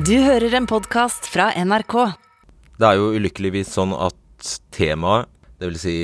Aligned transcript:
Du 0.00 0.14
hører 0.24 0.54
en 0.56 0.64
podkast 0.70 1.26
fra 1.28 1.50
NRK. 1.60 1.94
Det 2.80 2.86
er 2.88 2.96
jo 2.96 3.10
ulykkeligvis 3.18 3.72
sånn 3.74 3.90
at 3.92 4.52
temaet, 4.72 5.28
dvs. 5.60 5.82
Si 5.82 5.96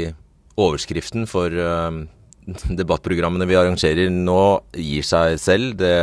overskriften 0.61 1.25
for 1.31 1.55
uh, 1.55 2.03
debattprogrammene 2.77 3.47
vi 3.49 3.57
arrangerer 3.57 4.11
nå, 4.13 4.43
gir 4.77 5.07
seg 5.07 5.39
selv. 5.41 5.79
Det 5.81 5.95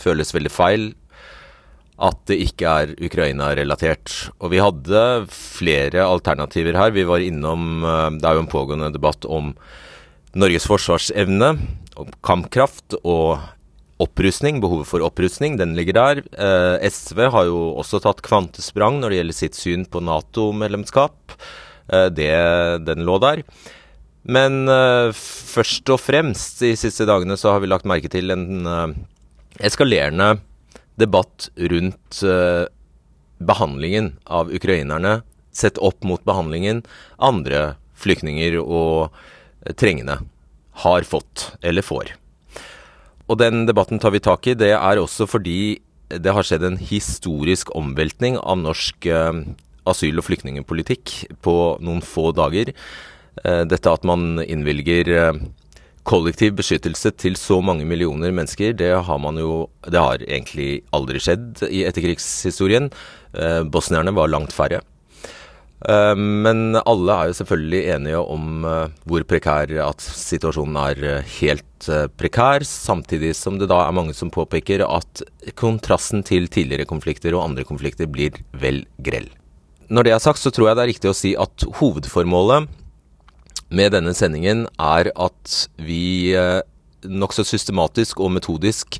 føles 0.00 0.32
veldig 0.32 0.52
feil 0.54 0.86
at 2.00 2.22
det 2.30 2.38
ikke 2.46 2.72
er 2.72 2.94
Ukraina-relatert. 3.04 4.14
Og 4.40 4.54
vi 4.54 4.62
hadde 4.62 5.02
flere 5.32 6.06
alternativer 6.06 6.78
her. 6.78 6.94
Vi 6.96 7.04
var 7.10 7.24
innom 7.26 7.84
uh, 7.84 8.08
Det 8.16 8.30
er 8.30 8.38
jo 8.38 8.46
en 8.46 8.54
pågående 8.54 8.94
debatt 8.94 9.28
om 9.28 9.52
Norges 10.36 10.70
forsvarsevne, 10.70 11.52
om 12.00 12.16
kampkraft 12.24 12.96
og 13.02 13.44
opprustning, 14.02 14.60
behovet 14.60 14.88
for 14.90 15.04
opprustning, 15.04 15.56
den 15.60 15.74
ligger 15.78 15.96
der. 15.96 16.20
Eh, 16.36 16.88
SV 16.90 17.30
har 17.32 17.48
jo 17.48 17.60
også 17.80 18.00
tatt 18.04 18.22
kvantesprang 18.26 19.00
når 19.00 19.12
det 19.12 19.20
gjelder 19.20 19.38
sitt 19.38 19.58
syn 19.58 19.86
på 19.88 20.02
Nato-medlemskap. 20.04 21.36
Eh, 21.88 22.08
den 22.12 23.06
lå 23.06 23.18
der. 23.22 23.42
Men 24.26 24.66
eh, 24.68 25.14
først 25.14 25.88
og 25.94 26.02
fremst 26.02 26.60
de 26.64 26.74
siste 26.78 27.06
dagene 27.08 27.38
så 27.38 27.54
har 27.54 27.62
vi 27.62 27.70
lagt 27.70 27.88
merke 27.88 28.10
til 28.12 28.34
en 28.34 28.66
eh, 28.66 28.96
eskalerende 29.70 30.36
debatt 31.00 31.48
rundt 31.70 32.22
eh, 32.26 32.66
behandlingen 33.38 34.16
av 34.24 34.50
ukrainerne 34.52 35.20
sett 35.56 35.78
opp 35.78 36.04
mot 36.04 36.24
behandlingen 36.24 36.82
andre 37.16 37.76
flyktninger 37.96 38.58
og 38.60 39.08
eh, 39.64 39.72
trengende 39.78 40.20
har 40.84 41.08
fått 41.08 41.52
eller 41.64 41.86
får. 41.86 42.16
Og 43.26 43.40
den 43.40 43.66
debatten 43.66 44.00
tar 44.02 44.14
vi 44.14 44.22
tak 44.22 44.46
i. 44.46 44.54
Det 44.54 44.72
er 44.76 45.02
også 45.02 45.26
fordi 45.28 45.82
det 46.08 46.32
har 46.32 46.46
skjedd 46.46 46.64
en 46.66 46.78
historisk 46.78 47.72
omveltning 47.74 48.38
av 48.38 48.60
norsk 48.60 49.08
eh, 49.10 49.42
asyl- 49.90 50.20
og 50.20 50.26
flyktningpolitikk 50.28 51.14
på 51.42 51.56
noen 51.82 52.02
få 52.06 52.30
dager. 52.36 52.70
Eh, 53.42 53.62
dette 53.66 53.90
at 53.90 54.06
man 54.06 54.38
innvilger 54.44 55.10
eh, 55.10 55.40
kollektiv 56.06 56.54
beskyttelse 56.60 57.10
til 57.18 57.34
så 57.40 57.58
mange 57.58 57.86
millioner 57.88 58.30
mennesker, 58.30 58.76
det 58.78 58.92
har 58.94 59.18
man 59.18 59.40
jo 59.42 59.66
Det 59.82 59.98
har 59.98 60.22
egentlig 60.22 60.84
aldri 60.94 61.18
skjedd 61.18 61.64
i 61.66 61.82
etterkrigshistorien. 61.86 62.92
Bosnierne 63.70 64.14
var 64.14 64.30
langt 64.30 64.54
færre. 64.54 64.80
Eh, 65.84 66.16
men 66.16 66.78
alle 66.88 67.14
er 67.14 67.28
jo 67.28 67.36
selvfølgelig 67.36 67.80
enige 67.92 68.20
om 68.22 68.64
eh, 68.64 68.94
hvor 69.04 69.26
prekær 69.28 69.74
at 69.84 70.00
situasjonen 70.00 70.78
er 70.80 71.02
eh, 71.04 71.34
helt 71.36 71.88
prekær, 72.16 72.64
samtidig 72.64 73.34
som 73.36 73.58
det 73.60 73.68
da 73.68 73.82
er 73.84 73.94
mange 73.94 74.14
som 74.16 74.32
påpeker 74.32 74.80
at 74.86 75.20
kontrasten 75.60 76.24
til 76.24 76.48
tidligere 76.48 76.88
konflikter 76.88 77.36
og 77.36 77.44
andre 77.44 77.66
konflikter 77.68 78.08
blir 78.08 78.40
vel 78.56 78.86
grell. 79.04 79.28
Når 79.92 80.08
det 80.08 80.14
er 80.16 80.24
sagt, 80.24 80.40
så 80.40 80.50
tror 80.50 80.70
jeg 80.70 80.78
det 80.78 80.84
er 80.86 80.90
riktig 80.94 81.12
å 81.12 81.14
si 81.18 81.34
at 81.38 81.66
hovedformålet 81.78 82.66
med 83.76 83.92
denne 83.92 84.16
sendingen 84.16 84.64
er 84.80 85.12
at 85.12 85.54
vi 85.76 86.32
nokså 87.06 87.44
systematisk 87.46 88.24
og 88.24 88.32
metodisk 88.38 88.98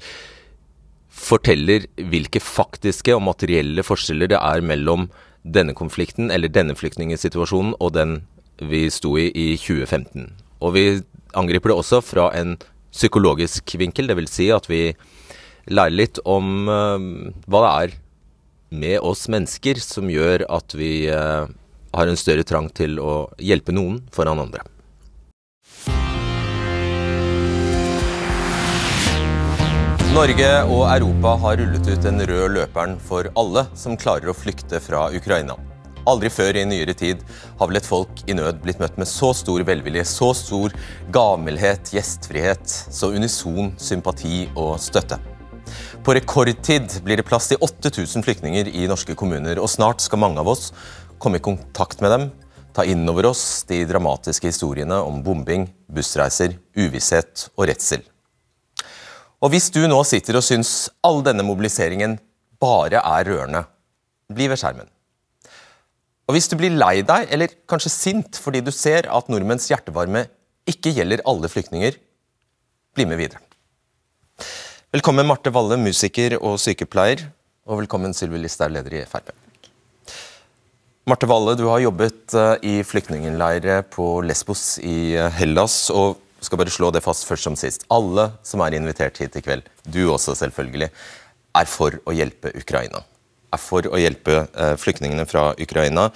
forteller 1.17 1.89
hvilke 1.97 2.43
faktiske 2.45 3.17
og 3.17 3.25
materielle 3.25 3.83
forskjeller 3.87 4.31
det 4.35 4.39
er 4.39 4.63
mellom 4.63 5.09
denne 5.47 5.75
konflikten, 5.79 6.31
eller 6.35 6.53
denne 6.53 6.77
flyktningsituasjonen, 6.79 7.77
og 7.81 7.95
den 7.97 8.21
vi 8.63 8.87
sto 8.91 9.15
i 9.21 9.29
i 9.31 9.47
2015. 9.61 10.31
Og 10.65 10.75
vi 10.75 10.87
angriper 11.37 11.73
det 11.73 11.79
også 11.79 12.01
fra 12.05 12.31
en 12.39 12.57
psykologisk 12.95 13.77
vinkel, 13.79 14.09
dvs. 14.09 14.33
Si 14.33 14.49
at 14.55 14.69
vi 14.71 14.81
lærer 15.69 15.95
litt 15.95 16.21
om 16.25 16.71
uh, 16.71 16.99
hva 17.47 17.63
det 17.65 17.73
er 17.75 17.97
med 18.77 18.99
oss 19.05 19.27
mennesker 19.33 19.79
som 19.83 20.11
gjør 20.11 20.47
at 20.53 20.75
vi 20.79 21.09
uh, 21.11 21.47
har 21.97 22.09
en 22.09 22.19
større 22.19 22.47
trang 22.47 22.71
til 22.75 22.99
å 23.01 23.27
hjelpe 23.39 23.75
noen 23.75 24.03
foran 24.15 24.43
andre. 24.43 24.65
Norge 30.17 30.51
og 30.73 30.87
Europa 30.89 31.35
har 31.43 31.59
rullet 31.61 31.89
ut 31.91 32.05
den 32.07 32.23
røde 32.25 32.47
løperen 32.55 32.95
for 33.05 33.27
alle 33.37 33.67
som 33.77 33.99
klarer 34.01 34.31
å 34.33 34.35
flykte 34.35 34.79
fra 34.81 35.03
Ukraina. 35.13 35.59
Aldri 36.09 36.31
før 36.33 36.57
i 36.57 36.63
nyere 36.65 36.95
tid 36.97 37.21
har 37.59 37.69
vel 37.69 37.77
et 37.77 37.89
folk 37.89 38.23
i 38.25 38.37
nød 38.39 38.63
blitt 38.63 38.81
møtt 38.81 38.97
med 38.97 39.11
så 39.11 39.35
stor 39.37 39.61
velvilje, 39.69 40.07
så 40.09 40.31
stor 40.39 40.73
gavmildhet, 41.13 41.93
gjestfrihet, 41.93 42.65
så 42.65 43.13
unison 43.13 43.75
sympati 43.77 44.47
og 44.55 44.79
støtte. 44.81 45.21
På 46.01 46.17
rekordtid 46.17 46.97
blir 47.05 47.21
det 47.21 47.29
plass 47.29 47.53
til 47.53 47.61
8000 47.61 48.25
flyktninger 48.25 48.73
i 48.73 48.89
norske 48.89 49.13
kommuner, 49.21 49.61
og 49.61 49.69
snart 49.69 50.01
skal 50.01 50.25
mange 50.25 50.41
av 50.41 50.49
oss 50.57 50.71
komme 51.21 51.43
i 51.43 51.45
kontakt 51.45 52.01
med 52.01 52.17
dem, 52.17 52.29
ta 52.73 52.89
inn 52.89 53.05
over 53.13 53.35
oss 53.35 53.67
de 53.69 53.85
dramatiske 53.85 54.49
historiene 54.49 54.97
om 54.97 55.21
bombing, 55.21 55.69
bussreiser, 55.93 56.57
uvisshet 56.73 57.51
og 57.53 57.67
redsel. 57.69 58.09
Og 59.47 59.53
hvis 59.53 59.69
du 59.71 59.85
nå 59.87 60.01
sitter 60.03 60.41
og 60.41 60.43
syns 60.43 60.89
all 61.07 61.21
denne 61.23 61.45
mobiliseringen 61.47 62.17
bare 62.59 62.99
er 62.99 63.29
rørende, 63.29 63.61
bli 64.35 64.49
ved 64.51 64.59
skjermen. 64.59 64.89
Og 66.27 66.35
hvis 66.35 66.51
du 66.51 66.57
blir 66.59 66.75
lei 66.75 67.05
deg, 67.07 67.29
eller 67.31 67.55
kanskje 67.71 67.93
sint 67.95 68.41
fordi 68.43 68.65
du 68.67 68.73
ser 68.75 69.07
at 69.07 69.31
nordmenns 69.31 69.69
hjertevarme 69.71 70.25
ikke 70.67 70.91
gjelder 70.97 71.23
alle 71.31 71.53
flyktninger, 71.53 71.95
bli 72.99 73.07
med 73.07 73.23
videre. 73.23 73.39
Velkommen 74.91 75.31
Marte 75.31 75.55
Valle, 75.55 75.79
musiker 75.79 76.41
og 76.41 76.59
sykepleier. 76.59 77.29
Og 77.71 77.85
velkommen 77.85 78.19
Sylvi 78.19 78.43
Listhaug, 78.43 78.75
leder 78.75 78.99
i 78.99 79.07
Frp. 79.07 79.31
Marte 81.07 81.31
Valle, 81.31 81.55
du 81.55 81.69
har 81.71 81.85
jobbet 81.85 82.35
eh, 82.35 82.53
i 82.67 82.77
flyktningleirer 82.83 83.87
på 83.95 84.17
Lesbos 84.27 84.81
i 84.83 85.15
eh, 85.15 85.31
Hellas. 85.39 85.85
og 85.95 86.26
skal 86.47 86.61
bare 86.61 86.73
slå 86.73 86.93
det 86.95 87.03
fast 87.05 87.27
først 87.29 87.49
som 87.49 87.59
sist. 87.59 87.85
Alle 87.93 88.31
som 88.47 88.63
er 88.65 88.79
invitert 88.79 89.19
hit 89.21 89.37
i 89.39 89.43
kveld, 89.45 89.67
du 89.85 90.07
også 90.13 90.37
selvfølgelig, 90.39 90.91
er 91.57 91.69
for 91.71 91.99
å 92.07 92.15
hjelpe 92.15 92.53
Ukraina. 92.57 93.03
Er 93.55 93.63
for 93.63 93.87
å 93.89 94.01
hjelpe 94.01 94.45
eh, 94.47 94.75
flyktningene 94.81 95.27
fra 95.29 95.51
Ukraina 95.59 96.09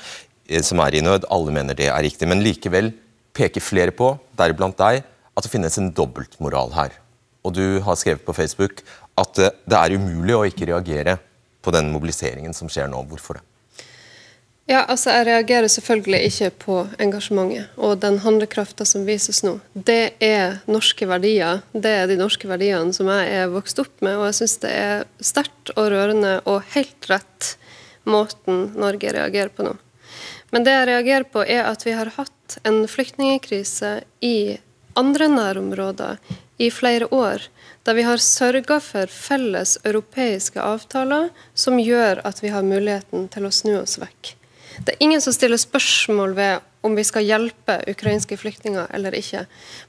eh, 0.48 0.62
som 0.66 0.82
er 0.84 0.98
i 0.98 1.04
nød. 1.04 1.28
Alle 1.32 1.54
mener 1.54 1.78
det 1.78 1.88
er 1.90 2.04
riktig. 2.04 2.28
Men 2.30 2.44
likevel 2.44 2.92
peker 3.36 3.64
flere 3.64 3.94
på, 3.96 4.12
deriblant 4.38 4.78
deg, 4.80 5.04
at 5.36 5.46
det 5.46 5.52
finnes 5.52 5.78
en 5.80 5.92
dobbeltmoral 5.96 6.74
her. 6.76 6.96
Og 7.46 7.54
du 7.56 7.80
har 7.84 7.96
skrevet 7.96 8.26
på 8.26 8.36
Facebook 8.36 8.82
at 9.20 9.40
eh, 9.40 9.54
det 9.68 9.78
er 9.78 9.96
umulig 9.96 10.36
å 10.36 10.46
ikke 10.48 10.68
reagere 10.72 11.16
på 11.60 11.72
den 11.74 11.90
mobiliseringen 11.92 12.56
som 12.56 12.70
skjer 12.72 12.90
nå. 12.90 13.02
Hvorfor 13.08 13.38
det? 13.38 13.46
Ja, 14.70 14.84
altså 14.86 15.10
Jeg 15.10 15.26
reagerer 15.26 15.66
selvfølgelig 15.66 16.28
ikke 16.28 16.48
på 16.62 16.74
engasjementet 17.02 17.72
og 17.74 17.96
den 18.04 18.20
handlekrafta 18.22 18.84
som 18.86 19.02
vises 19.02 19.42
nå. 19.42 19.56
Det 19.74 20.14
er 20.22 20.60
norske 20.70 21.08
verdier. 21.10 21.64
Det 21.74 21.90
er 21.90 22.06
de 22.06 22.18
norske 22.20 22.46
verdiene 22.46 22.94
som 22.94 23.10
jeg 23.10 23.32
er 23.40 23.50
vokst 23.50 23.82
opp 23.82 23.96
med. 23.98 24.20
Og 24.20 24.28
jeg 24.28 24.38
syns 24.38 24.56
det 24.62 24.70
er 24.70 25.02
sterkt 25.18 25.74
og 25.74 25.90
rørende 25.90 26.36
og 26.44 26.62
helt 26.76 27.10
rett 27.10 27.50
måten 28.06 28.68
Norge 28.78 29.10
reagerer 29.18 29.50
på 29.50 29.66
nå. 29.66 29.74
Men 30.54 30.62
det 30.66 30.76
jeg 30.76 30.88
reagerer 30.92 31.26
på, 31.34 31.42
er 31.42 31.66
at 31.66 31.82
vi 31.86 31.98
har 31.98 32.14
hatt 32.14 32.58
en 32.62 32.84
flyktningkrise 32.90 33.94
i 34.22 34.58
andre 34.94 35.32
nærområder 35.34 36.18
i 36.62 36.70
flere 36.70 37.10
år. 37.10 37.50
Der 37.82 37.98
vi 37.98 38.06
har 38.06 38.22
sørga 38.22 38.78
for 38.78 39.10
felles 39.10 39.78
europeiske 39.82 40.62
avtaler 40.62 41.32
som 41.58 41.82
gjør 41.82 42.22
at 42.22 42.44
vi 42.44 42.54
har 42.54 42.62
muligheten 42.62 43.26
til 43.34 43.50
å 43.50 43.54
snu 43.54 43.80
oss 43.82 43.98
vekk. 43.98 44.36
Det 44.80 44.94
er 44.94 45.02
ingen 45.04 45.20
som 45.20 45.34
stiller 45.36 45.60
spørsmål 45.60 46.34
ved 46.38 46.66
om 46.80 46.94
vi 46.96 47.02
skal 47.04 47.26
hjelpe 47.28 47.74
ukrainske 47.90 48.38
flyktninger 48.40 48.86
eller 48.96 49.12
ikke. 49.12 49.42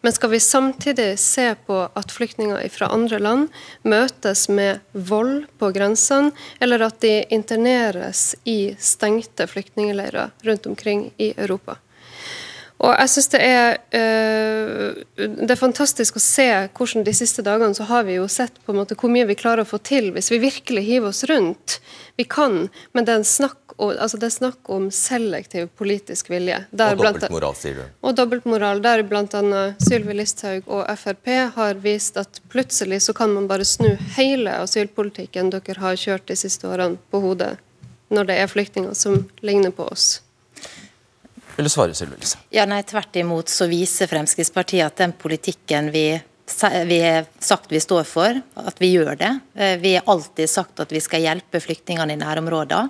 Men 0.04 0.12
skal 0.12 0.34
vi 0.34 0.40
samtidig 0.44 1.14
se 1.22 1.46
på 1.68 1.78
at 1.96 2.12
flyktninger 2.12 2.66
fra 2.74 2.90
andre 2.92 3.20
land 3.24 3.48
møtes 3.88 4.50
med 4.52 4.82
vold 4.92 5.46
på 5.62 5.72
grensene, 5.72 6.34
eller 6.60 6.84
at 6.84 7.00
de 7.06 7.22
interneres 7.32 8.34
i 8.44 8.74
stengte 8.80 9.48
flyktningleirer 9.48 10.36
rundt 10.44 10.68
omkring 10.68 11.08
i 11.16 11.32
Europa? 11.38 11.78
Og 12.82 12.96
jeg 12.98 13.10
synes 13.14 13.30
det 13.30 13.40
er, 13.46 13.76
uh, 13.94 15.02
det 15.22 15.54
er 15.54 15.60
fantastisk 15.60 16.18
å 16.18 16.24
se 16.24 16.48
hvordan 16.74 17.06
de 17.06 17.14
siste 17.14 17.44
dagene 17.46 17.78
så 17.78 17.86
har 17.90 18.08
vi 18.08 18.18
jo 18.18 18.28
sett 18.32 18.58
på 18.66 18.74
en 18.74 18.80
måte 18.82 18.98
hvor 18.98 19.12
mye 19.14 19.28
vi 19.30 19.38
klarer 19.38 19.66
å 19.66 19.70
få 19.70 19.78
til 19.86 20.10
hvis 20.16 20.32
vi 20.34 20.42
virkelig 20.42 20.84
hiver 20.88 21.12
oss 21.12 21.24
rundt. 21.30 21.78
Vi 22.18 22.26
kan, 22.26 22.64
men 22.98 23.06
det 23.06 23.14
er, 23.14 23.28
snakk, 23.28 23.76
altså 23.78 24.18
det 24.22 24.32
er 24.32 24.34
snakk 24.34 24.72
om 24.74 24.90
selektiv 24.94 25.70
politisk 25.78 26.32
vilje. 26.34 26.64
Der 26.74 26.98
og 26.98 27.04
dobbeltmoral, 27.04 27.56
sier 27.60 27.78
du. 27.78 27.84
Og 28.02 28.18
dobbeltmoral, 28.18 28.82
der 28.84 29.06
bl.a. 29.06 29.62
Sylvi 29.82 30.18
Listhaug 30.18 30.70
og 30.70 30.90
Frp 30.98 31.32
har 31.56 31.82
vist 31.86 32.18
at 32.22 32.42
plutselig 32.52 33.04
så 33.06 33.16
kan 33.18 33.34
man 33.38 33.50
bare 33.52 33.68
snu 33.68 33.94
hele 34.18 34.58
asylpolitikken 34.66 35.54
dere 35.54 35.78
har 35.82 36.02
kjørt 36.02 36.28
de 36.34 36.40
siste 36.40 36.70
årene, 36.70 36.98
på 37.14 37.22
hodet, 37.24 37.56
når 38.10 38.30
det 38.30 38.42
er 38.42 38.52
flyktninger 38.52 38.98
som 38.98 39.26
ligner 39.46 39.74
på 39.76 39.86
oss. 39.94 40.20
Vil 41.56 41.68
du 41.68 41.70
svare, 41.70 41.94
Sylvi 41.98 42.18
Ja, 42.50 42.66
nei, 42.70 42.82
Tvert 42.88 43.16
imot 43.20 43.50
så 43.52 43.68
viser 43.72 44.10
Fremskrittspartiet 44.12 44.86
at 44.88 45.02
den 45.04 45.16
politikken 45.18 45.92
vi 45.92 46.22
vi 46.86 47.00
har 47.00 47.26
sagt 47.40 47.72
vi 47.72 47.80
står 47.80 48.04
for, 48.04 48.42
at 48.54 48.82
vi 48.82 48.92
gjør 48.92 49.16
det. 49.16 49.40
Eh, 49.56 49.78
vi 49.80 49.96
har 49.96 50.04
alltid 50.06 50.50
sagt 50.50 50.80
at 50.80 50.92
vi 50.92 51.00
skal 51.00 51.24
hjelpe 51.24 51.62
flyktningene 51.64 52.14
i 52.14 52.20
nærområdene. 52.20 52.90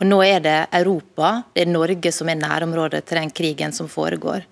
Og 0.00 0.06
nå 0.06 0.22
er 0.24 0.40
det 0.40 0.56
Europa, 0.72 1.42
det 1.52 1.66
er 1.66 1.72
Norge 1.74 2.12
som 2.12 2.30
er 2.32 2.40
nærområdet 2.40 3.04
til 3.06 3.20
den 3.20 3.30
krigen 3.30 3.74
som 3.76 3.90
foregår. 3.90 4.46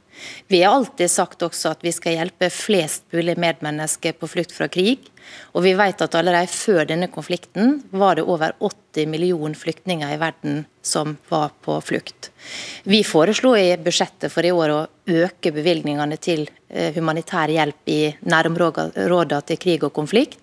Vi 0.51 0.63
har 0.63 0.75
alltid 0.75 1.11
sagt 1.11 1.43
også 1.43 1.75
at 1.75 1.85
vi 1.85 1.93
skal 1.95 2.17
hjelpe 2.19 2.51
flest 2.53 3.07
mulig 3.15 3.37
medmennesker 3.41 4.17
på 4.19 4.29
flukt 4.31 4.53
fra 4.57 4.69
krig. 4.73 5.07
Og 5.55 5.63
vi 5.63 5.75
vet 5.79 6.03
at 6.03 6.17
allerede 6.19 6.51
før 6.51 6.89
denne 6.89 7.07
konflikten 7.13 7.79
var 7.91 8.19
det 8.19 8.27
over 8.27 8.57
80 8.59 9.07
millioner 9.13 9.55
flyktninger 9.59 10.15
i 10.15 10.19
verden 10.21 10.65
som 10.83 11.17
var 11.31 11.53
på 11.63 11.77
flukt. 11.85 12.31
Vi 12.83 13.03
foreslo 13.07 13.55
i 13.57 13.77
budsjettet 13.79 14.33
for 14.33 14.47
i 14.47 14.53
år 14.55 14.75
å 14.75 14.81
øke 15.11 15.53
bevilgningene 15.55 16.19
til 16.23 16.47
eh, 16.69 16.91
humanitær 16.97 17.53
hjelp 17.53 17.91
i 17.93 18.01
nærområdene 18.27 19.43
til 19.47 19.61
krig 19.61 19.85
og 19.87 19.95
konflikt. 19.97 20.39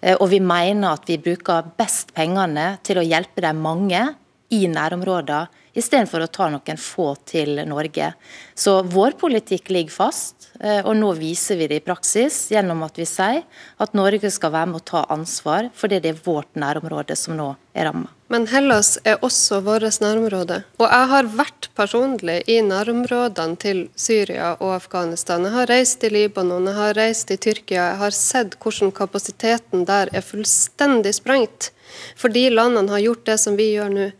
Eh, 0.00 0.16
og 0.16 0.28
vi 0.32 0.40
mener 0.40 0.94
at 0.94 1.08
vi 1.08 1.20
bruker 1.22 1.72
best 1.78 2.14
pengene 2.16 2.76
til 2.86 3.00
å 3.00 3.06
hjelpe 3.06 3.44
de 3.44 3.52
mange 3.56 4.06
i 4.52 4.64
nærområdene 4.68 5.61
istedenfor 5.78 6.24
å 6.24 6.30
ta 6.30 6.48
noen 6.52 6.80
få 6.80 7.12
til 7.28 7.62
Norge. 7.68 8.12
Så 8.54 8.78
vår 8.84 9.16
politikk 9.20 9.70
ligger 9.72 9.94
fast, 9.94 10.50
eh, 10.60 10.80
og 10.84 10.96
nå 10.98 11.12
viser 11.18 11.56
vi 11.60 11.68
det 11.70 11.80
i 11.80 11.84
praksis 11.84 12.48
gjennom 12.52 12.84
at 12.86 12.98
vi 13.00 13.06
sier 13.08 13.42
at 13.80 13.94
Norge 13.96 14.30
skal 14.30 14.52
være 14.52 14.72
med 14.72 14.82
å 14.82 14.88
ta 14.92 15.04
ansvar, 15.12 15.70
fordi 15.74 16.00
det 16.02 16.14
er 16.14 16.24
vårt 16.24 16.52
nærområde 16.54 17.16
som 17.16 17.36
nå 17.38 17.54
er 17.74 17.88
rammet. 17.88 18.10
Men 18.32 18.46
Hellas 18.48 18.94
er 19.04 19.20
også 19.20 19.58
vårt 19.60 19.98
nærområde. 20.00 20.62
Og 20.80 20.86
jeg 20.86 21.08
har 21.10 21.26
vært 21.36 21.68
personlig 21.76 22.38
i 22.48 22.62
nærområdene 22.64 23.58
til 23.60 23.82
Syria 23.96 24.54
og 24.54 24.72
Afghanistan. 24.78 25.44
Jeg 25.44 25.52
har 25.52 25.68
reist 25.68 25.98
til 26.00 26.16
Libanon, 26.16 26.70
jeg 26.70 26.78
har 26.78 26.96
reist 26.96 27.28
til 27.28 27.40
Tyrkia. 27.44 27.90
Jeg 27.90 28.00
har 28.00 28.16
sett 28.16 28.56
hvordan 28.56 28.94
kapasiteten 28.96 29.84
der 29.88 30.08
er 30.16 30.24
fullstendig 30.24 31.12
sprengt. 31.18 31.72
Fordi 32.18 32.48
landene 32.50 32.92
har 32.94 33.04
gjort 33.04 33.24
det 33.28 33.38
som 33.42 33.56
vi 33.58 33.72
gjør 33.74 33.92
nå. 33.92 34.10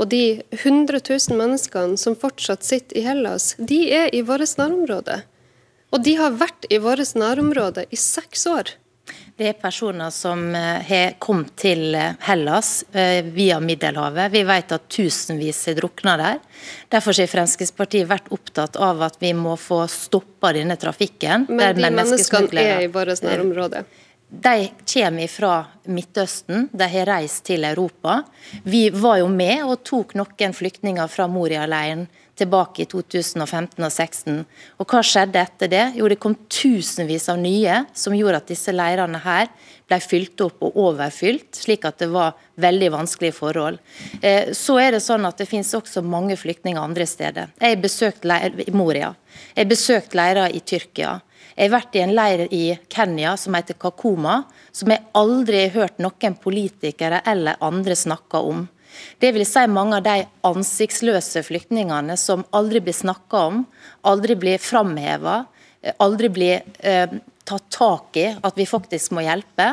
Og 0.00 0.08
de 0.12 0.24
100 0.58 1.00
000 1.08 1.38
menneskene 1.38 1.98
som 2.00 2.18
fortsatt 2.18 2.64
sitter 2.66 3.00
i 3.00 3.06
Hellas, 3.06 3.54
de 3.58 3.84
er 3.94 4.12
i 4.14 4.22
vårt 4.26 4.56
nærområde. 4.58 5.22
Og 5.92 6.04
de 6.04 6.16
har 6.16 6.38
vært 6.40 6.70
i 6.72 6.80
vårt 6.80 7.16
nærområde 7.18 7.86
i 7.90 7.98
seks 8.00 8.46
år. 8.48 8.76
Det 9.36 9.48
er 9.48 9.56
personer 9.58 10.12
som 10.14 10.42
eh, 10.54 10.84
har 10.86 11.14
kommet 11.22 11.54
til 11.58 11.94
eh, 11.98 12.12
Hellas 12.26 12.84
eh, 12.92 13.24
via 13.24 13.58
Middelhavet. 13.64 14.30
Vi 14.32 14.42
vet 14.46 14.74
at 14.76 14.84
tusenvis 14.92 15.62
er 15.72 15.78
drukna 15.80 16.14
der. 16.20 16.38
Derfor 16.92 17.16
har 17.16 17.30
Fremskrittspartiet 17.32 18.06
vært 18.10 18.28
opptatt 18.34 18.76
av 18.76 19.02
at 19.08 19.16
vi 19.24 19.32
må 19.34 19.56
få 19.58 19.82
stoppa 19.90 20.52
denne 20.54 20.76
trafikken. 20.80 21.48
Men 21.48 21.80
de 21.80 21.90
menneskene 21.90 22.62
er 22.62 22.86
i 22.86 22.92
vårt 22.92 23.24
nærområde? 23.24 23.82
De 24.32 24.68
kommer 24.94 25.28
fra 25.28 25.64
Midtøsten, 25.84 26.68
de 26.72 26.86
har 26.88 27.06
reist 27.06 27.44
til 27.44 27.66
Europa. 27.68 28.22
Vi 28.64 28.86
var 28.88 29.18
jo 29.20 29.26
med 29.28 29.60
og 29.66 29.82
tok 29.84 30.14
noen 30.16 30.54
flyktninger 30.56 31.10
fra 31.12 31.26
Moria-leiren 31.28 32.06
tilbake 32.40 32.86
i 32.86 32.86
2015 32.88 33.76
og 33.84 33.92
2016. 33.92 34.38
Og 34.80 34.88
hva 34.88 35.02
skjedde 35.04 35.42
etter 35.42 35.68
det? 35.68 35.82
Jo, 35.98 36.08
det 36.08 36.16
kom 36.22 36.38
tusenvis 36.48 37.28
av 37.28 37.42
nye, 37.42 37.82
som 37.92 38.16
gjorde 38.16 38.40
at 38.40 38.48
disse 38.48 38.72
leirene 38.72 39.20
her 39.20 39.50
ble 39.90 39.98
fylt 40.00 40.40
opp 40.46 40.64
og 40.64 40.78
overfylt, 40.80 41.50
slik 41.60 41.84
at 41.84 42.00
det 42.00 42.08
var 42.14 42.32
veldig 42.62 42.88
vanskelige 42.94 43.36
forhold. 43.36 43.82
Eh, 44.22 44.54
så 44.56 44.78
er 44.80 44.96
det 44.96 45.02
sånn 45.04 45.28
at 45.28 45.44
det 45.44 45.48
finnes 45.50 45.74
også 45.76 46.00
mange 46.00 46.38
flyktninger 46.40 46.80
andre 46.80 47.04
steder. 47.04 47.52
Jeg 47.60 47.76
har 47.76 47.84
besøkt 47.84 48.24
leir 48.24 48.56
i 48.64 48.72
Moria. 48.72 49.12
Jeg 49.52 49.66
har 49.66 49.70
besøkt 49.74 50.16
leirer 50.16 50.56
i 50.56 50.64
Tyrkia. 50.64 51.18
Jeg 51.56 51.68
har 51.68 51.74
vært 51.74 51.96
i 51.96 52.02
en 52.02 52.14
leir 52.16 52.44
i 52.50 52.62
Kenya 52.92 53.34
som 53.40 53.56
heter 53.56 53.76
Kakuma, 53.80 54.42
som 54.72 54.92
jeg 54.92 55.04
aldri 55.18 55.66
har 55.66 55.74
hørt 55.76 56.00
noen 56.02 56.36
politikere 56.40 57.20
eller 57.28 57.60
andre 57.60 57.96
snakke 57.98 58.40
om. 58.40 58.66
Det 59.18 59.32
vil 59.32 59.44
si 59.48 59.64
mange 59.72 59.98
av 59.98 60.04
de 60.04 60.26
ansiktsløse 60.46 61.42
flyktningene 61.46 62.16
som 62.20 62.44
aldri 62.52 62.82
blir 62.84 62.96
snakka 62.96 63.44
om, 63.48 63.62
aldri 64.08 64.36
blir 64.36 64.60
framheva, 64.60 65.42
aldri 66.02 66.28
blir 66.32 66.60
eh, 66.78 67.08
tatt 67.48 67.68
tak 67.74 68.16
i 68.20 68.26
at 68.34 68.58
vi 68.58 68.66
faktisk 68.68 69.14
må 69.16 69.24
hjelpe. 69.24 69.72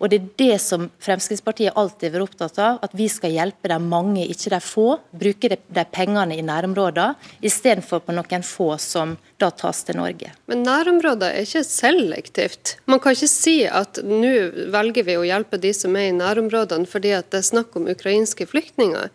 Og 0.00 0.10
Det 0.10 0.18
er 0.20 0.28
det 0.40 0.58
som 0.62 0.88
Fremskrittspartiet 1.02 1.76
alltid 1.76 2.08
har 2.10 2.18
vært 2.18 2.28
opptatt 2.30 2.58
av, 2.58 2.78
at 2.82 2.94
vi 2.96 3.08
skal 3.12 3.34
hjelpe 3.34 3.68
de 3.70 3.78
mange, 3.82 4.24
ikke 4.26 4.52
de 4.54 4.60
få. 4.64 4.86
Bruke 5.12 5.52
de 5.52 5.84
pengene 5.92 6.38
i 6.38 6.44
nærområdene, 6.46 7.16
istedenfor 7.44 8.04
på 8.04 8.16
noen 8.16 8.46
få 8.46 8.72
som 8.80 9.16
da 9.40 9.50
tas 9.50 9.84
til 9.84 10.00
Norge. 10.00 10.32
Men 10.50 10.64
nærområder 10.66 11.34
er 11.34 11.46
ikke 11.46 11.64
selektivt. 11.66 12.76
Man 12.86 13.00
kan 13.00 13.16
ikke 13.16 13.30
si 13.30 13.58
at 13.66 14.00
nå 14.04 14.34
velger 14.72 15.06
vi 15.06 15.18
å 15.20 15.26
hjelpe 15.28 15.60
de 15.60 15.72
som 15.76 15.96
er 15.96 16.10
i 16.10 16.16
nærområdene 16.16 16.88
fordi 16.90 17.14
at 17.16 17.30
det 17.32 17.42
er 17.42 17.50
snakk 17.52 17.76
om 17.76 17.88
ukrainske 17.90 18.48
flyktninger. 18.48 19.10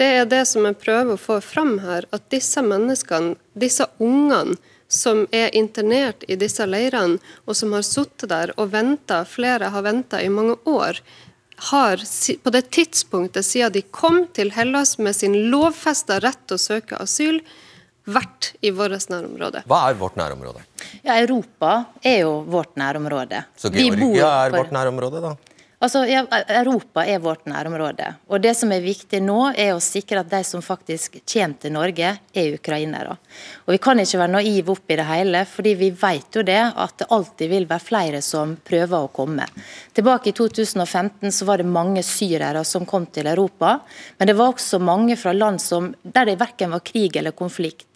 Det 0.00 0.06
er 0.16 0.28
det 0.28 0.46
som 0.48 0.64
jeg 0.64 0.78
prøver 0.80 1.12
å 1.12 1.20
få 1.20 1.40
fram 1.44 1.74
her, 1.82 2.06
at 2.14 2.30
disse 2.32 2.62
menneskene, 2.64 3.34
disse 3.52 3.84
ungene, 4.00 4.56
som 4.90 5.22
er 5.30 5.54
internert 5.54 6.24
i 6.28 6.36
disse 6.36 6.66
leirene, 6.66 7.20
og 7.46 7.56
som 7.56 7.72
har 7.76 7.86
sittet 7.86 8.30
der 8.32 8.52
og 8.58 8.72
venta, 8.74 9.22
flere 9.24 9.70
har 9.70 9.86
venta 9.86 10.18
i 10.22 10.28
mange 10.32 10.56
år, 10.68 10.98
har 11.70 12.02
på 12.42 12.52
det 12.54 12.62
tidspunktet 12.74 13.46
siden 13.46 13.74
de 13.74 13.82
kom 13.94 14.24
til 14.34 14.50
Hellas 14.56 14.96
med 14.98 15.16
sin 15.16 15.36
lovfesta 15.52 16.18
rett 16.24 16.40
til 16.48 16.56
å 16.56 16.62
søke 16.62 16.98
asyl, 16.98 17.42
vært 18.10 18.54
i 18.64 18.72
vårt 18.74 19.10
nærområde. 19.12 19.62
Hva 19.70 19.84
er 19.90 19.98
vårt 20.00 20.16
nærområde? 20.18 20.64
Ja, 21.04 21.20
Europa 21.20 21.84
er 22.02 22.24
jo 22.24 22.40
vårt 22.48 22.74
nærområde. 22.80 23.44
Så 23.60 23.70
Georgia 23.74 24.30
er 24.46 24.56
vårt 24.56 24.72
nærområde, 24.74 25.20
da? 25.22 25.36
Altså, 25.80 26.02
Europa 26.04 27.06
er 27.08 27.22
vårt 27.24 27.46
nærområde. 27.48 28.04
og 28.28 28.42
Det 28.42 28.52
som 28.56 28.72
er 28.72 28.82
viktig 28.84 29.22
nå, 29.24 29.54
er 29.56 29.70
å 29.72 29.80
sikre 29.80 30.20
at 30.20 30.28
de 30.28 30.42
som 30.44 30.60
faktisk 30.60 31.16
kommer 31.24 31.56
til 31.56 31.72
Norge, 31.72 32.10
er 32.36 32.52
ukrainere. 32.52 33.16
Og 33.64 33.72
Vi 33.72 33.78
kan 33.78 33.96
ikke 33.96 34.18
være 34.20 34.34
naive 34.34 34.74
opp 34.74 34.90
i 34.92 34.98
det 35.00 35.06
hele, 35.08 35.44
fordi 35.48 35.74
vi 35.74 35.90
vet 35.90 36.36
jo 36.36 36.42
det 36.42 36.60
at 36.76 36.98
det 36.98 37.08
alltid 37.08 37.48
vil 37.48 37.66
være 37.70 37.80
flere 37.80 38.20
som 38.20 38.56
prøver 38.56 39.06
å 39.06 39.08
komme. 39.08 39.46
Tilbake 39.96 40.28
i 40.28 40.36
2015 40.36 41.32
så 41.32 41.48
var 41.48 41.56
det 41.56 41.72
mange 41.72 42.02
syrere 42.02 42.62
som 42.62 42.84
kom 42.84 43.06
til 43.06 43.26
Europa, 43.26 43.80
men 44.18 44.28
det 44.28 44.36
var 44.36 44.52
også 44.52 44.78
mange 44.84 45.16
fra 45.16 45.32
land 45.32 45.64
som, 45.64 45.94
der 46.02 46.28
det 46.28 46.40
verken 46.40 46.76
var 46.76 46.84
krig 46.84 47.16
eller 47.16 47.32
konflikt. 47.32 47.86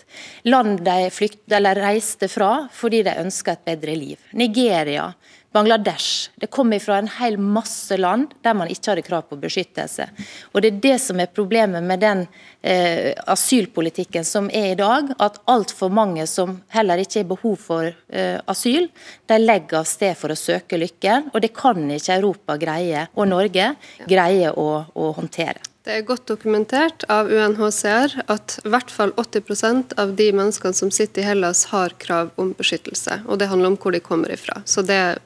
Land 0.48 0.80
de 0.86 1.10
flykt, 1.10 1.50
reiste 1.50 2.28
fra 2.28 2.68
fordi 2.72 3.02
de 3.02 3.18
ønska 3.20 3.52
et 3.52 3.64
bedre 3.66 3.94
liv. 3.98 4.18
Nigeria, 4.32 5.12
Bangladesh. 5.54 6.30
Det 6.34 6.50
kommer 6.50 6.82
fra 6.82 6.98
en 6.98 7.08
hel 7.20 7.36
masse 7.38 7.94
land 7.96 8.32
der 8.42 8.56
man 8.58 8.70
ikke 8.72 8.90
hadde 8.90 9.04
krav 9.06 9.26
på 9.30 9.38
beskyttelse. 9.38 10.08
Og 10.52 10.62
Det 10.62 10.72
er 10.72 10.80
det 10.82 10.94
som 11.02 11.20
er 11.22 11.30
problemet 11.30 11.84
med 11.86 12.02
den 12.02 12.24
eh, 12.60 13.12
asylpolitikken 13.30 14.26
som 14.26 14.48
er 14.50 14.72
i 14.72 14.78
dag. 14.78 15.12
At 15.22 15.38
altfor 15.46 15.92
mange 15.94 16.26
som 16.26 16.56
heller 16.74 16.98
ikke 16.98 17.22
har 17.22 17.28
behov 17.30 17.60
for 17.62 17.86
eh, 17.86 18.40
asyl, 18.50 18.88
de 19.30 19.38
legger 19.38 19.78
av 19.78 19.86
sted 19.86 20.18
for 20.18 20.34
å 20.34 20.38
søke 20.38 20.80
lykken. 20.80 21.30
Og 21.30 21.44
det 21.44 21.52
kan 21.54 21.78
ikke 21.86 22.16
Europa 22.18 22.56
greie, 22.58 23.06
og 23.14 23.30
Norge 23.30 23.68
greie 24.10 24.50
å, 24.50 24.68
å 24.90 25.12
håndtere. 25.14 25.62
Det 25.84 25.98
er 25.98 26.06
godt 26.08 26.24
dokumentert 26.30 27.04
av 27.12 27.28
UNHCR 27.28 28.14
at 28.32 28.56
i 28.64 28.70
hvert 28.72 28.90
fall 28.90 29.10
80% 29.20 29.92
av 30.00 30.14
de 30.16 30.30
menneskene 30.32 30.74
som 30.74 30.90
sitter 30.90 31.20
i 31.20 31.26
Hellas, 31.28 31.66
har 31.74 31.92
krav 32.00 32.32
om 32.40 32.54
beskyttelse. 32.56 33.20
Og 33.28 33.38
det 33.38 33.50
handler 33.50 33.74
om 33.74 33.78
hvor 33.78 33.92
de 33.92 34.00
kommer 34.00 34.32
ifra. 34.32 34.62
Så 34.64 34.82
det 34.82 35.18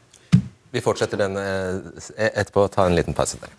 vi 0.71 0.83
fortsetter 0.85 1.21
den 1.21 1.37
eh, 1.41 2.29
etterpå. 2.29 2.69
Ta 2.73 2.87
en 2.87 2.97
liten 2.99 3.17
pause 3.17 3.41
der. 3.41 3.53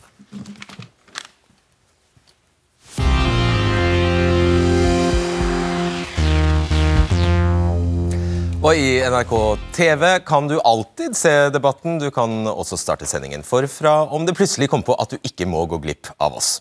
Og 8.59 8.75
i 8.75 8.99
NRK 9.07 9.33
TV 9.71 10.01
kan 10.27 10.49
du 10.51 10.57
alltid 10.59 11.15
se 11.15 11.31
debatten. 11.55 11.95
Du 12.01 12.09
kan 12.11 12.43
også 12.51 12.77
starte 12.77 13.07
sendingen 13.07 13.45
forfra 13.47 14.01
om 14.11 14.25
det 14.27 14.35
plutselig 14.35 14.67
kommer 14.69 14.89
på 14.89 14.97
at 14.99 15.15
du 15.15 15.21
ikke 15.23 15.47
må 15.47 15.63
gå 15.71 15.79
glipp 15.79 16.11
av 16.19 16.35
oss. 16.35 16.57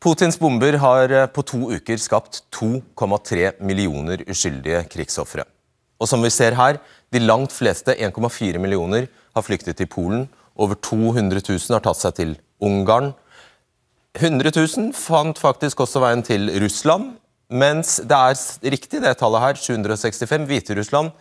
Putins 0.00 0.38
bomber 0.40 0.78
har 0.80 1.12
eh, 1.12 1.28
på 1.28 1.44
to 1.44 1.66
uker 1.76 2.00
skapt 2.00 2.42
2,3 2.54 3.58
millioner 3.60 4.24
uskyldige 4.26 4.84
krigsofre. 4.92 5.44
Og 6.00 6.08
som 6.10 6.22
vi 6.24 6.30
ser 6.32 6.56
her, 6.58 6.80
de 7.12 7.22
langt 7.22 7.54
fleste, 7.54 7.94
1,4 7.94 8.60
millioner, 8.60 9.06
har 9.36 9.44
flyktet 9.44 9.78
til 9.78 9.88
Polen. 9.90 10.26
Over 10.56 10.78
200 10.80 11.42
000 11.44 11.76
har 11.76 11.84
tatt 11.84 12.00
seg 12.00 12.16
til 12.18 12.34
Ungarn. 12.64 13.12
100 14.16 14.52
000 14.56 14.92
fant 14.96 15.38
faktisk 15.38 15.82
også 15.84 16.00
veien 16.04 16.24
til 16.24 16.48
Russland. 16.62 17.14
Mens 17.52 17.98
det 18.02 18.16
er 18.16 18.72
riktig, 18.72 19.02
det 19.04 19.16
tallet 19.20 19.44
her, 19.44 19.60
765. 19.60 20.46
Hviterussland 20.48 21.12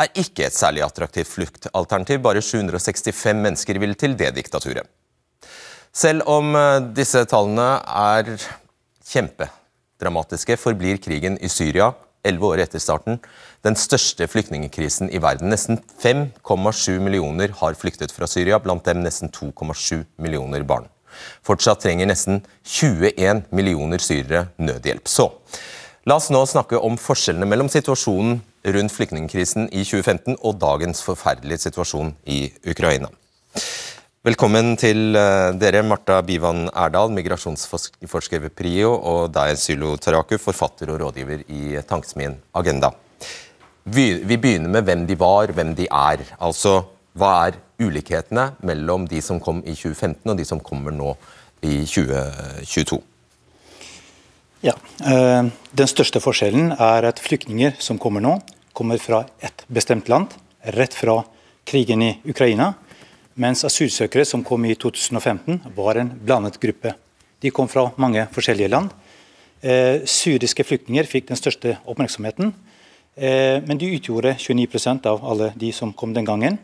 er 0.00 0.08
ikke 0.18 0.48
et 0.48 0.56
særlig 0.56 0.82
attraktivt 0.84 1.28
fluktalternativ. 1.30 2.22
Bare 2.24 2.42
765 2.42 3.36
mennesker 3.44 3.80
vil 3.80 3.94
til 3.94 4.16
det 4.18 4.32
diktaturet. 4.36 4.88
Selv 5.92 6.24
om 6.26 6.54
eh, 6.56 6.80
disse 6.96 7.20
tallene 7.28 7.68
er 7.84 8.32
kjempedramatiske, 9.12 10.56
forblir 10.56 11.02
krigen 11.04 11.36
i 11.36 11.50
Syria 11.52 11.92
elleve 12.24 12.52
år 12.54 12.62
etter 12.64 12.80
starten, 12.82 13.18
den 13.62 13.76
største 13.78 14.26
flyktningkrisen 14.30 15.10
i 15.14 15.20
verden. 15.22 15.52
Nesten 15.52 15.78
5,7 16.02 16.98
millioner 17.02 17.54
har 17.60 17.78
flyktet 17.78 18.14
fra 18.14 18.26
Syria, 18.30 18.58
blant 18.62 18.84
dem 18.88 19.02
nesten 19.04 19.30
2,7 19.30 20.02
millioner 20.22 20.66
barn. 20.66 20.88
Fortsatt 21.46 21.82
trenger 21.84 22.08
nesten 22.08 22.40
21 22.64 23.44
millioner 23.52 24.02
syrere 24.02 24.48
nødhjelp. 24.58 25.06
Så 25.06 25.28
la 26.08 26.16
oss 26.18 26.32
nå 26.34 26.40
snakke 26.48 26.80
om 26.80 26.98
forskjellene 26.98 27.46
mellom 27.46 27.70
situasjonen 27.70 28.40
rundt 28.74 28.94
flyktningkrisen 28.94 29.68
i 29.70 29.84
2015 29.84 30.40
og 30.40 30.58
dagens 30.62 31.02
forferdelige 31.04 31.68
situasjon 31.68 32.14
i 32.26 32.44
Ukraina. 32.66 33.10
Velkommen 34.22 34.76
til 34.78 35.16
eh, 35.18 35.48
dere, 35.58 35.80
Marta 35.82 36.20
Bivan 36.22 36.68
Erdal, 36.70 37.10
migrasjonsforsker 37.10 38.44
ved 38.44 38.54
PRIO, 38.54 38.92
og 38.94 39.32
deg, 39.34 39.56
Sylo 39.58 39.96
Taraku, 39.98 40.36
forfatter 40.38 40.92
og 40.94 41.00
rådgiver 41.02 41.42
i 41.50 41.80
Tankesmien 41.82 42.36
Agenda. 42.54 42.92
Vi, 43.84 44.36
begynner 44.36 44.70
med 44.70 44.86
hvem 44.86 45.06
de 45.06 45.16
var, 45.18 45.52
hvem 45.52 45.74
de 45.74 45.88
er. 45.90 46.22
Altså, 46.40 46.82
hva 47.18 47.32
er 47.48 47.58
ulikhetene 47.82 48.52
mellom 48.62 49.08
de 49.10 49.20
som 49.24 49.40
kom 49.42 49.62
i 49.66 49.74
2015 49.74 50.30
og 50.30 50.38
de 50.38 50.46
som 50.46 50.60
kommer 50.62 50.94
nå 50.94 51.16
i 51.62 51.82
2022? 51.86 53.00
Ja, 54.62 54.76
øh, 55.02 55.50
Den 55.74 55.88
største 55.90 56.20
forskjellen 56.20 56.72
er 56.78 57.08
at 57.08 57.18
flyktninger 57.18 57.74
som 57.78 57.98
kommer 57.98 58.20
nå, 58.20 58.38
kommer 58.72 58.98
fra 58.98 59.24
et 59.42 59.64
bestemt 59.68 60.08
land, 60.08 60.28
rett 60.62 60.94
fra 60.94 61.24
krigen 61.66 62.02
i 62.02 62.14
Ukraina 62.24 62.74
mens 63.34 63.64
asylsøkere 63.64 64.26
som 64.28 64.44
kom 64.44 64.64
i 64.68 64.74
2015 64.76 65.60
var 65.76 66.00
en 66.00 66.12
blandet 66.24 66.58
gruppe. 66.60 66.94
De 67.40 67.50
kom 67.50 67.68
fra 67.68 67.88
mange 67.96 68.26
forskjellige 68.32 68.70
land. 68.70 68.90
Eh, 69.62 70.02
syriske 70.04 70.64
flyktninger 70.66 71.08
fikk 71.08 71.30
den 71.30 71.40
største 71.40 71.76
oppmerksomheten. 71.88 72.52
Eh, 73.14 73.62
men 73.66 73.78
de 73.78 73.90
utgjorde 73.92 74.36
29% 74.38 75.06
av 75.06 75.24
alle 75.24 75.52
de 75.56 75.72
som 75.72 75.92
kom 75.92 76.14
den 76.14 76.24
gangen. 76.24 76.58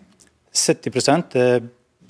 70 0.53 1.37
eh, 1.37 1.63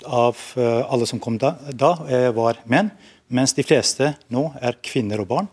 av 0.05 0.37
eh, 0.55 0.91
alle 0.91 1.05
som 1.05 1.19
kom 1.19 1.37
da, 1.37 1.55
da 1.73 1.95
var 2.35 2.61
menn, 2.65 2.91
mens 3.27 3.53
de 3.53 3.65
fleste 3.67 4.13
nå 4.31 4.45
er 4.61 4.79
kvinner 4.81 5.19
og 5.19 5.27
barn. 5.27 5.49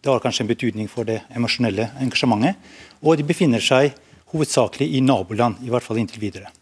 Det 0.00 0.10
har 0.12 0.22
kanskje 0.22 0.44
en 0.44 0.52
betydning 0.52 0.86
for 0.88 1.04
det 1.08 1.20
emosjonelle 1.34 1.90
engasjementet. 1.98 2.54
Og 3.02 3.18
de 3.18 3.26
befinner 3.26 3.62
seg 3.62 3.90
hovedsakelig 4.30 4.86
i 4.94 5.02
naboland, 5.02 5.58
i 5.64 5.72
hvert 5.72 5.82
fall 5.82 5.98
inntil 5.98 6.22
videre. 6.22 6.52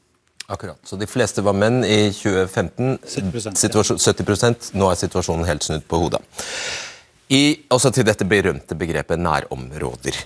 Akkurat. 0.49 0.79
Så 0.87 0.97
de 0.97 1.09
fleste 1.11 1.43
var 1.43 1.57
menn 1.59 1.83
i 1.85 2.07
2015. 2.15 2.97
70, 3.03 3.99
70 3.99 4.77
Nå 4.79 4.89
er 4.89 5.01
situasjonen 5.01 5.45
helt 5.49 5.67
snudd 5.67 5.85
på 5.91 5.99
hodet. 6.01 6.23
I, 7.35 7.67
også 7.75 7.91
til 7.91 8.07
dette 8.07 8.25
berømte 8.25 8.79
begrepet 8.79 9.19
nærområder. 9.19 10.23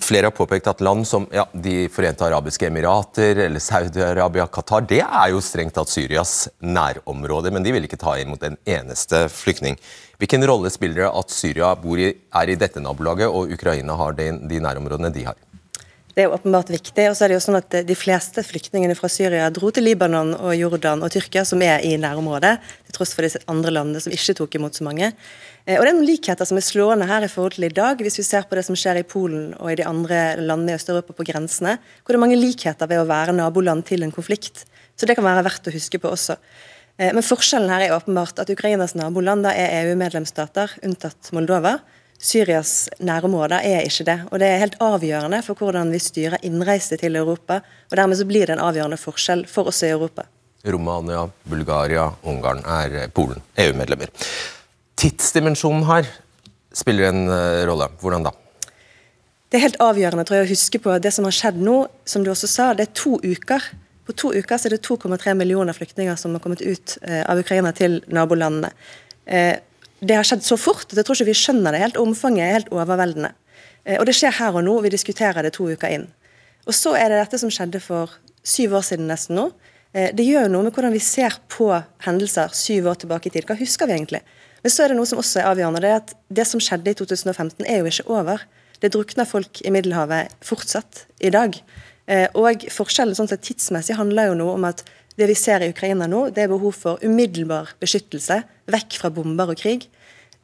Flere 0.00 0.26
har 0.26 0.34
påpekt 0.34 0.66
at 0.66 0.80
land 0.82 1.06
som 1.06 1.26
ja, 1.30 1.44
De 1.52 1.88
forente 1.92 2.24
arabiske 2.26 2.66
emirater 2.66 3.38
eller 3.46 3.62
Saudi-Arabia, 3.62 4.46
Qatar, 4.50 4.82
det 4.90 5.00
er 5.04 5.30
jo 5.30 5.42
strengt 5.44 5.76
tatt 5.76 5.92
Syrias 5.92 6.48
nærområde, 6.58 7.52
men 7.54 7.62
de 7.62 7.76
vil 7.76 7.86
ikke 7.86 8.00
ta 8.00 8.16
imot 8.18 8.42
en 8.42 8.58
eneste 8.66 9.28
flyktning. 9.30 9.78
Hvilken 10.18 10.46
rolle 10.50 10.70
spiller 10.74 11.04
det 11.04 11.12
at 11.14 11.30
Syria 11.30 11.72
i, 11.74 12.10
er 12.10 12.50
i 12.50 12.58
dette 12.58 12.82
nabolaget, 12.82 13.30
og 13.30 13.54
Ukraina 13.54 13.94
har 13.94 14.18
de, 14.18 14.32
de 14.50 14.62
nærområdene 14.66 15.14
de 15.14 15.28
har? 15.30 15.38
Det 16.14 16.22
er 16.22 16.30
åpenbart 16.30 16.70
viktig. 16.70 17.08
og 17.10 17.16
så 17.16 17.24
er 17.24 17.32
det 17.32 17.38
jo 17.40 17.42
sånn 17.42 17.58
at 17.58 17.74
De 17.86 17.94
fleste 17.98 18.42
flyktningene 18.46 18.94
fra 18.94 19.10
Syria 19.10 19.48
dro 19.50 19.70
til 19.74 19.86
Libanon, 19.88 20.34
og 20.38 20.54
Jordan 20.54 21.02
og 21.02 21.10
Tyrkia, 21.10 21.42
som 21.46 21.62
er 21.62 21.82
i 21.82 21.96
nærområdet, 21.98 22.58
til 22.86 22.98
tross 22.98 23.14
for 23.14 23.26
disse 23.26 23.42
andre 23.50 23.74
landene 23.74 24.02
som 24.02 24.14
ikke 24.14 24.36
tok 24.38 24.54
imot 24.58 24.78
så 24.78 24.86
mange. 24.86 25.10
Eh, 25.66 25.78
og 25.78 25.84
Det 25.84 25.90
er 25.90 25.96
noen 25.96 26.08
likheter 26.08 26.48
som 26.48 26.60
er 26.60 26.66
slående 26.66 27.08
her 27.08 27.24
i 27.24 27.30
forhold 27.32 27.56
til 27.56 27.68
i 27.68 27.72
dag, 27.72 28.00
hvis 28.00 28.18
vi 28.20 28.26
ser 28.26 28.44
på 28.48 28.58
det 28.58 28.66
som 28.66 28.76
skjer 28.76 29.00
i 29.00 29.06
Polen 29.08 29.54
og 29.56 29.72
i 29.72 29.78
de 29.80 29.88
andre 29.88 30.36
landene 30.40 30.74
i 30.74 30.76
Øst-Europa 30.76 31.16
på 31.16 31.24
grensene, 31.24 31.78
hvor 32.04 32.12
det 32.12 32.20
er 32.20 32.24
mange 32.26 32.40
likheter 32.40 32.90
ved 32.90 33.00
å 33.00 33.08
være 33.08 33.36
naboland 33.36 33.86
til 33.88 34.04
en 34.04 34.12
konflikt. 34.12 34.66
Så 34.94 35.08
det 35.08 35.16
kan 35.16 35.24
være 35.26 35.44
verdt 35.46 35.68
å 35.68 35.74
huske 35.74 35.98
på 35.98 36.12
også. 36.12 36.36
Eh, 36.98 37.12
men 37.12 37.24
forskjellen 37.24 37.72
her 37.72 37.86
er 37.86 37.96
åpenbart 37.96 38.44
at 38.44 38.52
Ukrainas 38.52 38.94
naboland 38.94 39.48
er 39.48 39.80
EU-medlemsstater, 39.80 40.76
unntatt 40.84 41.32
Moldova. 41.32 41.78
Syrias 42.24 42.88
nærområder 43.04 43.64
er 43.64 43.88
ikke 43.88 44.06
det. 44.06 44.18
Og 44.30 44.38
det 44.40 44.48
er 44.48 44.62
helt 44.62 44.76
avgjørende 44.84 45.40
for 45.44 45.58
hvordan 45.58 45.90
vi 45.92 46.00
styrer 46.00 46.44
innreise 46.46 46.96
til 47.00 47.16
Europa. 47.16 47.58
Og 47.90 47.96
dermed 47.98 48.20
så 48.20 48.28
blir 48.28 48.46
det 48.46 48.56
en 48.56 48.64
avgjørende 48.64 49.00
forskjell 49.00 49.44
for 49.50 49.72
oss 49.72 49.82
i 49.82 49.90
Europa. 49.92 50.28
Romania, 50.64 51.26
Bulgaria, 51.44 52.06
Ungarn 52.24 52.62
er 52.64 53.10
Polen 53.12 53.42
EU-medlemmer. 53.60 54.12
Tidsdimensjonen 55.00 55.84
her 55.88 56.08
spiller 56.74 57.10
en 57.10 57.28
eh, 57.28 57.62
rolle. 57.68 57.88
Hvordan 58.00 58.26
da? 58.26 58.34
Det 59.50 59.58
er 59.58 59.66
helt 59.68 59.80
avgjørende 59.82 60.24
tror 60.26 60.40
jeg, 60.40 60.48
å 60.48 60.52
huske 60.54 60.80
på 60.82 60.96
det 61.02 61.12
som 61.14 61.26
har 61.28 61.34
skjedd 61.34 61.60
nå. 61.62 61.76
Som 62.08 62.24
du 62.26 62.32
også 62.32 62.50
sa, 62.50 62.72
det 62.74 62.88
er 62.88 62.96
to 62.98 63.18
uker. 63.22 63.68
På 64.04 64.14
to 64.18 64.32
uker 64.34 64.58
så 64.58 64.68
er 64.68 64.76
det 64.76 64.84
2,3 64.86 65.36
millioner 65.38 65.76
flyktninger 65.76 66.18
som 66.20 66.34
har 66.36 66.42
kommet 66.44 66.64
ut 66.64 66.98
eh, 67.02 67.22
av 67.22 67.40
Ukraina 67.40 67.72
til 67.76 68.00
nabolandene. 68.12 68.72
Eh, 69.26 69.56
det 70.04 70.18
har 70.18 70.26
skjedd 70.26 70.44
så 70.44 70.58
fort 70.60 70.90
at 70.90 70.98
jeg 70.98 71.06
tror 71.06 71.16
ikke 71.16 71.30
vi 71.30 71.38
skjønner 71.38 71.72
det 71.72 71.80
helt. 71.80 72.00
Omfanget 72.00 72.44
er 72.44 72.56
helt 72.58 72.74
overveldende. 72.74 73.30
Og 74.00 74.06
det 74.08 74.14
skjer 74.16 74.32
her 74.36 74.56
og 74.56 74.64
nå. 74.64 74.74
Vi 74.84 74.90
diskuterer 74.92 75.44
det 75.44 75.54
to 75.56 75.66
uker 75.68 75.92
inn. 75.92 76.04
Og 76.64 76.76
så 76.76 76.94
er 76.96 77.12
det 77.12 77.18
dette 77.20 77.40
som 77.40 77.50
skjedde 77.52 77.80
for 77.84 78.12
syv 78.44 78.76
år 78.78 78.84
siden 78.84 79.08
nesten 79.08 79.36
nå. 79.36 79.46
Det 79.92 80.24
gjør 80.24 80.46
jo 80.46 80.52
noe 80.52 80.66
med 80.66 80.76
hvordan 80.76 80.92
vi 80.92 81.00
ser 81.04 81.36
på 81.52 81.68
hendelser 82.04 82.52
syv 82.56 82.88
år 82.92 83.00
tilbake 83.00 83.28
i 83.28 83.34
tid. 83.34 83.44
Hva 83.48 83.56
husker 83.60 83.88
vi 83.88 83.96
egentlig? 83.96 84.22
Men 84.64 84.72
så 84.72 84.84
er 84.84 84.92
det 84.92 84.98
noe 84.98 85.08
som 85.08 85.20
også 85.20 85.42
er 85.42 85.50
avgjørende. 85.50 85.82
Det 85.84 85.90
er 85.92 85.98
at 86.00 86.12
det 86.40 86.46
som 86.48 86.62
skjedde 86.62 86.94
i 86.94 86.96
2015 86.96 87.66
er 87.68 87.82
jo 87.82 87.90
ikke 87.90 88.06
over. 88.08 88.44
Det 88.80 88.90
drukner 88.94 89.28
folk 89.28 89.60
i 89.60 89.72
Middelhavet 89.72 90.32
fortsatt 90.44 91.04
i 91.20 91.30
dag. 91.34 91.56
Eh, 92.08 92.26
og 92.36 92.64
forskjellen 92.72 93.16
sånn 93.16 93.28
sett 93.30 93.44
tidsmessig 93.44 93.96
handler 93.98 94.30
jo 94.30 94.38
noe 94.40 94.56
om 94.56 94.66
at 94.68 94.82
det 95.20 95.28
vi 95.30 95.36
ser 95.38 95.62
i 95.62 95.70
Ukraina 95.70 96.08
nå, 96.10 96.26
det 96.34 96.44
er 96.44 96.50
behov 96.50 96.74
for 96.74 97.02
umiddelbar 97.04 97.76
beskyttelse, 97.80 98.40
vekk 98.72 98.96
fra 98.98 99.12
bomber 99.14 99.52
og 99.52 99.60
krig. 99.60 99.86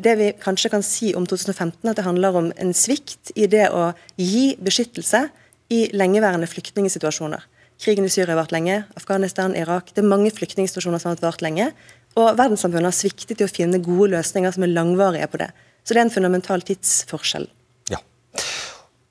Det 0.00 0.14
vi 0.16 0.30
kanskje 0.40 0.70
kan 0.72 0.84
si 0.86 1.10
om 1.16 1.26
2015, 1.28 1.82
at 1.90 1.98
det 1.98 2.06
handler 2.06 2.36
om 2.38 2.52
en 2.54 2.74
svikt 2.76 3.32
i 3.34 3.48
det 3.50 3.66
å 3.74 3.90
gi 4.20 4.52
beskyttelse 4.62 5.26
i 5.74 5.80
lengeværende 5.96 6.48
flyktningsituasjoner. 6.48 7.42
Krigen 7.80 8.04
i 8.04 8.12
Syria 8.12 8.34
har 8.34 8.42
vart 8.42 8.52
lenge, 8.52 8.82
Afghanistan, 8.96 9.56
Irak. 9.56 9.94
Det 9.94 10.02
er 10.02 10.08
mange 10.08 10.32
flyktningsituasjoner 10.36 11.00
som 11.00 11.14
har 11.14 11.22
vart 11.24 11.44
lenge. 11.44 11.70
Og 12.20 12.36
verdenssamfunnet 12.36 12.90
har 12.90 12.96
sviktet 12.96 13.40
i 13.40 13.46
å 13.46 13.50
finne 13.50 13.80
gode 13.82 14.12
løsninger 14.16 14.52
som 14.54 14.66
er 14.66 14.74
langvarige 14.74 15.28
på 15.32 15.40
det. 15.40 15.50
Så 15.84 15.94
det 15.94 16.02
er 16.02 16.06
en 16.08 16.12
fundamental 16.12 16.64
tidsforskjell. 16.66 17.46
Ja. 17.90 18.00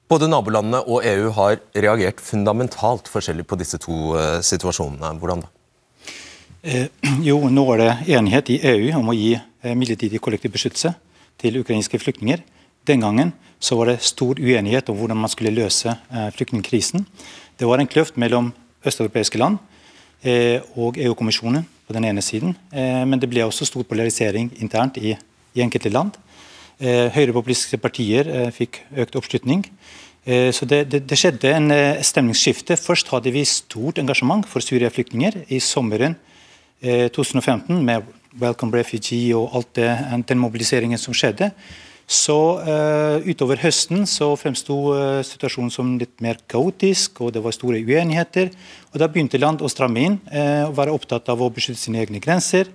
Både 0.10 0.30
nabolandene 0.30 0.84
og 0.86 1.06
EU 1.08 1.32
har 1.38 1.58
reagert 1.74 2.22
fundamentalt 2.24 3.10
forskjellig 3.10 3.48
på 3.50 3.58
disse 3.60 3.80
to 3.82 4.14
uh, 4.14 4.38
situasjonene. 4.46 5.16
Hvordan 5.22 5.44
da? 5.46 5.52
Eh, 6.62 6.88
jo, 7.30 7.42
nå 7.50 7.66
er 7.74 7.84
det 7.84 7.92
enighet 8.20 8.54
i 8.54 8.62
EU 8.74 8.94
om 9.00 9.12
å 9.12 9.18
gi 9.18 9.34
eh, 9.38 9.76
midlertidig 9.76 10.22
kollektiv 10.22 10.54
beskyttelse 10.56 10.94
til 11.40 11.62
ukrainske 11.62 12.02
flyktninger. 12.02 12.44
Den 12.88 13.06
gangen 13.06 13.34
så 13.64 13.78
var 13.80 13.92
det 13.92 14.04
stor 14.06 14.40
uenighet 14.40 14.90
om 14.92 14.98
hvordan 15.00 15.20
man 15.20 15.32
skulle 15.32 15.56
løse 15.56 15.94
eh, 15.94 16.30
flyktningkrisen. 16.36 17.06
Det 17.60 17.68
var 17.68 17.82
en 17.82 17.90
kløft 17.90 18.20
mellom 18.20 18.54
østeuropeiske 18.88 19.40
land 19.40 19.60
eh, 20.24 20.60
og 20.76 21.00
EU-kommisjonen 21.00 21.66
på 21.90 21.98
den 21.98 22.06
ene 22.06 22.22
siden. 22.22 22.54
Eh, 22.70 23.04
men 23.10 23.18
det 23.20 23.32
ble 23.32 23.48
også 23.48 23.66
stor 23.66 23.86
polarisering 23.90 24.52
internt 24.62 25.00
i, 25.02 25.16
i 25.58 25.64
enkelte 25.66 25.90
land. 25.90 26.14
Eh, 26.78 27.10
høyrepopulistiske 27.16 27.80
partier 27.82 28.30
eh, 28.30 28.52
fikk 28.54 28.84
økt 28.94 29.18
oppslutning. 29.20 29.66
Så 30.30 30.68
det, 30.68 30.84
det, 30.92 31.00
det, 31.10 31.18
skjedde 31.18 31.50
en 31.56 31.72
stemningsskifte. 32.06 32.76
Først 32.78 33.08
hadde 33.10 33.32
vi 33.34 33.42
stort 33.50 33.98
engasjement 33.98 34.44
for 34.46 34.62
Syria-flyktninger 34.62 35.40
i 35.56 35.58
sommeren 35.64 36.14
2015 36.84 37.80
med 37.88 38.06
Welcome 38.38 38.76
Refugee 38.78 39.32
og 39.34 39.56
alt 39.58 39.72
det, 39.80 39.88
den 40.30 40.42
mobiliseringen 40.44 41.02
som 41.02 41.16
skjedde. 41.18 41.50
Så 42.10 42.36
uh, 42.66 43.22
Utover 43.22 43.60
høsten 43.62 44.08
så 44.10 44.32
fremsto 44.40 44.78
uh, 44.96 45.20
situasjonen 45.22 45.70
som 45.70 45.92
litt 46.02 46.16
mer 46.26 46.40
kaotisk, 46.50 47.22
og 47.22 47.36
det 47.36 47.44
var 47.46 47.54
store 47.54 47.84
uenigheter. 47.86 48.50
og 48.90 48.98
Da 48.98 49.08
begynte 49.12 49.38
land 49.38 49.62
å 49.62 49.70
stramme 49.70 50.08
inn 50.08 50.18
uh, 50.34 50.66
og 50.72 50.78
være 50.80 50.96
opptatt 50.98 51.30
av 51.30 51.44
å 51.46 51.52
beskytte 51.54 51.84
sine 51.84 52.02
egne 52.02 52.22
grenser. 52.24 52.72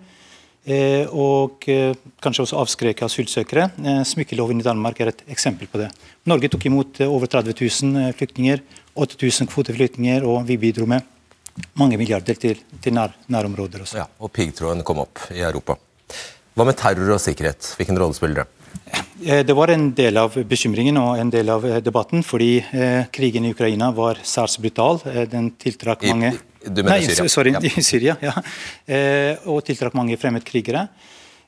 Eh, 0.65 1.05
og 1.13 1.67
eh, 1.69 1.93
kanskje 2.25 2.47
også 2.47 2.61
avskrekke 2.63 3.05
asylsøkere. 3.05 3.67
Eh, 3.85 4.01
smykkeloven 4.09 4.63
i 4.63 4.65
Danmark 4.65 5.01
er 5.03 5.11
et 5.13 5.21
eksempel 5.35 5.69
på 5.69 5.83
det. 5.83 5.91
Norge 6.31 6.49
tok 6.49 6.65
imot 6.71 7.03
over 7.05 7.29
30 7.29 7.53
000 7.59 8.15
flyktninger, 8.17 8.63
8000 8.97 9.51
kvoteflyktninger, 9.53 10.25
og 10.25 10.47
vi 10.49 10.57
bidro 10.61 10.89
med 10.89 11.05
mange 11.77 11.99
milliarder 12.01 12.39
til, 12.41 12.63
til 12.81 12.97
nær, 12.97 13.13
nærområder 13.29 13.85
også. 13.85 14.01
Ja, 14.01 14.09
og 14.25 14.33
piggtråden 14.33 14.81
kom 14.89 15.05
opp 15.05 15.27
i 15.37 15.45
Europa. 15.45 15.77
Hva 16.57 16.65
med 16.65 16.79
terror 16.81 17.13
og 17.19 17.21
sikkerhet? 17.21 17.75
Hvilken 17.77 18.01
rolle 18.01 18.17
spiller 18.17 18.43
det? 18.43 18.64
Det 19.25 19.55
var 19.57 19.71
en 19.73 19.87
del 19.97 20.19
av 20.21 20.35
bekymringen 20.49 20.99
og 21.01 21.17
en 21.17 21.31
del 21.33 21.49
av 21.49 21.65
debatten, 21.81 22.25
fordi 22.27 22.59
eh, 22.61 23.07
krigen 23.15 23.47
i 23.47 23.53
Ukraina 23.55 23.89
var 23.95 24.19
særs 24.27 24.59
brutal. 24.61 25.01
Den 25.31 25.53
tiltrakk 25.61 26.05
mange 26.11 26.35
I, 26.35 26.39
du 26.67 26.83
mener 26.83 26.99
Nei, 26.99 27.07
Syria? 27.09 27.31
Sorry, 27.33 27.55
ja. 27.55 27.63
i 27.71 27.85
Syria, 27.85 28.17
ja. 28.21 28.35
Eh, 28.85 29.47
og 29.49 29.63
tiltrakk 29.65 29.97
mange 29.97 30.19
fremmedkrigere. 30.21 30.89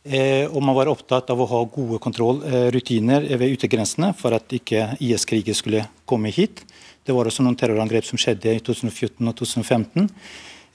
Eh, 0.07 0.47
og 0.47 0.63
man 0.63 0.77
var 0.77 0.89
opptatt 0.93 1.33
av 1.35 1.41
å 1.43 1.49
ha 1.51 1.63
gode 1.67 1.99
kontrollrutiner 2.03 3.27
ved 3.41 3.57
utegrensene 3.59 4.13
for 4.17 4.37
at 4.37 4.53
ikke 4.55 4.93
IS-kriger 5.03 5.57
skulle 5.59 5.87
komme 6.07 6.31
hit. 6.31 6.63
Det 7.07 7.15
var 7.15 7.27
også 7.27 7.43
noen 7.43 7.59
terrorangrep 7.59 8.07
som 8.07 8.19
skjedde 8.19 8.55
i 8.55 8.63
2014 8.63 9.27
og 9.27 9.35
2015. 9.43 10.07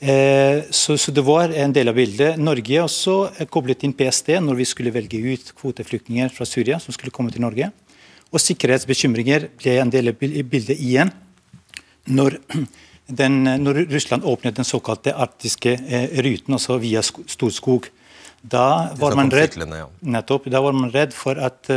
Eh, 0.02 0.64
så, 0.70 0.98
så, 0.98 1.12
det 1.14 1.22
var 1.22 1.52
en 1.54 1.74
del 1.74 1.92
av 1.92 1.98
bildet. 1.98 2.40
Norge 2.42 2.80
også 2.82 3.46
koblet 3.54 3.84
inn 3.86 3.94
PST 3.94 4.34
når 4.42 4.58
vi 4.58 4.66
skulle 4.66 4.94
velge 4.96 5.20
ut 5.22 5.52
kvoteflyktninger 5.60 6.32
fra 6.34 6.48
Syria 6.50 6.80
som 6.82 6.96
skulle 6.96 7.14
komme 7.14 7.34
til 7.34 7.44
Norge. 7.46 7.70
Og 8.34 8.42
sikkerhetsbekymringer 8.42 9.52
ble 9.62 9.76
en 9.78 9.92
del 9.94 10.10
av 10.10 10.18
bildet 10.18 10.80
igjen 10.80 11.12
når, 12.10 12.40
den, 13.22 13.44
når 13.62 13.84
Russland 13.92 14.26
åpnet 14.26 14.58
den 14.58 14.66
såkalte 14.66 15.14
arktiske 15.14 15.76
eh, 15.78 16.18
ruten, 16.26 16.58
altså 16.58 16.80
via 16.82 17.06
Storskog. 17.06 17.92
Da 18.42 18.90
var, 18.98 19.14
man 19.14 19.30
redd, 19.30 19.60
nettopp, 20.02 20.50
da 20.50 20.64
var 20.66 20.74
man 20.74 20.90
redd 20.90 21.14
for 21.14 21.38
at 21.38 21.70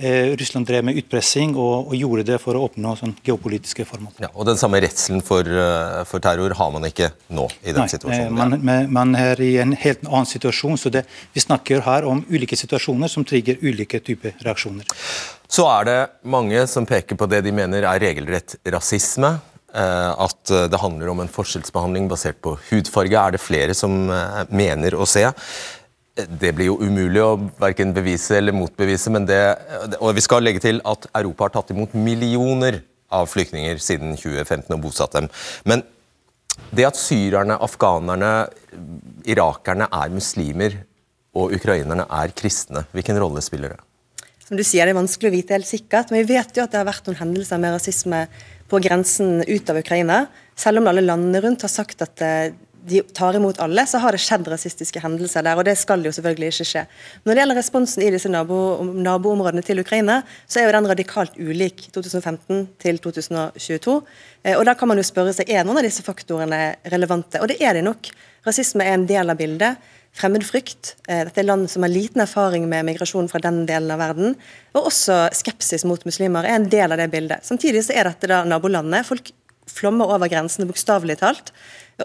Eh, 0.00 0.36
Russland 0.36 0.66
drev 0.66 0.84
med 0.86 0.94
utpressing 1.00 1.56
og, 1.58 1.88
og, 1.88 1.94
gjorde 1.98 2.22
det 2.28 2.36
for 2.38 2.54
å 2.54 2.60
oppnå 2.68 2.92
sånn 3.00 3.16
geopolitiske 3.26 3.82
formål. 3.82 4.12
Ja, 4.22 4.28
og 4.30 4.46
Den 4.46 4.60
samme 4.60 4.78
redselen 4.84 5.24
for, 5.26 5.42
uh, 5.42 6.04
for, 6.06 6.22
terror 6.22 6.54
har 6.54 6.68
man 6.70 6.86
ikke 6.86 7.08
nå? 7.34 7.48
i 7.64 7.72
den 7.72 7.82
Nei, 7.82 7.88
situasjonen? 7.90 8.36
Nei, 8.38 8.60
man, 8.62 8.92
man, 8.94 9.16
er 9.18 9.42
i 9.42 9.56
en 9.58 9.74
helt 9.74 10.04
annen 10.06 10.28
situasjon. 10.30 10.78
så 10.78 10.92
det, 10.94 11.02
Vi 11.34 11.42
snakker 11.42 11.82
her 11.82 12.06
om 12.06 12.22
ulike 12.30 12.54
situasjoner 12.54 13.10
som 13.10 13.26
trigger 13.26 13.58
ulike 13.58 13.98
typer 13.98 14.38
reaksjoner. 14.46 14.86
Så 15.50 15.66
er 15.66 15.90
det 15.90 15.98
mange 16.22 16.62
som 16.70 16.86
peker 16.86 17.18
på 17.18 17.26
det 17.26 17.42
de 17.48 17.56
mener 17.58 17.82
er 17.82 17.98
regelrett 18.06 18.54
rasisme. 18.70 19.40
Uh, 19.68 20.14
at 20.14 20.54
det 20.70 20.78
handler 20.80 21.10
om 21.10 21.18
en 21.20 21.28
forskjellsbehandling 21.28 22.06
basert 22.08 22.38
på 22.40 22.54
hudfarge, 22.70 23.18
er 23.18 23.34
det 23.34 23.42
flere 23.42 23.74
som 23.74 24.06
mener 24.48 24.94
å 24.94 25.10
se. 25.10 25.26
Det 26.18 26.50
blir 26.56 26.72
jo 26.72 26.78
umulig 26.82 27.20
å 27.22 27.36
verken 27.60 27.92
bevise 27.94 28.40
eller 28.40 28.56
motbevise, 28.56 29.10
men 29.14 29.26
det, 29.28 29.38
og 30.00 30.16
vi 30.16 30.24
skal 30.24 30.42
legge 30.42 30.62
til 30.64 30.80
at 30.88 31.06
Europa 31.12 31.46
har 31.46 31.54
tatt 31.54 31.70
imot 31.74 31.94
millioner 31.94 32.80
av 33.14 33.28
flyktninger 33.30 33.78
siden 33.82 34.16
2015 34.18 34.74
og 34.74 34.82
bosatt 34.82 35.14
dem. 35.14 35.28
Men 35.68 35.84
det 36.74 36.88
at 36.88 36.98
syrerne, 36.98 37.56
afghanerne, 37.62 38.32
irakerne 39.28 39.86
er 39.94 40.10
muslimer 40.12 40.80
og 41.38 41.54
ukrainerne 41.54 42.08
er 42.10 42.34
kristne, 42.36 42.84
hvilken 42.92 43.20
rolle 43.22 43.42
spiller 43.44 43.76
det? 43.76 43.84
Som 44.48 44.56
du 44.56 44.64
sier, 44.64 44.86
Det 44.86 44.94
er 44.94 44.96
vanskelig 44.96 45.28
å 45.28 45.36
vite 45.36 45.54
helt 45.54 45.68
sikkert, 45.68 46.10
men 46.10 46.24
vi 46.24 46.34
vet 46.34 46.56
jo 46.56 46.64
at 46.64 46.72
det 46.72 46.80
har 46.80 46.88
vært 46.88 47.06
noen 47.06 47.20
hendelser 47.20 47.60
med 47.60 47.74
rasisme 47.76 48.22
på 48.68 48.80
grensen 48.80 49.42
ut 49.44 49.70
av 49.70 49.76
Ukraina. 49.76 50.22
Selv 50.56 50.80
om 50.80 50.88
alle 50.88 51.04
landene 51.04 51.42
rundt 51.44 51.64
har 51.66 51.72
sagt 51.72 52.00
at 52.02 52.22
eh, 52.24 52.56
de 52.88 53.02
tar 53.14 53.36
imot 53.36 53.58
alle, 53.62 53.84
så 53.86 54.00
har 54.02 54.14
det 54.14 54.20
skjedd 54.22 54.48
rasistiske 54.50 55.02
hendelser 55.02 55.44
der. 55.46 55.58
og 55.58 55.66
Det 55.66 55.76
skal 55.78 56.04
jo 56.04 56.12
selvfølgelig 56.14 56.52
ikke 56.52 56.68
skje. 56.70 56.84
Når 57.24 57.34
det 57.34 57.42
gjelder 57.42 57.60
responsen 57.60 58.04
i 58.04 58.10
disse 58.14 58.30
nabo, 58.32 58.60
naboområdene 58.84 59.64
til 59.66 59.82
Ukraina, 59.82 60.22
så 60.46 60.60
er 60.60 60.68
jo 60.68 60.74
den 60.78 60.88
radikalt 60.90 61.36
ulik 61.38 61.88
2015 61.94 62.66
til 62.82 62.98
2022. 63.04 64.00
Eh, 64.44 64.56
og 64.56 64.64
Da 64.68 64.74
kan 64.74 64.88
man 64.88 64.98
jo 65.00 65.06
spørre 65.06 65.34
seg 65.36 65.50
er 65.50 65.64
noen 65.64 65.80
av 65.80 65.86
disse 65.86 66.04
faktorene 66.06 66.76
relevante. 66.92 67.40
Og 67.42 67.48
det 67.48 67.60
er 67.60 67.78
de 67.78 67.84
nok. 67.86 68.10
Rasisme 68.46 68.84
er 68.84 68.96
en 68.98 69.06
del 69.08 69.30
av 69.30 69.38
bildet. 69.38 69.78
Fremmedfrykt. 70.18 70.94
Eh, 71.08 71.24
dette 71.28 71.42
er 71.42 71.48
land 71.48 71.68
som 71.70 71.84
har 71.84 71.92
liten 71.92 72.22
erfaring 72.24 72.68
med 72.68 72.86
migrasjon 72.88 73.28
fra 73.30 73.42
den 73.44 73.64
delen 73.68 73.90
av 73.94 74.00
verden. 74.02 74.38
Og 74.74 74.88
også 74.90 75.26
skepsis 75.36 75.84
mot 75.84 76.02
muslimer 76.08 76.46
er 76.46 76.58
en 76.58 76.70
del 76.70 76.92
av 76.92 76.98
det 76.98 77.10
bildet. 77.12 77.44
Samtidig 77.46 77.84
så 77.86 77.94
er 77.94 78.10
dette 78.10 78.30
da 78.30 78.44
nabolandet. 78.48 79.06
Folk 79.06 79.30
flommer 79.68 80.10
over 80.10 80.30
grensene, 80.32 80.66
bokstavelig 80.68 81.20
talt. 81.20 81.52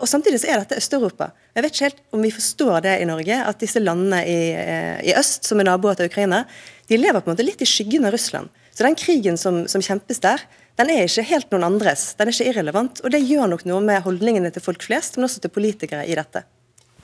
Og 0.01 0.09
Samtidig 0.09 0.39
så 0.41 0.49
er 0.49 0.63
dette 0.63 0.79
Øst-Europa. 0.81 1.29
Jeg 1.53 1.63
vet 1.63 1.75
ikke 1.75 1.85
helt 1.85 1.99
om 2.15 2.23
vi 2.25 2.31
forstår 2.33 2.81
det 2.81 2.95
i 3.01 3.05
Norge, 3.05 3.35
at 3.45 3.59
disse 3.61 3.81
landene 3.81 4.23
i, 4.25 4.37
eh, 4.57 4.97
i, 5.05 5.13
øst, 5.13 5.45
som 5.45 5.59
er 5.61 5.67
naboer 5.69 5.99
til 5.99 6.09
Ukraina, 6.09 6.45
de 6.89 6.97
lever 6.97 7.21
på 7.21 7.29
en 7.29 7.35
måte 7.35 7.45
litt 7.45 7.61
i 7.61 7.69
skyggen 7.69 8.07
av 8.09 8.15
Russland. 8.15 8.49
Så 8.73 8.87
den 8.87 8.97
krigen 8.97 9.37
som, 9.37 9.67
som, 9.69 9.83
kjempes 9.85 10.17
der, 10.23 10.41
den 10.81 10.89
er 10.89 11.05
ikke 11.05 11.27
helt 11.29 11.51
noen 11.53 11.67
andres. 11.67 12.15
Den 12.17 12.27
er 12.31 12.33
ikke 12.33 12.49
irrelevant. 12.49 13.03
Og 13.05 13.13
det 13.13 13.21
gjør 13.21 13.51
nok 13.51 13.67
noe 13.69 13.81
med 13.85 14.01
holdningene 14.01 14.49
til 14.53 14.65
folk 14.65 14.81
flest, 14.81 15.19
men 15.19 15.27
også 15.27 15.43
til 15.43 15.53
politikere 15.53 16.07
i 16.09 16.17
dette. 16.17 16.41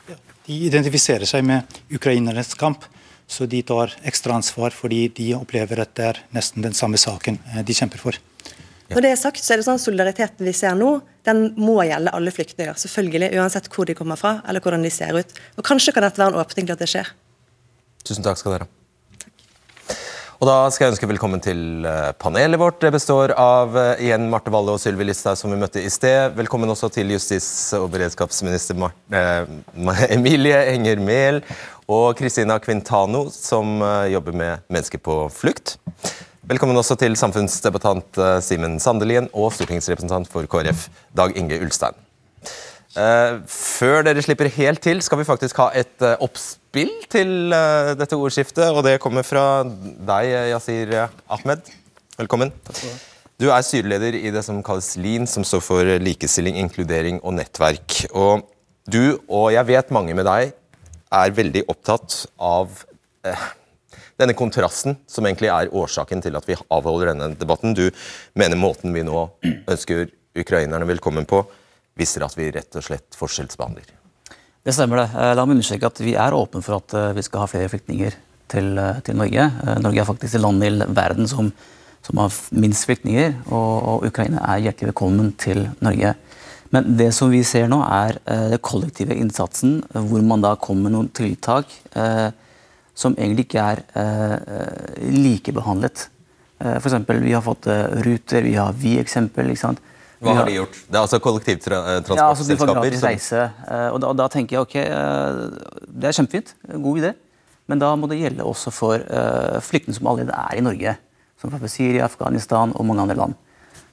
Ja, 0.10 0.18
de 0.48 0.58
identifiserer 0.72 1.30
seg 1.30 1.46
med 1.46 1.78
ukrainernes 1.94 2.56
kamp, 2.58 2.88
så 3.30 3.46
de 3.46 3.62
tar 3.62 3.94
ekstra 4.10 4.34
ansvar 4.40 4.74
fordi 4.74 5.04
de 5.14 5.36
opplever 5.38 5.84
at 5.86 5.94
det 5.94 6.08
er 6.08 6.24
nesten 6.34 6.66
den 6.66 6.74
samme 6.74 6.98
saken 6.98 7.38
eh, 7.54 7.62
de 7.62 7.78
kjemper 7.78 8.02
for. 8.02 8.18
Når 8.90 9.06
det 9.06 9.12
er 9.14 9.20
sagt, 9.22 9.44
så 9.44 9.54
er 9.54 9.62
det 9.62 9.68
sånn 9.68 9.78
at 9.78 9.84
Solidariteten 9.84 10.48
vi 10.48 10.54
ser 10.58 10.74
nå, 10.78 10.96
den 11.28 11.52
må 11.62 11.78
gjelde 11.86 12.14
alle 12.16 12.34
flyktninger. 12.34 12.74
selvfølgelig, 12.74 13.30
Uansett 13.38 13.70
hvor 13.74 13.86
de 13.86 13.94
kommer 13.98 14.18
fra 14.18 14.40
eller 14.48 14.64
hvordan 14.66 14.86
de 14.86 14.90
ser 14.94 15.14
ut. 15.14 15.40
Og 15.58 15.66
Kanskje 15.66 15.94
kan 15.94 16.08
dette 16.08 16.22
være 16.22 16.34
en 16.34 16.42
åpning 16.42 16.66
til 16.66 16.74
at 16.74 16.82
det 16.82 16.90
skjer. 16.90 17.14
Tusen 18.08 18.26
takk 18.26 18.42
skal 18.42 18.56
dere 18.56 18.66
ha. 18.66 18.76
Og 20.40 20.48
da 20.48 20.56
skal 20.72 20.86
jeg 20.86 20.94
ønske 20.94 21.08
velkommen 21.10 21.42
til 21.44 21.84
eh, 21.84 22.14
panelet 22.16 22.62
vårt. 22.62 22.78
Det 22.80 22.94
består 22.96 23.34
av 23.36 23.74
eh, 23.76 24.06
igjen 24.06 24.30
Marte 24.32 24.54
Walle 24.54 24.72
og 24.72 24.80
Sylvi 24.80 25.04
Listhaug, 25.10 25.36
som 25.36 25.52
vi 25.52 25.58
møtte 25.60 25.84
i 25.84 25.92
sted. 25.92 26.32
Velkommen 26.38 26.72
også 26.72 26.88
til 26.96 27.12
justis- 27.12 27.76
og 27.76 27.90
beredskapsminister 27.92 28.80
eh, 28.80 29.52
Emilie 30.16 30.62
Enger 30.72 31.04
Mehl 31.04 31.42
og 31.92 32.16
Kristina 32.16 32.56
Quintano, 32.64 33.26
som 33.34 33.82
jobber 34.08 34.36
med 34.38 34.66
mennesker 34.72 35.02
på 35.04 35.26
flukt. 35.34 35.76
Velkommen 36.50 36.80
også 36.80 36.96
til 36.98 37.14
samfunnsdebattant 37.14 38.18
eh, 38.18 38.40
Simen 38.42 38.80
Sandelien 38.82 39.28
og 39.38 39.52
stortingsrepresentant 39.54 40.26
for 40.32 40.48
KrF 40.50 40.88
Dag 41.14 41.36
Inge 41.38 41.60
Ulstein. 41.62 41.94
Uh, 42.98 43.46
før 43.46 44.02
dere 44.08 44.24
slipper 44.26 44.50
helt 44.56 44.82
til, 44.82 44.98
skal 45.06 45.20
vi 45.20 45.28
faktisk 45.28 45.60
ha 45.62 45.68
et 45.78 46.02
uh, 46.02 46.16
oppspill 46.26 46.90
til 47.06 47.54
dette 48.00 48.18
ordskiftet. 48.18 48.72
Og 48.74 48.82
det 48.88 48.96
kommer 49.04 49.28
fra 49.28 49.62
deg, 49.62 50.32
Yasir 50.56 50.96
Ahmed. 51.30 51.70
Velkommen. 52.18 52.50
Du 53.38 53.52
er 53.54 53.62
styreleder 53.62 54.18
i 54.18 54.34
det 54.34 54.42
som 54.48 54.64
kalles 54.66 54.96
LIN, 54.98 55.30
som 55.30 55.46
står 55.46 55.62
for 55.62 55.94
likestilling, 56.02 56.58
inkludering 56.64 57.22
og 57.22 57.38
nettverk. 57.38 58.08
Og 58.10 58.42
du, 58.90 59.20
og 59.30 59.52
jeg 59.54 59.70
vet 59.70 59.94
mange 59.94 60.18
med 60.18 60.26
deg, 60.26 60.58
er 61.14 61.40
veldig 61.44 61.68
opptatt 61.70 62.24
av 62.42 62.74
denne 64.20 64.36
kontrasten 64.38 64.98
som 65.08 65.28
egentlig 65.28 65.52
er 65.54 65.72
årsaken 65.76 66.24
til 66.24 66.36
at 66.36 66.48
vi 66.48 66.58
avholder 66.68 67.14
denne 67.14 67.32
debatten. 67.40 67.76
Du 67.78 67.88
mener 68.40 68.60
måten 68.60 68.94
vi 68.96 69.06
nå 69.08 69.28
ønsker 69.46 70.10
ukrainerne 70.40 70.88
velkommen 70.90 71.28
på, 71.30 71.44
viser 72.00 72.26
at 72.26 72.36
vi 72.38 72.52
rett 72.54 72.76
og 72.76 72.86
slett 72.86 73.18
forskjellsbehandler. 73.18 73.96
Det 74.66 74.76
stemmer 74.76 75.04
det. 75.04 75.10
Eh, 75.16 75.34
la 75.36 75.46
meg 75.48 75.58
understreke 75.58 75.88
at 75.88 76.02
Vi 76.04 76.16
er 76.20 76.36
åpne 76.36 76.62
for 76.64 76.80
at 76.82 76.96
eh, 76.96 77.14
vi 77.16 77.24
skal 77.26 77.46
ha 77.46 77.50
flere 77.50 77.72
flyktninger 77.72 78.18
til, 78.52 78.74
eh, 78.78 79.00
til 79.06 79.20
Norge. 79.20 79.46
Norge 79.80 80.02
er 80.04 80.10
faktisk 80.10 80.36
det 80.36 80.44
landet 80.44 80.68
i 80.68 80.90
verden 81.00 81.30
som, 81.32 81.54
som 82.06 82.20
har 82.20 82.36
minst 82.52 82.86
flyktninger, 82.90 83.38
og, 83.48 83.72
og, 83.80 84.10
Ukraina 84.12 84.44
er 84.52 84.66
hjertelig 84.68 84.92
velkommen 84.92 85.32
til 85.40 85.64
Norge. 85.86 86.14
Men 86.76 86.92
det 87.00 87.10
som 87.18 87.32
vi 87.32 87.40
ser 87.48 87.66
nå, 87.72 87.80
er 87.82 88.20
den 88.28 88.62
kollektive 88.62 89.16
innsatsen, 89.18 89.80
hvor 89.90 90.22
man 90.22 90.44
da 90.44 90.54
kommer 90.60 90.86
med 90.86 90.94
noen 90.94 91.10
tiltak. 91.18 91.72
Eh, 91.98 92.30
som 93.00 93.16
egentlig 93.16 93.48
ikke 93.48 93.64
er 93.64 93.84
eh, 94.00 95.06
likebehandlet. 95.16 96.10
Eh, 96.60 96.76
F.eks. 96.82 96.98
vi 97.24 97.36
har 97.36 97.46
fått 97.46 97.70
eh, 97.72 97.86
Ruter, 98.04 98.44
vi 98.44 98.58
har 98.60 98.76
Vi-eksempel. 98.76 99.54
Hva 100.20 100.36
har 100.36 100.50
de 100.50 100.58
gjort? 100.58 100.76
Det 100.90 100.98
er 100.98 101.06
altså 101.06 101.20
kollektivtransportselskaper? 101.24 102.20
Ja, 102.20 102.28
altså 102.28 102.48
de 102.50 102.58
får 102.60 102.72
gratis 102.74 103.04
reise. 103.06 103.44
Eh, 103.70 103.88
og 103.94 104.02
da, 104.04 104.12
og 104.12 104.20
da, 104.20 104.28
tenker 104.32 104.58
jeg 104.58 104.66
ok, 104.66 104.76
eh, 104.84 105.44
det 105.88 106.10
er 106.10 106.18
kjempefint, 106.18 106.56
god 106.76 107.04
idé. 107.04 107.14
Men 107.70 107.80
da 107.80 107.94
må 107.96 108.10
det 108.10 108.18
gjelde 108.18 108.48
også 108.50 108.72
for 108.74 108.98
uh, 108.98 109.60
flyktninger 109.62 110.00
som 110.00 110.08
allerede 110.10 110.34
er 110.34 110.58
i 110.58 110.64
Norge. 110.66 110.96
Som 111.38 111.52
fra 111.54 111.70
Syria, 111.70 112.08
Afghanistan 112.08 112.74
og 112.74 112.88
mange 112.90 113.04
andre 113.04 113.18
land. 113.20 113.36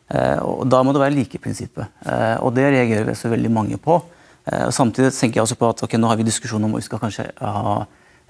Uh, 0.08 0.38
og 0.40 0.70
Da 0.72 0.80
må 0.80 0.94
det 0.96 1.02
være 1.02 1.12
likeprinsippet. 1.18 1.92
Uh, 2.06 2.40
og 2.40 2.54
det 2.56 2.64
reagerer 2.72 3.12
så 3.18 3.28
veldig 3.28 3.50
mange 3.52 3.76
på. 3.76 3.98
Uh, 4.48 4.70
samtidig 4.72 5.12
tenker 5.12 5.42
jeg 5.42 5.44
også 5.44 5.58
på 5.60 5.68
at 5.68 5.84
ok, 5.84 5.98
nå 6.00 6.08
har 6.08 6.16
vi 6.16 6.24
diskusjon 6.24 6.64
om 6.64 6.72
vi 6.78 6.86
skal 6.88 7.02
kanskje 7.04 7.28
ha 7.36 7.76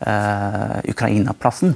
Ukraina-plassen. 0.00 1.74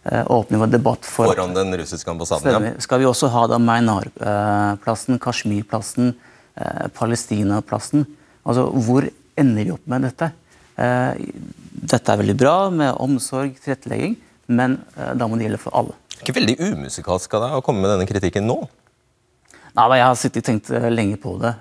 Uh, 0.00 0.24
åpne 0.32 0.58
vår 0.58 0.70
debatt 0.72 1.04
for 1.04 1.28
Foran 1.28 1.52
den 1.52 1.74
russiske 1.76 2.08
ambassaden? 2.10 2.64
Ja. 2.64 2.70
Skal 2.80 3.02
vi 3.02 3.04
også 3.04 3.28
ha 3.28 3.42
da 3.50 3.58
Meinar-plassen, 3.60 5.18
Kashmir-plassen, 5.20 6.14
uh, 6.56 6.86
Palestina-plassen? 6.96 8.06
Altså, 8.42 8.64
Hvor 8.72 9.04
ender 9.36 9.68
vi 9.68 9.74
opp 9.74 9.84
med 9.84 10.08
dette? 10.08 10.30
Dette 10.80 12.12
er 12.12 12.18
veldig 12.22 12.36
bra 12.40 12.54
med 12.72 12.96
omsorg, 12.96 13.58
tilrettelegging, 13.60 14.14
men 14.48 14.78
da 14.96 15.26
må 15.28 15.36
det 15.36 15.44
gjelde 15.44 15.60
for 15.60 15.76
alle. 15.76 15.96
Ikke 16.22 16.32
veldig 16.38 16.54
umusikalsk 16.56 17.36
av 17.36 17.44
deg 17.44 17.56
å 17.58 17.62
komme 17.64 17.84
med 17.84 17.92
denne 17.92 18.06
kritikken 18.08 18.48
nå? 18.48 18.56
Nei, 19.76 19.86
Jeg 19.98 20.06
har 20.06 20.16
sittet 20.16 20.40
og 20.40 20.48
tenkt 20.48 20.72
lenge 20.92 21.20
på 21.20 21.34
det 21.42 21.52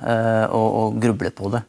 og, 0.56 0.68
og 0.80 1.02
grublet 1.04 1.36
på 1.36 1.52
det. 1.52 1.62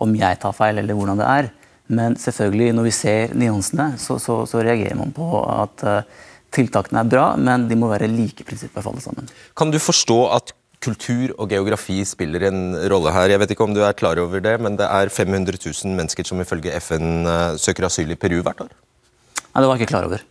Om 0.00 0.16
jeg 0.16 0.40
tar 0.40 0.56
feil, 0.56 0.80
eller 0.80 0.96
hvordan 0.96 1.20
det 1.20 1.28
er. 1.28 1.50
Men 1.88 2.16
selvfølgelig, 2.20 2.72
når 2.76 2.88
vi 2.88 2.94
ser 2.94 3.34
nyansene, 3.38 3.92
så, 4.00 4.18
så, 4.20 4.42
så 4.48 4.60
reagerer 4.64 4.98
man 4.98 5.12
på 5.16 5.28
at 5.40 5.84
uh, 5.88 6.24
tiltakene 6.54 7.00
er 7.00 7.10
bra, 7.10 7.26
men 7.40 7.66
de 7.70 7.78
må 7.78 7.88
være 7.90 8.10
like 8.12 8.44
prinsipper 8.44 8.84
for 8.84 8.92
alle 8.92 9.04
sammen. 9.04 9.30
Kan 9.56 9.72
du 9.72 9.80
forstå 9.80 10.18
at 10.36 10.52
kultur 10.84 11.32
og 11.38 11.50
geografi 11.50 12.00
spiller 12.06 12.48
en 12.48 12.60
rolle 12.90 13.12
her. 13.14 13.32
Jeg 13.32 13.42
vet 13.42 13.54
ikke 13.54 13.66
om 13.66 13.74
du 13.74 13.82
er 13.82 13.96
klar 13.98 14.18
over 14.22 14.42
det, 14.42 14.54
men 14.62 14.78
det 14.78 14.86
er 14.86 15.10
500 15.10 15.58
000 15.58 15.94
mennesker 15.98 16.26
som 16.28 16.40
ifølge 16.42 16.74
FN 16.78 17.26
eh, 17.26 17.56
søker 17.58 17.88
asyl 17.88 18.14
i 18.14 18.18
Peru 18.18 18.38
hvert 18.46 18.62
år. 18.62 18.70
Nei, 18.70 19.62
Det 19.62 19.66
var 19.66 19.74
jeg 19.74 19.82
ikke 19.82 19.94
klar 19.94 20.06
over. 20.06 20.22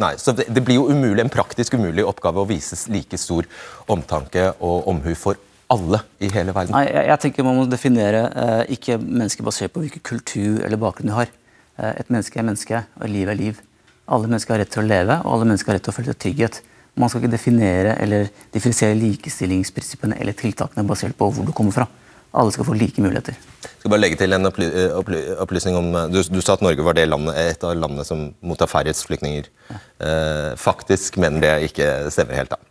Nei, 0.00 0.14
så 0.20 0.32
det, 0.36 0.46
det 0.52 0.62
blir 0.64 0.78
jo 0.78 0.88
umulig, 0.88 1.20
en 1.24 1.32
praktisk 1.32 1.76
umulig 1.76 2.04
oppgave 2.08 2.42
å 2.42 2.48
vise 2.48 2.76
like 2.92 3.18
stor 3.20 3.48
omtanke 3.90 4.50
og 4.60 4.88
omhu 4.88 5.14
for 5.18 5.40
alle 5.70 6.02
i 6.18 6.30
hele 6.34 6.54
verden. 6.56 6.74
Nei, 6.74 6.86
jeg, 6.88 7.06
jeg 7.12 7.22
tenker 7.24 7.46
Man 7.46 7.60
må 7.60 7.66
definere 7.70 8.24
eh, 8.28 8.62
ikke 8.76 8.98
mennesker 9.00 9.46
basert 9.46 9.74
på 9.74 9.84
hvilken 9.84 10.02
kultur 10.06 10.64
eller 10.66 10.80
bakgrunn 10.80 11.12
du 11.12 11.16
har. 11.16 11.30
Eh, 11.78 11.92
et 12.02 12.10
menneske 12.10 12.40
er 12.40 12.46
menneske, 12.46 12.82
og 12.98 13.12
liv 13.12 13.30
er 13.30 13.38
liv. 13.38 13.62
Alle 14.10 14.30
mennesker 14.30 14.56
har 14.56 14.64
rett 14.64 14.74
til 14.74 14.82
å 14.82 14.88
leve, 14.88 15.20
og 15.22 15.36
alle 15.36 15.52
mennesker 15.52 15.72
har 15.72 15.78
rett 15.78 15.86
til 15.86 15.94
å 15.94 15.98
føle 16.00 16.16
trygghet. 16.26 16.60
Man 16.98 17.10
skal 17.10 17.22
ikke 17.22 17.36
definere 17.36 17.94
eller 18.02 18.28
differensiere 18.52 18.98
likestillingsprinsippene 18.98 20.18
eller 20.20 20.36
tiltakene 20.36 20.86
basert 20.88 21.16
på 21.18 21.30
hvor 21.30 21.46
du 21.46 21.54
kommer 21.56 21.76
fra. 21.76 21.86
Alle 22.30 22.52
skal 22.54 22.66
få 22.66 22.76
like 22.78 23.02
muligheter. 23.02 23.34
Jeg 23.34 23.82
skal 23.82 23.90
bare 23.90 24.02
legge 24.04 24.18
til 24.20 24.34
en 24.36 24.46
opply 24.46 24.66
eh, 24.68 24.92
opply 24.94 25.20
opplysning 25.42 25.78
om 25.78 25.88
eh, 25.98 26.10
du, 26.12 26.20
du, 26.30 26.40
sa 26.42 26.54
at 26.54 26.62
Norge 26.62 26.84
var 26.86 26.98
landet, 26.98 27.38
et 27.38 27.64
av 27.66 27.74
landene 27.78 28.06
som 28.06 28.28
mottar 28.42 28.70
færrest 28.70 29.06
flyktninger. 29.08 29.48
Ja. 29.70 29.80
Eh, 30.06 30.50
faktisk 30.60 31.18
mener 31.22 31.42
det 31.42 31.70
ikke 31.70 31.88
stemmer 32.14 32.38
helt, 32.38 32.54
da. 32.54 32.69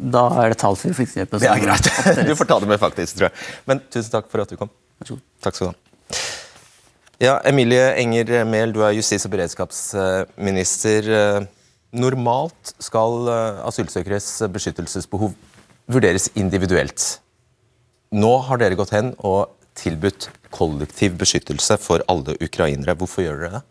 Da 0.00 0.22
er 0.40 0.54
det 0.54 0.60
tall 0.62 0.76
for 0.80 0.96
flyktninghjelpen. 0.96 1.42
Det 1.42 1.50
er 1.50 1.60
greit. 1.60 1.88
Du 2.28 2.34
får 2.38 2.48
ta 2.48 2.56
det 2.62 2.68
med 2.70 2.80
faktisk, 2.80 3.18
tror 3.18 3.28
jeg. 3.28 3.48
Men 3.68 3.82
tusen 3.92 4.12
takk 4.14 4.30
for 4.32 4.44
at 4.44 4.52
du 4.52 4.56
kom. 4.60 4.70
Takk 5.04 5.56
skal 5.56 5.66
du 5.66 5.70
ha. 5.70 5.76
Ja, 7.20 7.34
Emilie 7.44 7.90
Enger 8.00 8.46
Mehl, 8.48 8.72
du 8.72 8.80
er 8.80 8.94
justis- 8.96 9.26
og 9.28 9.34
beredskapsminister. 9.34 11.10
Normalt 11.90 12.72
skal 12.78 13.28
eh, 13.28 13.62
asylsøkeres 13.66 14.28
beskyttelsesbehov 14.54 15.34
vurderes 15.90 16.28
individuelt. 16.38 17.18
Nå 18.14 18.30
har 18.46 18.60
dere 18.62 18.78
gått 18.78 18.94
hen 18.94 19.12
og 19.26 19.50
tilbudt 19.78 20.28
kollektiv 20.54 21.16
beskyttelse 21.18 21.76
for 21.82 22.04
alle 22.10 22.36
ukrainere. 22.42 22.94
Hvorfor 22.98 23.26
gjør 23.26 23.42
dere 23.42 23.58
det? 23.58 23.62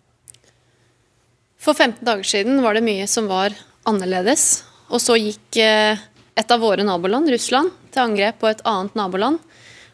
For 1.60 1.76
15 1.76 2.04
dager 2.08 2.28
siden 2.28 2.62
var 2.64 2.76
det 2.76 2.86
mye 2.86 3.08
som 3.10 3.28
var 3.32 3.56
annerledes. 3.88 4.64
Og 4.90 5.02
så 5.04 5.18
gikk 5.20 5.60
eh, 5.62 6.00
et 6.40 6.52
av 6.52 6.62
våre 6.64 6.86
naboland, 6.88 7.28
Russland, 7.32 7.74
til 7.92 8.06
angrep 8.06 8.40
på 8.40 8.50
et 8.50 8.64
annet 8.68 8.96
naboland. 8.96 9.40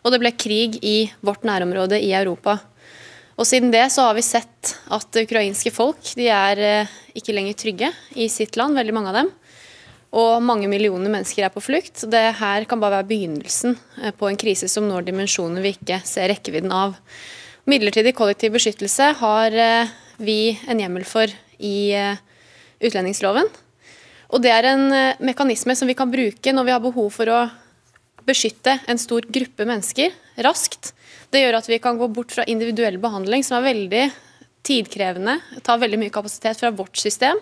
Og 0.05 0.13
det 0.13 0.21
ble 0.21 0.31
krig 0.37 0.77
i 0.85 1.07
vårt 1.25 1.45
nærområde 1.47 1.97
i 1.97 2.11
Europa. 2.13 2.59
Og 3.35 3.47
Siden 3.49 3.71
det 3.73 3.87
så 3.91 4.05
har 4.07 4.15
vi 4.15 4.23
sett 4.23 4.75
at 4.93 5.17
ukrainske 5.19 5.73
folk 5.73 6.13
de 6.15 6.29
er 6.31 6.61
eh, 6.63 6.93
ikke 7.17 7.33
lenger 7.35 7.57
trygge 7.59 7.89
i 8.15 8.29
sitt 8.31 8.55
land, 8.59 8.77
veldig 8.77 8.95
mange 8.95 9.11
av 9.11 9.17
dem. 9.19 9.31
Og 10.15 10.45
mange 10.45 10.69
millioner 10.71 11.11
mennesker 11.11 11.43
er 11.43 11.51
på 11.51 11.63
flukt. 11.63 12.05
Det 12.07 12.23
her 12.39 12.67
kan 12.69 12.79
bare 12.79 13.01
være 13.01 13.09
begynnelsen 13.09 13.75
eh, 14.03 14.13
på 14.15 14.29
en 14.29 14.39
krise 14.39 14.69
som 14.71 14.87
når 14.87 15.09
dimensjoner 15.09 15.65
vi 15.65 15.73
ikke 15.75 15.99
ser 16.07 16.29
rekkevidden 16.31 16.71
av. 16.71 16.95
Midlertidig 17.67 18.13
kollektiv 18.15 18.55
beskyttelse 18.55 19.11
har 19.19 19.59
eh, 19.65 19.91
vi 20.21 20.55
en 20.69 20.85
hjemmel 20.85 21.03
for 21.09 21.31
i 21.59 21.75
utlendingsloven. 22.83 23.49
Og 24.33 24.41
det 24.41 24.51
er 24.51 24.71
en 24.71 24.87
mekanisme 25.23 25.75
som 25.77 25.89
vi 25.89 25.97
kan 25.97 26.09
bruke 26.11 26.53
når 26.53 26.65
vi 26.65 26.73
har 26.73 26.83
behov 26.83 27.11
for 27.13 27.29
å 27.29 27.43
beskytte 28.25 28.79
en 28.89 28.99
stor 28.99 29.25
gruppe 29.29 29.67
mennesker 29.67 30.13
raskt. 30.45 30.93
Det 31.29 31.41
gjør 31.43 31.59
at 31.59 31.69
vi 31.69 31.79
kan 31.81 31.97
gå 31.99 32.07
bort 32.13 32.33
fra 32.33 32.45
individuell 32.49 32.97
behandling, 33.01 33.45
som 33.45 33.59
er 33.59 33.69
veldig 33.69 34.05
tidkrevende, 34.65 35.37
tar 35.65 35.81
veldig 35.81 35.99
mye 36.01 36.13
kapasitet 36.13 36.61
fra 36.61 36.73
vårt 36.73 36.97
system. 36.97 37.37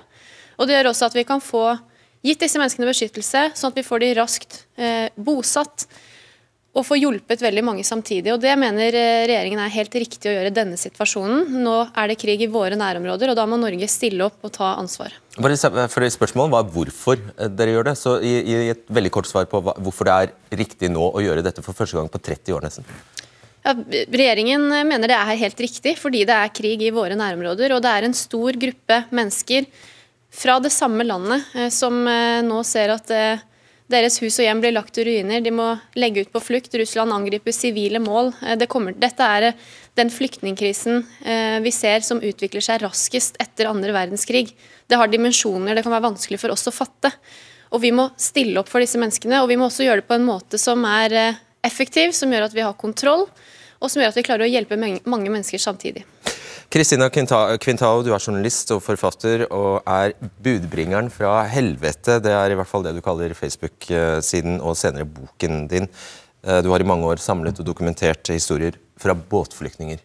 Og 0.59 0.67
det 0.67 0.77
gjør 0.77 0.91
også 0.91 1.09
at 1.09 1.17
vi 1.17 1.25
kan 1.27 1.43
få 1.43 1.65
gitt 2.23 2.43
disse 2.43 2.59
menneskene 2.59 2.87
beskyttelse, 2.87 3.45
sånn 3.55 3.73
at 3.73 3.79
vi 3.79 3.85
får 3.87 4.03
de 4.03 4.11
raskt 4.19 4.59
eh, 4.79 5.07
bosatt 5.15 5.87
og 6.73 6.85
få 6.87 6.97
hjulpet 6.97 7.41
veldig 7.43 7.61
mange 7.65 7.83
samtidig. 7.85 8.31
Og 8.33 8.41
Det 8.41 8.53
mener 8.57 8.95
eh, 8.97 9.25
regjeringen 9.29 9.61
er 9.61 9.73
helt 9.75 9.93
riktig 9.93 10.29
å 10.29 10.33
gjøre 10.33 10.49
i 10.49 10.55
denne 10.55 10.79
situasjonen. 10.79 11.59
Nå 11.61 11.75
er 11.93 12.09
det 12.09 12.17
krig 12.21 12.41
i 12.41 12.49
våre 12.49 12.77
nærområder, 12.79 13.29
og 13.29 13.37
da 13.37 13.45
må 13.49 13.59
Norge 13.61 13.89
stille 13.91 14.25
opp 14.25 14.41
og 14.41 14.55
ta 14.57 14.73
ansvar. 14.81 15.13
For 15.37 16.09
Spørsmålet 16.17 16.55
var 16.55 16.71
hvorfor 16.73 17.21
eh, 17.37 17.51
dere 17.53 17.77
gjør 17.77 17.89
det. 17.91 17.95
så 18.01 18.15
i, 18.25 18.33
i 18.41 18.57
et 18.73 18.83
veldig 18.89 19.13
kort 19.13 19.29
svar 19.29 19.45
på 19.51 19.61
hvorfor 19.61 20.09
det 20.09 20.17
er 20.17 20.57
riktig 20.63 20.89
nå 20.89 21.11
å 21.13 21.21
gjøre 21.21 21.45
dette 21.45 21.61
for 21.65 21.77
første 21.77 21.99
gang 21.99 22.09
på 22.09 22.21
30 22.21 22.57
år 22.57 22.65
nesten. 22.65 22.89
Ja, 23.63 23.77
regjeringen 23.77 24.65
mener 24.89 25.07
det 25.07 25.15
er 25.15 25.39
helt 25.45 25.61
riktig, 25.61 25.95
fordi 26.01 26.25
det 26.27 26.35
er 26.35 26.51
krig 26.51 26.81
i 26.83 26.91
våre 26.91 27.15
nærområder. 27.15 27.77
Og 27.77 27.85
det 27.85 27.93
er 27.93 28.09
en 28.09 28.17
stor 28.17 28.57
gruppe 28.59 29.03
mennesker 29.13 29.69
fra 30.33 30.57
det 30.57 30.73
samme 30.73 31.05
landet 31.05 31.53
eh, 31.53 31.69
som 31.69 32.01
nå 32.01 32.65
ser 32.65 32.97
at 32.97 33.13
eh, 33.13 33.49
deres 33.91 34.19
hus 34.23 34.37
og 34.39 34.45
hjem 34.45 34.61
blir 34.63 34.73
lagt 34.75 34.97
i 34.97 35.05
ruiner. 35.07 35.41
De 35.43 35.51
må 35.53 35.67
legge 35.99 36.23
ut 36.23 36.31
på 36.33 36.41
flukt. 36.43 36.73
Russland 36.79 37.13
angriper 37.13 37.55
sivile 37.55 38.01
mål. 38.03 38.31
Det 38.59 38.69
kommer, 38.71 38.95
dette 38.95 39.27
er 39.27 39.49
den 39.99 40.09
flyktningkrisen 40.09 41.03
vi 41.61 41.73
ser 41.75 42.01
som 42.05 42.21
utvikler 42.23 42.63
seg 42.63 42.81
raskest 42.81 43.37
etter 43.43 43.69
andre 43.69 43.93
verdenskrig. 43.93 44.47
Det 44.89 44.97
har 44.97 45.11
dimensjoner 45.11 45.75
det 45.75 45.83
kan 45.85 45.93
være 45.93 46.07
vanskelig 46.07 46.39
for 46.41 46.55
oss 46.55 46.65
å 46.71 46.73
fatte. 46.73 47.11
Og 47.73 47.81
Vi 47.81 47.91
må 47.91 48.07
stille 48.17 48.59
opp 48.61 48.69
for 48.69 48.83
disse 48.83 48.99
menneskene, 49.01 49.41
og 49.41 49.49
vi 49.49 49.57
må 49.57 49.67
også 49.67 49.85
gjøre 49.85 50.03
det 50.03 50.09
på 50.09 50.17
en 50.17 50.27
måte 50.27 50.59
som 50.61 50.85
er 50.85 51.35
effektiv, 51.65 52.13
som 52.13 52.31
gjør 52.31 52.47
at 52.47 52.55
vi 52.55 52.65
har 52.65 52.77
kontroll 52.77 53.27
og 53.83 53.91
som 53.91 53.99
gjør 53.99 54.13
at 54.13 54.17
vi 54.17 54.23
klarer 54.25 54.47
å 54.47 54.51
hjelpe 54.51 54.79
mange 54.79 55.29
mennesker 55.29 55.59
samtidig. 55.59 56.05
Kristina 56.73 57.09
Quintao, 57.11 57.99
du 58.01 58.09
er 58.15 58.23
journalist 58.23 58.71
og 58.73 58.81
forfatter 58.81 59.43
og 59.51 59.83
er 59.85 60.15
budbringeren 60.41 61.11
fra 61.13 61.43
helvete. 61.51 62.15
Det 62.23 62.31
er 62.33 62.53
i 62.53 62.57
hvert 62.57 62.69
fall 62.69 62.85
det 62.87 62.95
du 62.95 63.01
kaller 63.05 63.35
Facebook-siden 63.37 64.57
og 64.57 64.77
senere 64.79 65.05
boken 65.05 65.67
din. 65.69 65.89
Eh, 66.41 66.63
du 66.65 66.71
har 66.73 66.81
i 66.81 66.87
mange 66.87 67.05
år 67.11 67.21
samlet 67.21 67.61
og 67.61 67.67
dokumentert 67.67 68.31
historier 68.33 68.79
fra 68.97 69.13
båtflyktninger. 69.13 70.01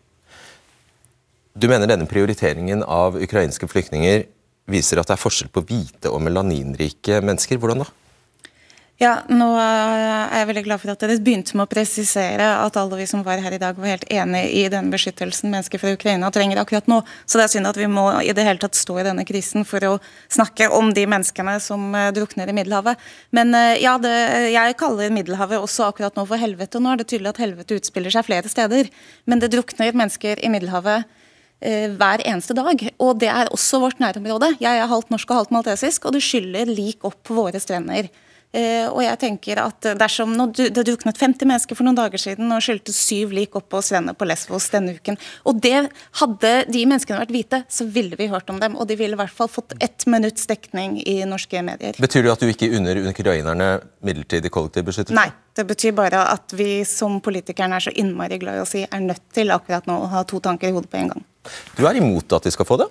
Du 1.59 1.71
mener 1.71 1.89
denne 1.89 2.11
prioriteringen 2.11 2.85
av 2.85 3.17
ukrainske 3.17 3.71
flyktninger 3.71 4.27
viser 4.69 5.01
at 5.01 5.09
det 5.09 5.17
er 5.17 5.23
forskjell 5.23 5.49
på 5.55 5.65
hvite 5.71 6.13
og 6.13 6.21
melaninrike 6.27 7.23
mennesker. 7.25 7.57
Hvordan 7.63 7.87
da? 7.87 7.89
Ja, 8.99 9.13
nå 9.31 9.53
er 9.55 10.41
jeg 10.41 10.47
veldig 10.49 10.63
glad 10.67 10.81
for 10.83 10.91
at 10.91 11.03
dere 11.05 11.15
begynte 11.23 11.55
med 11.55 11.69
å 11.69 11.71
presisere 11.71 12.49
at 12.65 12.75
alle 12.81 12.97
vi 12.99 13.05
som 13.07 13.21
var 13.23 13.39
her 13.39 13.55
i 13.55 13.61
dag 13.63 13.77
var 13.79 13.93
helt 13.93 14.07
enig 14.11 14.41
i 14.59 14.65
den 14.73 14.89
beskyttelsen 14.91 15.53
mennesker 15.53 15.79
fra 15.79 15.93
Ukraina 15.95 16.33
trenger 16.35 16.59
akkurat 16.59 16.91
nå. 16.91 16.99
Så 17.23 17.39
det 17.39 17.45
er 17.45 17.53
synd 17.53 17.71
at 17.71 17.79
vi 17.79 17.87
må 17.87 18.09
i 18.27 18.35
det 18.35 18.43
hele 18.43 18.59
tatt 18.59 18.75
stå 18.75 18.99
i 18.99 19.07
denne 19.07 19.23
krisen 19.29 19.63
for 19.63 19.87
å 19.87 19.93
snakke 20.27 20.67
om 20.75 20.91
de 20.97 21.07
menneskene 21.15 21.55
som 21.63 21.95
eh, 21.95 22.09
drukner 22.17 22.51
i 22.51 22.59
Middelhavet. 22.59 22.99
Men 23.31 23.55
eh, 23.55 23.79
ja, 23.85 23.95
det, 24.03 24.17
jeg 24.51 24.79
kaller 24.83 25.15
Middelhavet 25.15 25.63
også 25.63 25.93
akkurat 25.93 26.19
nå 26.19 26.27
for 26.27 26.43
helvete. 26.43 26.83
Nå 26.83 26.91
er 26.91 26.99
det 26.99 27.11
tydelig 27.15 27.37
at 27.37 27.43
helvete 27.47 27.79
utspiller 27.79 28.19
seg 28.19 28.27
flere 28.27 28.51
steder. 28.51 28.91
Men 29.31 29.39
det 29.39 29.55
drukner 29.55 29.95
mennesker 29.95 30.43
i 30.43 30.51
Middelhavet 30.51 31.07
eh, 31.63 31.87
hver 31.95 32.27
eneste 32.27 32.59
dag. 32.59 32.89
Og 32.99 33.23
det 33.23 33.31
er 33.31 33.55
også 33.55 33.79
vårt 33.87 34.03
nærområde. 34.03 34.57
Jeg 34.59 34.75
er 34.75 34.91
halvt 34.91 35.15
norsk 35.15 35.31
og 35.31 35.45
halvt 35.45 35.61
maltesisk, 35.61 36.11
og 36.11 36.19
det 36.19 36.27
skyller 36.27 36.67
lik 36.67 37.07
opp 37.07 37.23
på 37.23 37.39
våre 37.39 37.63
strender. 37.63 38.11
Eh, 38.57 38.87
og 38.89 39.03
jeg 39.05 39.19
tenker 39.21 39.59
at 39.61 39.91
dersom 40.01 40.31
Det 40.57 40.85
duknet 40.89 41.19
50 41.21 41.45
mennesker 41.45 41.77
for 41.77 41.85
noen 41.85 41.99
dager 41.99 42.21
siden 42.23 42.49
og 42.55 42.63
skyldte 42.65 42.95
syv 42.97 43.35
lik 43.37 43.57
opp 43.59 43.67
på 43.75 43.83
strendene 43.85 44.17
på 44.17 44.25
Lesvos 44.29 44.71
denne 44.73 44.95
uken. 44.97 45.19
Og 45.45 45.61
det 45.61 45.91
Hadde 46.19 46.53
de 46.73 46.85
menneskene 46.89 47.21
vært 47.21 47.33
hvite, 47.35 47.61
så 47.71 47.85
ville 47.93 48.17
vi 48.19 48.29
hørt 48.33 48.49
om 48.51 48.59
dem. 48.61 48.77
Og 48.81 48.89
de 48.89 48.97
ville 48.99 49.15
i 49.15 49.21
hvert 49.21 49.35
fall 49.35 49.51
fått 49.53 49.75
ett 49.85 50.07
minutts 50.11 50.49
dekning 50.49 50.97
i 51.05 51.21
norske 51.29 51.61
medier. 51.63 51.99
Betyr 52.01 52.25
det 52.25 52.33
at 52.33 52.43
du 52.43 52.49
ikke 52.51 52.71
unner 52.79 52.99
ukrainerne 53.11 53.69
midlertidig 54.05 54.51
kollektiv 54.55 54.89
beskyttelse? 54.89 55.19
Nei, 55.19 55.29
det 55.59 55.67
betyr 55.69 55.95
bare 55.97 56.25
at 56.33 56.55
vi 56.57 56.81
som 56.89 57.21
politikerne 57.25 57.79
er 57.79 57.87
så 57.89 57.95
innmari 57.95 58.41
glad 58.41 58.61
i 58.61 58.65
å 58.65 58.69
si, 58.69 58.85
er 58.87 59.05
nødt 59.05 59.27
til 59.35 59.53
akkurat 59.55 59.87
nå 59.91 60.01
å 60.05 60.11
ha 60.13 60.25
to 60.29 60.41
tanker 60.45 60.71
i 60.71 60.77
hodet 60.77 60.91
på 60.91 61.01
en 61.03 61.13
gang. 61.15 61.29
Du 61.77 61.85
er 61.89 62.01
imot 62.01 62.33
at 62.37 62.49
de 62.49 62.55
skal 62.55 62.69
få 62.69 62.81
det? 62.81 62.89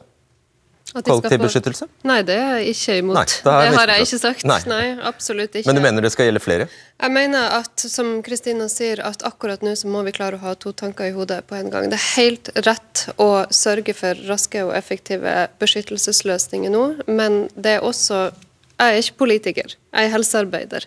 Kollektiv 0.93 1.41
beskyttelse? 1.41 1.85
Nei, 2.07 2.21
det 2.25 2.35
er 2.39 2.61
jeg 2.61 2.73
ikke 2.73 2.93
imot. 3.01 3.17
Nei, 3.17 3.25
det, 3.27 3.55
det 3.67 3.71
har 3.75 3.91
jeg 3.91 4.05
ikke 4.05 4.19
sagt. 4.21 4.45
Nei. 4.47 4.59
Nei. 4.71 4.83
absolutt 5.09 5.57
ikke. 5.57 5.67
Men 5.67 5.77
du 5.77 5.83
mener 5.83 6.05
det 6.05 6.11
skal 6.13 6.29
gjelde 6.29 6.41
flere? 6.41 6.67
Jeg 6.97 7.13
mener 7.13 7.57
at, 7.59 7.83
som 7.91 8.13
Kristina 8.25 8.69
sier, 8.71 9.01
at 9.05 9.25
akkurat 9.27 9.65
nå 9.65 9.75
så 9.77 9.91
må 9.91 10.05
vi 10.07 10.15
klare 10.15 10.39
å 10.39 10.43
ha 10.45 10.55
to 10.55 10.71
tanker 10.71 11.09
i 11.09 11.13
hodet 11.15 11.41
på 11.49 11.57
en 11.59 11.69
gang. 11.73 11.89
Det 11.91 11.99
er 11.99 12.07
helt 12.15 12.51
rett 12.63 13.03
å 13.19 13.29
sørge 13.53 13.93
for 13.97 14.23
raske 14.29 14.63
og 14.63 14.73
effektive 14.79 15.35
beskyttelsesløsninger 15.59 16.73
nå, 16.73 16.85
men 17.11 17.45
det 17.55 17.77
er 17.77 17.87
også 17.87 18.29
Jeg 18.77 18.93
er 18.93 18.99
ikke 19.01 19.17
politiker, 19.17 19.71
jeg 19.73 20.05
er 20.05 20.11
helsearbeider. 20.13 20.83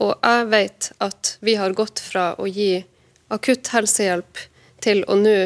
Og 0.00 0.14
jeg 0.16 0.46
vet 0.48 0.86
at 1.04 1.36
vi 1.44 1.58
har 1.60 1.74
gått 1.76 2.00
fra 2.00 2.30
å 2.40 2.46
gi 2.48 2.86
akutt 3.32 3.68
helsehjelp 3.68 4.40
til 4.82 5.04
å 5.04 5.18
nå 5.20 5.36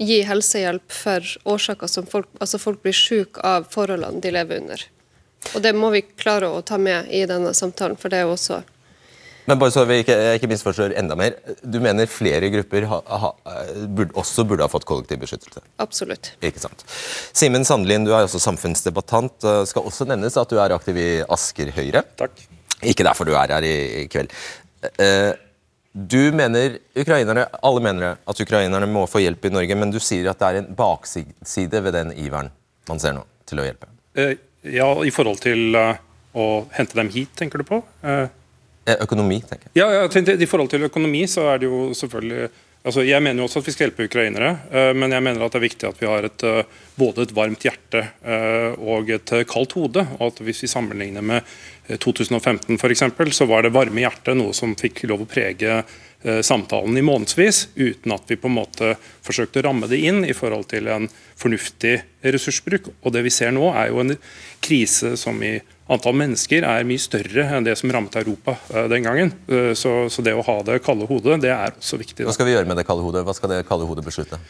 gi 0.00 0.22
helsehjelp 0.24 0.94
for 0.94 1.26
årsaker 1.54 1.90
som 1.90 2.08
folk, 2.08 2.28
altså 2.40 2.60
folk 2.60 2.82
blir 2.84 2.96
syke 2.96 3.42
av 3.44 3.68
forholdene 3.72 4.22
de 4.24 4.32
lever 4.34 4.62
under. 4.62 4.84
Og 5.54 5.62
Det 5.64 5.72
må 5.76 5.90
vi 5.92 6.02
klare 6.02 6.48
å 6.48 6.62
ta 6.64 6.78
med 6.80 7.08
i 7.12 7.24
denne 7.28 7.52
samtalen, 7.56 7.98
for 8.00 8.12
det 8.12 8.20
er 8.20 8.28
jo 8.28 8.36
også 8.36 8.62
men 9.48 9.58
bare 9.58 9.72
så 9.74 9.82
vi 9.88 9.96
ikke, 10.04 10.14
ikke 10.36 10.50
misforstår 10.52 10.92
enda 11.00 11.16
mer, 11.18 11.34
Du 11.62 11.80
mener 11.82 12.06
flere 12.06 12.50
grupper 12.52 12.84
ha, 12.86 13.00
ha, 13.22 13.30
burde, 13.88 14.12
også 14.20 14.44
burde 14.46 14.62
ha 14.62 14.70
fått 14.70 14.86
kollektiv 14.86 15.18
beskyttelse? 15.24 15.62
Absolutt. 15.82 16.32
Ikke 16.44 16.62
sant. 16.62 16.84
Simen 17.34 17.66
Sandlin, 17.66 18.04
du 18.06 18.12
er 18.12 18.28
også 18.28 18.38
samfunnsdebattant. 18.44 19.48
Skal 19.66 19.88
også 19.88 20.06
nevnes 20.06 20.38
at 20.38 20.52
du 20.52 20.60
er 20.60 20.76
aktiv 20.76 21.00
i 21.00 21.08
Asker 21.26 21.72
Høyre. 21.74 22.04
Takk. 22.20 22.44
Ikke 22.92 23.08
derfor 23.08 23.26
du 23.26 23.34
er 23.34 23.56
her 23.56 23.66
i, 23.66 23.74
i 24.04 24.06
kveld. 24.12 24.30
Eh, 25.02 25.32
du 25.92 26.32
mener, 26.32 26.78
ukrainere, 26.94 27.48
Alle 27.62 27.80
mener 27.82 28.16
at 28.24 28.40
ukrainerne 28.40 28.86
må 28.86 29.06
få 29.10 29.22
hjelp 29.24 29.48
i 29.48 29.54
Norge, 29.54 29.76
men 29.76 29.90
du 29.90 29.98
sier 30.02 30.30
at 30.30 30.38
det 30.38 30.48
er 30.48 30.60
en 30.60 30.74
bakside 30.78 31.82
ved 31.82 31.96
den 31.96 32.12
iveren 32.14 32.52
man 32.88 33.02
ser 33.02 33.16
nå 33.16 33.24
til 33.48 33.62
å 33.62 33.66
hjelpe? 33.66 33.90
Eh, 34.18 34.36
ja, 34.70 34.88
i 35.04 35.10
forhold 35.14 35.42
til 35.42 35.74
uh, 35.74 35.98
å 36.34 36.46
hente 36.76 36.98
dem 36.98 37.10
hit, 37.12 37.32
tenker 37.38 37.62
du 37.62 37.66
på? 37.66 37.80
Uh, 38.04 38.26
økonomi, 39.00 39.40
tenker 39.42 39.70
jeg. 39.70 39.80
Ja, 39.82 39.90
ja, 39.94 40.06
I 40.06 40.48
forhold 40.50 40.70
til 40.72 40.86
økonomi 40.86 41.24
så 41.30 41.48
er 41.52 41.62
det 41.62 41.70
jo 41.70 41.90
selvfølgelig 41.96 42.50
Altså, 42.80 43.02
jeg 43.04 43.20
mener 43.20 43.42
jo 43.42 43.46
også 43.46 43.60
at 43.60 43.66
vi 43.68 43.72
skal 43.74 43.86
hjelpe 43.86 44.06
ukrainere, 44.08 44.54
uh, 44.72 44.92
men 44.96 45.12
jeg 45.12 45.24
mener 45.24 45.44
at 45.44 45.52
det 45.52 45.60
er 45.60 45.66
viktig 45.66 45.88
at 45.90 45.98
vi 46.00 46.08
har 46.08 46.24
et, 46.24 46.44
uh, 46.48 46.84
både 46.96 47.26
et 47.26 47.34
varmt 47.36 47.64
hjerte 47.66 48.00
uh, 48.24 48.72
og 48.80 49.10
et 49.12 49.32
kaldt 49.50 49.74
hode. 49.76 50.06
og 50.16 50.30
at 50.30 50.40
Hvis 50.46 50.62
vi 50.64 50.70
sammenligner 50.72 51.20
med 51.20 51.44
2015 51.90 52.78
f.eks., 52.80 53.04
så 53.36 53.48
var 53.50 53.66
det 53.66 53.74
varme 53.74 54.00
hjertet 54.00 54.38
noe 54.38 54.56
som 54.56 54.72
fikk 54.78 55.04
lov 55.10 55.26
å 55.26 55.28
prege 55.28 55.82
samtalen 56.20 56.98
i 57.00 57.02
månedsvis, 57.02 57.70
uten 57.80 58.12
at 58.12 58.28
vi 58.28 58.36
på 58.36 58.50
en 58.50 58.58
måte 58.58 58.90
forsøkte 59.24 59.62
å 59.62 59.64
ramme 59.64 59.88
det 59.88 60.02
inn 60.04 60.18
i 60.28 60.34
forhold 60.36 60.66
til 60.68 60.90
en 60.92 61.06
fornuftig 61.40 61.94
ressursbruk. 62.20 62.90
Og 63.00 63.14
Det 63.16 63.22
vi 63.24 63.32
ser 63.32 63.54
nå, 63.56 63.70
er 63.72 63.88
jo 63.88 64.02
en 64.04 64.12
krise 64.60 65.14
som 65.16 65.40
i 65.40 65.54
antall 65.90 66.16
mennesker 66.18 66.66
er 66.66 66.86
mye 66.88 67.02
større 67.02 67.46
enn 67.56 67.66
det 67.66 67.76
som 67.78 67.90
rammet 67.92 68.18
Europa 68.20 68.56
uh, 68.70 68.84
den 68.90 69.06
gangen. 69.06 69.32
Uh, 69.50 69.72
så, 69.78 69.94
så, 70.12 70.24
det 70.26 70.36
å 70.36 70.44
ha 70.46 70.60
det 70.66 70.80
kalde 70.86 71.08
hodet, 71.10 71.40
det 71.44 71.52
er 71.54 71.74
også 71.74 72.00
viktig. 72.00 72.22
Da. 72.22 72.30
Hva 72.30 72.36
skal 72.36 72.50
vi 72.50 72.56
gjøre 72.56 72.68
med 72.68 72.78
det 72.80 72.86
kalde 72.88 73.06
hodet? 73.06 73.24
Hva 73.26 73.36
skal 73.36 73.54
det 73.54 73.64
kalde 73.68 73.88
hodet 73.88 74.06
beslutte? 74.06 74.40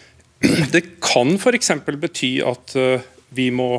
Det 0.75 0.81
kan 1.05 1.35
f.eks. 1.37 1.75
bety 2.01 2.35
at 2.49 2.77
uh, 2.81 3.09
vi 3.37 3.53
må 3.55 3.73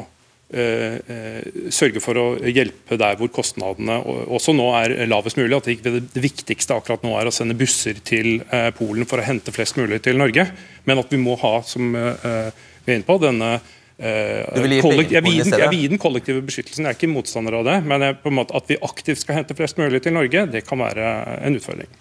sørge 0.52 2.02
for 2.04 2.19
å 2.19 2.24
hjelpe 2.43 2.97
der 3.00 3.13
hvor 3.15 3.30
kostnadene 3.32 3.93
også 4.04 4.52
nå 4.52 4.65
er 4.76 4.91
lavest 5.08 5.38
mulig. 5.39 5.56
At 5.56 5.69
det, 5.86 6.02
det 6.12 6.24
viktigste 6.26 6.76
akkurat 6.76 7.06
nå 7.08 7.13
er 7.15 7.30
å 7.30 7.32
sende 7.32 7.56
busser 7.56 8.02
til 8.04 8.41
Polen 8.76 9.08
for 9.08 9.24
å 9.24 9.24
hente 9.24 9.54
flest 9.56 9.80
mulig 9.80 10.02
til 10.04 10.19
Norge. 10.19 10.43
Men 10.84 11.00
at 11.00 11.15
vi 11.15 11.21
må 11.24 11.38
ha, 11.39 11.54
som 11.63 11.95
vi 11.95 12.04
er 12.04 12.97
inne 12.97 13.08
på, 13.08 13.15
denne 13.24 13.54
Eh, 13.99 14.41
jeg, 14.56 15.21
vil 15.21 15.77
gi 15.77 15.88
den 15.91 16.01
kollektive 16.01 16.41
beskyttelsen, 16.45 16.88
jeg 16.88 16.95
er 16.95 16.97
ikke 16.97 17.12
motstander 17.12 17.60
av 17.60 17.67
det. 17.67 17.77
Men 17.86 18.06
jeg, 18.08 18.17
måte, 18.34 18.56
at 18.58 18.69
vi 18.71 18.80
aktivt 18.82 19.21
skal 19.21 19.41
hente 19.41 19.58
flest 19.58 19.80
mulig 19.82 20.01
til 20.06 20.15
Norge, 20.15 20.45
det 20.51 20.63
kan 20.67 20.82
være 20.82 21.13
en 21.41 21.58
utfordring. 21.60 21.91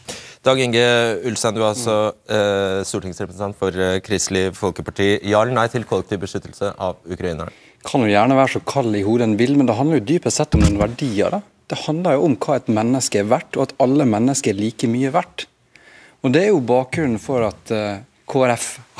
Dag 0.46 0.60
Inge 0.64 0.84
Ulstein, 1.28 1.56
du 1.56 1.60
er 1.60 1.70
altså 1.74 1.96
mm. 2.16 2.86
stortingsrepresentant 2.88 3.58
for 3.60 3.76
eh, 3.76 3.98
Kristelig 4.04 4.54
Folkeparti. 4.56 5.18
Ja 5.28 5.42
eller 5.42 5.58
nei 5.58 5.66
til 5.72 5.84
kollektiv 5.88 6.22
beskyttelse 6.22 6.72
av 6.80 7.00
ukrainerne? 7.04 7.52
Kan 7.84 8.04
jo 8.04 8.12
gjerne 8.12 8.36
være 8.36 8.54
så 8.56 8.64
kald 8.64 8.96
i 8.96 9.04
hodet 9.04 9.28
en 9.28 9.38
vil, 9.40 9.56
men 9.56 9.68
det 9.68 9.76
handler 9.76 10.00
jo 10.00 10.08
dypest 10.12 10.40
sett 10.40 10.56
om 10.56 10.64
noen 10.64 10.80
verdier. 10.80 11.32
da. 11.32 11.40
Det 11.70 11.78
handler 11.86 12.16
jo 12.16 12.26
om 12.26 12.34
hva 12.40 12.56
et 12.58 12.68
menneske 12.72 13.20
er 13.20 13.28
verdt, 13.30 13.56
og 13.56 13.68
at 13.68 13.76
alle 13.84 14.06
mennesker 14.08 14.52
er 14.52 14.58
like 14.58 14.88
mye 14.90 15.12
verdt. 15.14 15.46
Og 16.20 16.32
Det 16.34 16.42
er 16.44 16.50
jo 16.50 16.64
bakgrunnen 16.64 17.20
for 17.22 17.46
at 17.46 17.72
eh, 17.72 18.02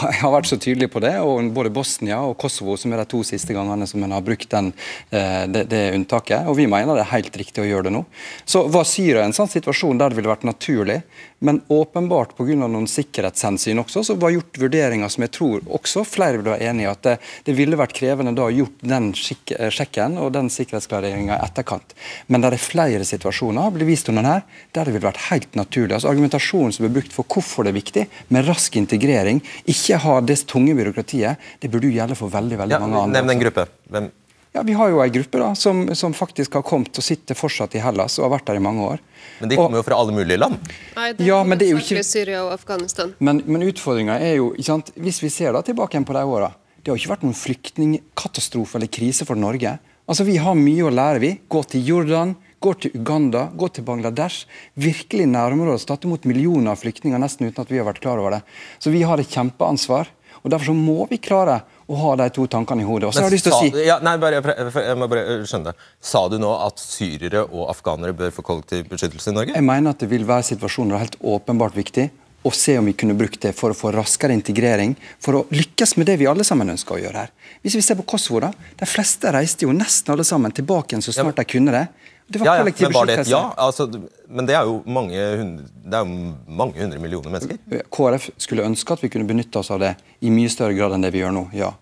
KrF 0.11 0.21
har 0.23 0.33
vært 0.33 0.49
så 0.49 0.59
tydelig 0.61 0.89
på 0.93 1.01
det, 1.03 1.13
og 1.21 1.51
både 1.55 1.73
Bosnia 1.75 2.21
og 2.25 2.37
Kosovo, 2.41 2.77
som 2.81 2.93
er 2.95 3.03
de 3.03 3.09
to 3.11 3.23
siste 3.27 3.55
gangene 3.57 3.89
som 3.89 4.03
en 4.05 4.15
har 4.17 4.25
brukt 4.25 4.51
den, 4.53 4.73
eh, 5.11 5.45
det, 5.51 5.67
det, 5.71 5.83
unntaket. 5.97 6.49
Og 6.49 6.57
vi 6.59 6.69
mener 6.71 6.97
det 6.97 7.05
er 7.05 7.15
helt 7.15 7.37
riktig 7.41 7.65
å 7.65 7.69
gjøre 7.69 7.89
det 7.89 7.95
nå. 7.99 8.05
Så 8.49 8.65
var 8.73 8.89
Syria 8.89 9.25
en 9.27 9.37
sånn 9.37 9.51
situasjon 9.51 10.01
der 10.01 10.13
det 10.13 10.21
ville 10.21 10.33
vært 10.33 10.47
naturlig, 10.49 11.01
men 11.41 11.63
åpenbart 11.73 12.35
pga. 12.37 12.55
noen 12.61 12.89
sikkerhetshensyn 12.91 13.81
også, 13.81 14.03
så 14.05 14.17
var 14.21 14.35
gjort 14.35 14.59
vurderinger 14.61 15.09
som 15.09 15.25
jeg 15.25 15.33
tror 15.37 15.65
også 15.73 16.05
flere 16.05 16.41
vil 16.41 16.51
være 16.51 16.69
enig 16.69 16.85
i, 16.85 16.91
at 16.91 17.03
det, 17.07 17.15
det, 17.47 17.55
ville 17.57 17.79
vært 17.81 17.97
krevende 17.97 18.35
da 18.37 18.51
gjort 18.53 18.85
den 18.85 19.11
eh, 19.15 19.71
sjekken 19.73 20.19
og 20.21 20.35
den 20.37 20.51
sikkerhetsklareringa 20.53 21.39
i 21.39 21.47
etterkant. 21.47 21.95
Men 22.29 22.45
det 22.45 22.53
er 22.53 22.61
flere 22.61 23.07
situasjoner 23.09 23.73
blir 23.73 23.89
vist 23.89 24.11
under 24.13 24.29
her, 24.29 24.45
der 24.77 24.89
det 24.89 24.97
ville 24.97 25.09
vært 25.09 25.29
helt 25.31 25.57
naturlig. 25.57 25.97
Altså 25.97 26.13
Argumentasjonen 26.13 26.77
som 26.77 26.87
er 26.87 26.93
brukt 26.93 27.15
for 27.15 27.29
hvorfor 27.31 27.65
det 27.65 27.73
er 27.73 27.81
viktig 27.81 28.07
med 28.29 28.49
rask 28.49 28.77
integrering, 28.77 29.41
ikke 29.65 29.90
ha 29.99 30.21
det 30.21 30.37
tunge 30.47 30.75
byråkratiet, 30.79 31.51
det 31.61 31.69
burde 31.73 31.91
jo 31.91 31.97
gjelde 31.99 32.17
for 32.19 32.31
veldig 32.31 32.59
veldig 32.61 32.77
ja, 32.77 32.81
mange 32.83 33.03
andre. 33.03 33.21
Nevn 33.21 33.35
en 33.35 33.43
gruppe. 33.43 33.67
Hvem? 33.91 34.11
Ja, 34.53 34.63
Vi 34.67 34.73
har 34.73 34.89
jo 34.91 34.99
en 35.03 35.13
gruppe 35.13 35.39
da, 35.39 35.55
som, 35.55 35.83
som, 35.95 36.15
faktisk 36.15 36.57
har 36.59 36.65
kommet 36.67 36.99
og 36.99 37.05
sitter 37.07 37.39
fortsatt 37.39 37.77
i 37.79 37.83
Hellas 37.83 38.19
og 38.19 38.27
har 38.27 38.33
vært 38.35 38.49
der 38.51 38.59
i 38.59 38.63
mange 38.65 38.83
år. 38.83 39.03
Men 39.39 39.53
de 39.53 39.59
kommer 39.61 39.79
jo 39.79 39.85
fra 39.87 39.99
alle 40.03 40.15
mulige 40.17 40.41
land? 40.41 40.73
Nei, 40.97 41.13
det 41.15 41.29
ja, 41.29 41.39
men 41.47 41.61
det 41.61 41.69
er 41.69 41.77
jo 41.77 41.83
ikke... 41.83 42.03
Syria 42.07 42.43
og 42.43 42.57
Afghanistan. 42.57 43.15
Men, 43.23 43.45
men 43.47 43.63
utfordringa 43.69 44.19
er 44.19 44.41
jo 44.41 44.51
ikke 44.57 44.67
sant? 44.73 44.91
Hvis 44.99 45.23
vi 45.23 45.31
ser 45.31 45.55
da 45.55 45.63
tilbake 45.67 45.95
igjen 45.95 46.09
på 46.09 46.17
de 46.19 46.25
åra 46.27 46.51
Det 46.81 46.91
har 46.91 46.99
ikke 46.99 47.13
vært 47.13 47.25
noen 47.29 47.39
flyktningkatastrofe 47.39 48.81
eller 48.81 48.91
krise 48.91 49.29
for 49.29 49.39
Norge. 49.39 49.77
Altså, 50.11 50.27
Vi 50.27 50.41
har 50.43 50.59
mye 50.59 50.89
å 50.89 50.91
lære. 50.91 51.23
vi. 51.23 51.33
Gå 51.47 51.63
til 51.71 51.87
Jordan, 51.87 52.35
gå 52.61 52.75
til 52.77 52.95
Uganda, 53.01 53.49
gå 53.57 53.69
til 53.73 53.85
Bangladesh. 53.87 54.47
Virkelig 54.81 55.27
nærområder. 55.33 55.85
Tatt 55.89 56.07
imot 56.07 56.29
millioner 56.29 56.75
av 56.75 56.81
flyktninger 56.83 57.21
nesten 57.21 57.49
uten 57.49 57.65
at 57.65 57.73
vi 57.73 57.81
har 57.81 57.89
vært 57.89 58.03
klar 58.05 58.21
over 58.21 58.37
det. 58.39 58.43
Så 58.79 58.93
vi 58.93 59.03
har 59.07 59.21
et 59.21 59.29
kjempeansvar. 59.31 60.13
og 60.43 60.51
Derfor 60.53 60.71
så 60.71 60.77
må 60.77 61.07
vi 61.11 61.19
klare 61.19 61.61
å 61.91 61.99
ha 62.05 62.15
de 62.21 62.29
to 62.37 62.47
tankene 62.47 62.85
i 62.85 62.87
hodet. 62.87 63.09
Og 63.09 63.15
så 63.15 63.25
har 63.25 63.33
jeg 63.33 63.41
lyst 63.41 63.49
til 63.49 63.57
å 63.57 63.61
si... 63.65 63.85
Ja, 63.89 63.99
nei, 64.05 64.15
bare, 64.23 64.39
jeg 64.39 64.97
må 64.99 65.09
bare 65.11 65.41
skjønne 65.49 65.73
det. 65.73 65.89
Sa 66.01 66.27
du 66.31 66.39
nå 66.41 66.53
at 66.67 66.81
syrere 66.81 67.47
og 67.49 67.69
afghanere 67.73 68.15
bør 68.17 68.33
få 68.37 68.47
kollektiv 68.47 68.87
beskyttelse 68.93 69.33
i 69.33 69.37
Norge? 69.37 69.57
Jeg 69.57 69.67
mener 69.67 69.97
at 69.97 70.05
det 70.05 70.11
vil 70.13 70.29
være 70.29 70.53
situasjoner 70.53 70.95
det 70.95 70.99
er 71.01 71.07
helt 71.09 71.23
åpenbart 71.35 71.79
viktig 71.79 72.11
å 72.43 72.51
se 72.57 72.77
om 72.81 72.87
vi 72.89 72.95
kunne 72.97 73.17
brukt 73.19 73.41
det 73.43 73.53
for 73.57 73.73
å 73.73 73.77
få 73.77 73.91
raskere 73.93 74.33
integrering, 74.33 74.95
for 75.21 75.37
å 75.37 75.43
lykkes 75.53 75.99
med 76.01 76.09
det 76.09 76.17
vi 76.23 76.29
alle 76.31 76.47
sammen 76.47 76.73
ønsker 76.73 76.97
å 76.97 77.01
gjøre 77.03 77.25
her. 77.25 77.33
Hvis 77.61 77.77
vi 77.77 77.83
ser 77.85 77.99
på 77.99 78.07
Kosovo, 78.15 78.41
da. 78.47 78.53
De 78.81 78.89
fleste 78.89 79.33
reiste 79.35 79.67
jo 79.67 79.75
nesten 79.77 80.15
alle 80.15 80.25
sammen 80.25 80.55
tilbake 80.57 80.95
igjen 80.95 81.05
så 81.05 81.13
snart 81.19 81.37
de 81.37 81.45
kunne 81.49 81.75
det. 81.75 81.85
Det 82.31 82.39
var 82.39 82.47
ja, 82.47 82.53
ja, 82.61 82.65
men 82.65 82.93
var 82.95 83.09
det 83.09 83.15
et 83.19 83.29
ja? 83.29 83.41
Altså, 83.59 83.89
men 84.31 84.47
det 84.47 84.55
er, 84.55 84.69
jo 84.69 84.77
mange 84.87 85.19
hundre, 85.41 86.03
mange 86.47 86.79
hundre 86.79 87.01
millioner 87.03 87.33
mennesker. 87.35 87.83
KrF 87.91 88.29
skulle 88.39 88.63
ønske 88.69 88.95
at 88.95 89.03
vi 89.03 89.11
kunne 89.11 89.27
benytte 89.27 89.59
oss 89.59 89.73
av 89.75 89.81
det 89.83 89.97
i 90.23 90.31
mye 90.31 90.53
større 90.53 90.77
grad 90.79 90.95
enn 90.95 91.03
det 91.03 91.11
vi 91.15 91.25
gjør 91.25 91.35
nå. 91.35 91.49
ja. 91.59 91.73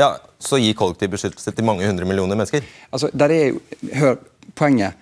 Ja, 0.00 0.14
Så 0.38 0.56
gi 0.56 0.72
kollektiv 0.72 1.10
beskyttelse 1.12 1.52
til 1.52 1.66
mange 1.66 1.84
hundre 1.84 2.06
millioner 2.08 2.38
mennesker? 2.38 2.64
Altså, 2.90 3.10
der 3.12 3.34
er 3.34 3.46
jo, 3.50 3.60
hør, 4.00 4.18
Poenget 4.56 4.96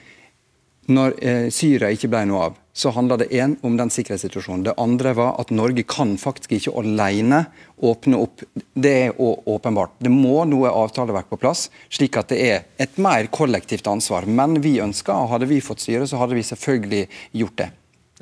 når 0.93 1.15
eh, 1.21 1.47
Syria 1.53 1.91
ikke 1.93 2.09
ble 2.11 2.25
noe 2.29 2.49
av, 2.49 2.57
så 2.79 2.93
handla 2.95 3.17
det 3.19 3.27
én 3.35 3.57
om 3.67 3.77
den 3.77 3.91
sikkerhetssituasjonen. 3.91 4.63
Det 4.69 4.75
andre 4.79 5.11
var 5.19 5.35
at 5.43 5.51
Norge 5.51 5.83
kan 5.83 6.13
faktisk 6.21 6.53
ikke 6.55 6.77
alene 6.79 7.41
åpne 7.83 8.21
opp. 8.23 8.45
Det 8.75 8.93
er 9.09 9.19
åpenbart. 9.19 9.97
Det 9.99 10.13
må 10.15 10.45
noe 10.47 10.71
avtaleverk 10.71 11.27
på 11.33 11.41
plass, 11.43 11.67
slik 11.91 12.21
at 12.21 12.31
det 12.31 12.39
er 12.45 12.69
et 12.79 13.01
mer 13.03 13.27
kollektivt 13.35 13.91
ansvar. 13.91 14.29
Men 14.31 14.61
vi 14.63 14.77
ønska, 14.85 15.17
og 15.17 15.33
hadde 15.35 15.51
vi 15.51 15.59
fått 15.65 15.83
styre, 15.83 16.07
så 16.07 16.21
hadde 16.23 16.39
vi 16.39 16.47
selvfølgelig 16.47 17.03
gjort 17.43 17.59
det. 17.65 17.69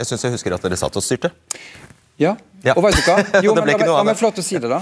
Jeg 0.01 0.09
syns 0.09 0.25
jeg 0.25 0.37
husker 0.39 0.57
at 0.57 0.65
dere 0.65 0.81
satt 0.81 0.97
og 0.97 1.05
styrte. 1.05 1.33
Ja. 2.21 2.33
Ja. 2.67 2.75
Og 2.77 2.85
vet 2.87 2.99
du 2.99 3.03
hva? 3.07 3.17
Jo, 3.47 3.55
men, 3.59 3.73
la, 3.81 4.03
meg 4.07 4.19
flott 4.19 4.41
å 4.41 4.45
si 4.45 4.59
det, 4.63 4.71
da. 4.71 4.81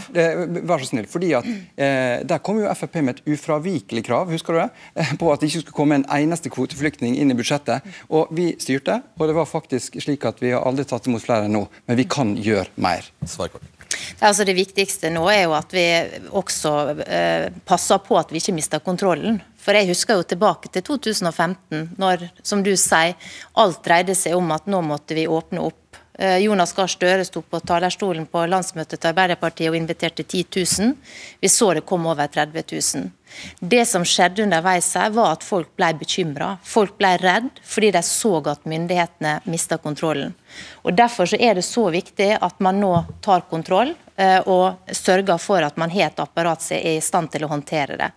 Vær 0.64 0.82
så 0.82 0.90
snill. 0.90 1.08
Fordi 1.10 1.32
at 1.38 1.48
eh, 1.48 2.24
Der 2.26 2.42
kom 2.44 2.60
jo 2.62 2.70
Frp 2.74 3.00
med 3.02 3.18
et 3.18 3.34
ufravikelig 3.34 4.04
krav 4.06 4.32
husker 4.32 4.56
du 4.56 4.60
det? 4.62 4.68
Eh, 5.00 5.14
på 5.20 5.30
at 5.32 5.42
det 5.42 5.50
ikke 5.50 5.64
skulle 5.66 5.78
komme 5.78 6.00
en 6.00 6.08
eneste 6.18 6.52
kvoteflyktning 6.52 7.18
inn 7.20 7.34
i 7.34 7.38
budsjettet. 7.38 7.86
Og 8.10 8.32
Vi 8.34 8.52
styrte, 8.62 9.00
og 9.18 9.30
det 9.30 9.36
var 9.36 9.50
faktisk 9.50 10.00
slik 10.02 10.26
at 10.28 10.42
vi 10.42 10.54
har 10.54 10.64
aldri 10.66 10.86
tatt 10.88 11.06
imot 11.10 11.24
flere 11.24 11.48
enn 11.48 11.56
nå. 11.58 11.66
Men 11.88 12.00
vi 12.00 12.08
kan 12.10 12.34
gjøre 12.38 12.70
mer. 12.80 13.06
Altså 14.20 14.44
det 14.46 14.54
viktigste 14.56 15.10
nå 15.12 15.24
er 15.30 15.44
jo 15.44 15.54
at 15.56 15.74
vi 15.74 15.84
også 16.34 16.72
eh, 17.04 17.48
passer 17.66 18.00
på 18.04 18.18
at 18.18 18.32
vi 18.32 18.42
ikke 18.42 18.56
mister 18.56 18.82
kontrollen. 18.84 19.40
For 19.64 19.76
jeg 19.76 19.88
husker 19.88 20.18
jo 20.18 20.26
tilbake 20.28 20.68
til 20.72 20.84
2015, 20.84 21.94
når 22.00 22.26
som 22.44 22.60
du 22.64 22.74
sier, 22.76 23.14
alt 23.60 23.80
dreide 23.86 24.16
seg 24.18 24.36
om 24.36 24.52
at 24.52 24.68
nå 24.68 24.82
måtte 24.84 25.16
vi 25.16 25.24
åpne 25.30 25.62
opp 25.64 25.83
Jonas 26.14 26.70
Gahr 26.76 26.86
Støre 26.86 27.24
sto 27.26 27.40
på 27.42 27.58
talerstolen 27.66 28.28
på 28.30 28.44
landsmøtet 28.46 29.00
til 29.00 29.10
Arbeiderpartiet 29.10 29.72
og 29.72 29.76
inviterte 29.78 30.22
10 30.22 30.44
000. 30.54 30.92
Vi 31.42 31.50
så 31.50 31.72
det 31.74 31.82
kom 31.88 32.06
over 32.06 32.30
30 32.30 32.62
000. 32.70 33.10
Det 33.58 33.82
som 33.88 34.04
skjedde 34.06 34.44
underveis 34.44 34.92
her, 34.94 35.10
var 35.14 35.34
at 35.34 35.44
folk 35.44 35.72
ble 35.78 35.90
bekymra. 35.98 36.54
Folk 36.62 36.96
ble 37.00 37.14
redd 37.22 37.50
fordi 37.66 37.90
de 37.94 38.02
så 38.06 38.36
at 38.52 38.66
myndighetene 38.68 39.40
mista 39.50 39.78
kontrollen. 39.78 40.34
Og 40.84 40.94
Derfor 40.94 41.26
så 41.26 41.40
er 41.40 41.58
det 41.58 41.66
så 41.66 41.88
viktig 41.90 42.30
at 42.38 42.60
man 42.62 42.80
nå 42.82 42.92
tar 43.24 43.46
kontroll 43.50 43.94
eh, 44.16 44.40
og 44.46 44.90
sørger 44.92 45.38
for 45.42 45.66
at 45.66 45.80
man 45.80 45.90
har 45.90 46.12
et 46.12 46.22
apparat 46.22 46.62
som 46.62 46.78
er 46.78 46.98
i 46.98 47.04
stand 47.04 47.32
til 47.32 47.46
å 47.46 47.50
håndtere 47.50 47.98
det. 47.98 48.12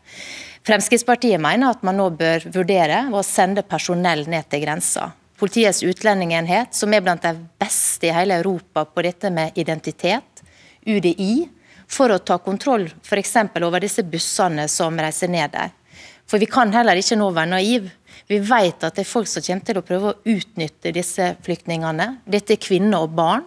Fremskrittspartiet 0.67 1.41
mener 1.41 1.71
at 1.71 1.83
man 1.88 1.97
nå 1.97 2.10
bør 2.19 2.49
vurdere 2.51 3.05
å 3.15 3.23
sende 3.23 3.63
personell 3.63 4.27
ned 4.29 4.49
til 4.51 4.65
grensa. 4.65 5.13
Politiets 5.38 5.84
utlendingsenhet, 5.86 6.73
som 6.73 6.93
er 6.93 7.04
blant 7.06 7.21
de 7.21 7.36
beste 7.62 8.10
i 8.10 8.13
hele 8.15 8.39
Europa 8.39 8.88
på 8.89 9.04
dette 9.06 9.30
med 9.34 9.58
identitet, 9.60 10.41
UDI, 10.88 11.47
for 11.88 12.12
å 12.12 12.17
ta 12.19 12.39
kontroll 12.43 12.88
f.eks. 13.04 13.36
over 13.62 13.84
disse 13.84 14.04
bussene 14.04 14.65
som 14.71 14.97
reiser 15.00 15.30
ned 15.32 15.54
der. 15.54 15.76
For 16.28 16.41
vi 16.41 16.50
kan 16.52 16.73
heller 16.73 17.00
ikke 17.00 17.15
nå 17.19 17.30
være 17.36 17.52
naive. 17.54 17.93
Vi 18.28 18.39
vet 18.43 18.84
at 18.84 18.97
det 18.97 19.06
er 19.06 19.08
folk 19.08 19.30
som 19.32 19.45
kommer 19.45 19.67
til 19.69 19.80
å 19.80 19.86
prøve 19.86 20.10
å 20.10 20.17
utnytte 20.28 20.91
disse 20.95 21.30
flyktningene. 21.45 22.10
Dette 22.28 22.58
er 22.58 22.63
kvinner 22.63 23.06
og 23.06 23.13
barn. 23.15 23.45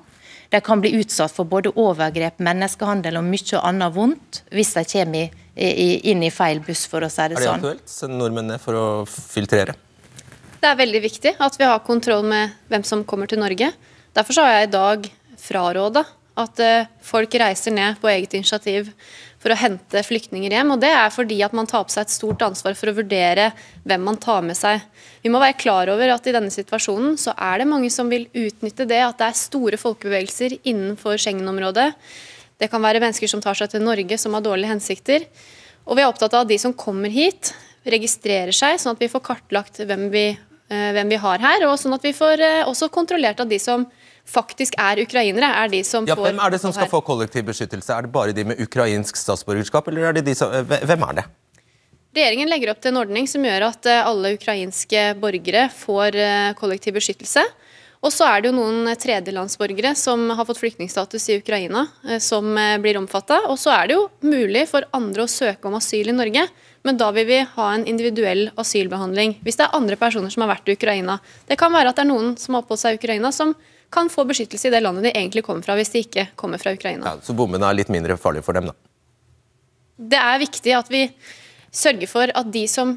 De 0.50 0.62
kan 0.64 0.80
bli 0.82 0.94
utsatt 0.98 1.34
for 1.34 1.46
både 1.46 1.74
overgrep, 1.78 2.40
menneskehandel 2.42 3.20
og 3.20 3.28
mye 3.28 3.60
annet 3.60 3.94
vondt 3.94 4.40
hvis 4.54 4.72
de 4.78 4.86
kommer 4.94 5.36
inn 5.60 6.24
i 6.24 6.32
feil 6.32 6.62
buss, 6.64 6.86
for 6.88 7.04
å 7.04 7.10
si 7.12 7.28
det 7.28 7.36
sånn. 7.36 7.36
Er 7.36 7.36
det 7.36 7.44
sånn. 7.44 7.60
aktuelt? 7.60 7.92
Sende 7.92 8.18
nordmennene 8.22 8.58
for 8.62 8.78
å 8.78 8.88
filtrere? 9.06 9.76
Det 10.60 10.68
er 10.68 10.76
veldig 10.76 11.00
viktig 11.00 11.30
at 11.40 11.54
vi 11.56 11.64
har 11.64 11.80
kontroll 11.86 12.26
med 12.28 12.52
hvem 12.68 12.82
som 12.84 13.04
kommer 13.08 13.30
til 13.30 13.40
Norge. 13.40 13.70
Derfor 14.12 14.42
har 14.42 14.58
jeg 14.58 14.66
i 14.66 14.72
dag 14.74 15.06
fraråda 15.40 16.02
at 16.40 16.60
eh, 16.60 16.88
folk 17.04 17.32
reiser 17.40 17.72
ned 17.72 17.96
på 18.00 18.10
eget 18.10 18.34
initiativ 18.36 18.90
for 19.40 19.54
å 19.54 19.56
hente 19.56 20.02
flyktninger 20.04 20.52
hjem. 20.52 20.74
og 20.74 20.82
Det 20.82 20.90
er 20.92 21.14
fordi 21.14 21.38
at 21.46 21.54
man 21.56 21.68
tar 21.68 21.86
på 21.86 21.94
seg 21.94 22.04
et 22.04 22.12
stort 22.12 22.44
ansvar 22.44 22.76
for 22.76 22.90
å 22.90 22.96
vurdere 22.98 23.50
hvem 23.88 24.04
man 24.04 24.20
tar 24.20 24.44
med 24.44 24.58
seg. 24.58 24.84
Vi 25.24 25.32
må 25.32 25.40
være 25.40 25.56
klar 25.60 25.88
over 25.92 26.12
at 26.12 26.28
i 26.28 26.36
denne 26.36 26.52
situasjonen 26.52 27.16
så 27.20 27.32
er 27.40 27.62
det 27.62 27.70
mange 27.70 27.88
som 27.94 28.12
vil 28.12 28.28
utnytte 28.28 28.88
det 28.90 29.00
at 29.06 29.16
det 29.20 29.30
er 29.30 29.40
store 29.40 29.80
folkebevegelser 29.80 30.58
innenfor 30.60 31.16
Schengen-området. 31.20 31.88
Det 32.60 32.68
kan 32.68 32.84
være 32.84 33.00
mennesker 33.00 33.32
som 33.32 33.40
tar 33.40 33.56
seg 33.56 33.72
til 33.72 33.84
Norge 33.86 34.20
som 34.20 34.36
har 34.36 34.44
dårlige 34.44 34.74
hensikter. 34.74 35.24
Og 35.88 35.96
vi 35.96 36.04
er 36.04 36.12
opptatt 36.12 36.36
av 36.36 36.44
at 36.44 36.52
de 36.52 36.60
som 36.60 36.76
kommer 36.76 37.08
hit, 37.08 37.54
registrerer 37.88 38.52
seg, 38.52 38.76
sånn 38.76 38.92
at 38.92 39.00
vi 39.00 39.08
får 39.08 39.24
kartlagt 39.24 39.80
hvem 39.88 40.10
vi, 40.12 40.26
hvem 40.70 41.10
vi 41.10 41.18
har 41.18 41.42
her. 41.42 41.66
Og 41.68 41.76
sånn 41.80 41.96
at 41.96 42.04
vi 42.06 42.14
får 42.16 42.42
eh, 42.46 42.62
også 42.68 42.90
kontrollert 42.94 43.42
at 43.42 43.50
de 43.50 43.58
som 43.62 43.88
faktisk 44.30 44.76
er 44.80 45.02
ukrainere, 45.04 45.50
er 45.62 45.70
de 45.72 45.82
som 45.86 46.06
ja, 46.08 46.16
får 46.18 46.30
Hvem 46.30 46.42
er 46.44 46.54
det 46.54 46.62
som 46.62 46.74
skal 46.74 46.90
få 46.90 47.02
kollektiv 47.04 47.46
beskyttelse? 47.50 47.94
Er 47.94 48.06
det 48.06 48.12
bare 48.14 48.34
de 48.36 48.46
med 48.52 48.60
ukrainsk 48.62 49.18
statsborgerskap, 49.18 49.88
eller 49.90 50.10
er 50.10 50.18
det 50.18 50.26
de 50.28 50.36
som 50.38 50.52
eh, 50.54 50.84
Hvem 50.86 51.06
er 51.08 51.20
det? 51.20 51.26
Regjeringen 52.10 52.50
legger 52.50 52.72
opp 52.72 52.80
til 52.82 52.90
en 52.90 53.00
ordning 53.04 53.28
som 53.30 53.44
gjør 53.46 53.68
at 53.68 53.88
eh, 53.90 54.06
alle 54.06 54.34
ukrainske 54.36 55.04
borgere 55.22 55.68
får 55.74 56.18
eh, 56.18 56.52
kollektiv 56.58 56.98
beskyttelse. 56.98 57.44
Og 58.00 58.14
så 58.14 58.24
er 58.30 58.40
det 58.40 58.48
jo 58.48 58.56
noen 58.56 58.88
tredjelandsborgere 58.96 59.92
som 59.98 60.30
har 60.32 60.46
fått 60.48 60.62
flyktningstatus 60.62 61.26
i 61.28 61.34
Ukraina, 61.36 61.82
som 62.24 62.56
blir 62.80 62.96
omfatta. 62.96 63.42
Og 63.52 63.58
så 63.60 63.74
er 63.74 63.90
det 63.90 63.98
jo 63.98 64.06
mulig 64.24 64.62
for 64.70 64.86
andre 64.96 65.26
å 65.26 65.28
søke 65.28 65.68
om 65.68 65.76
asyl 65.76 66.08
i 66.08 66.14
Norge, 66.16 66.46
men 66.82 66.96
da 67.00 67.10
vil 67.12 67.26
vi 67.28 67.40
ha 67.54 67.66
en 67.74 67.84
individuell 67.88 68.48
asylbehandling. 68.60 69.36
Hvis 69.44 69.58
det 69.60 69.66
er 69.66 69.76
andre 69.76 69.98
personer 70.00 70.32
som 70.32 70.46
har 70.46 70.54
vært 70.54 70.70
i 70.70 70.76
Ukraina. 70.78 71.18
Det 71.48 71.58
kan 71.60 71.74
være 71.74 71.92
at 71.92 71.98
det 71.98 72.06
er 72.06 72.10
noen 72.12 72.32
som 72.40 72.56
har 72.56 72.64
oppholdt 72.64 72.84
seg 72.84 72.96
i 72.96 73.00
Ukraina, 73.02 73.32
som 73.36 73.52
kan 73.92 74.08
få 74.08 74.24
beskyttelse 74.28 74.70
i 74.70 74.72
det 74.72 74.80
landet 74.84 75.08
de 75.08 75.12
egentlig 75.12 75.42
kommer 75.44 75.66
fra, 75.66 75.76
hvis 75.76 75.92
de 75.92 76.04
ikke 76.04 76.28
kommer 76.40 76.62
fra 76.62 76.72
Ukraina. 76.76 77.04
Ja, 77.04 77.26
så 77.26 77.34
bommene 77.36 77.66
er 77.68 77.76
litt 77.76 77.90
mindre 77.92 78.16
farlige 78.20 78.46
for 78.46 78.56
dem, 78.56 78.70
da? 78.70 78.76
Det 80.00 80.20
er 80.20 80.40
viktig 80.40 80.72
at 80.78 80.88
vi 80.88 81.04
sørger 81.74 82.08
for 82.08 82.32
at 82.32 82.48
de 82.54 82.64
som 82.70 82.96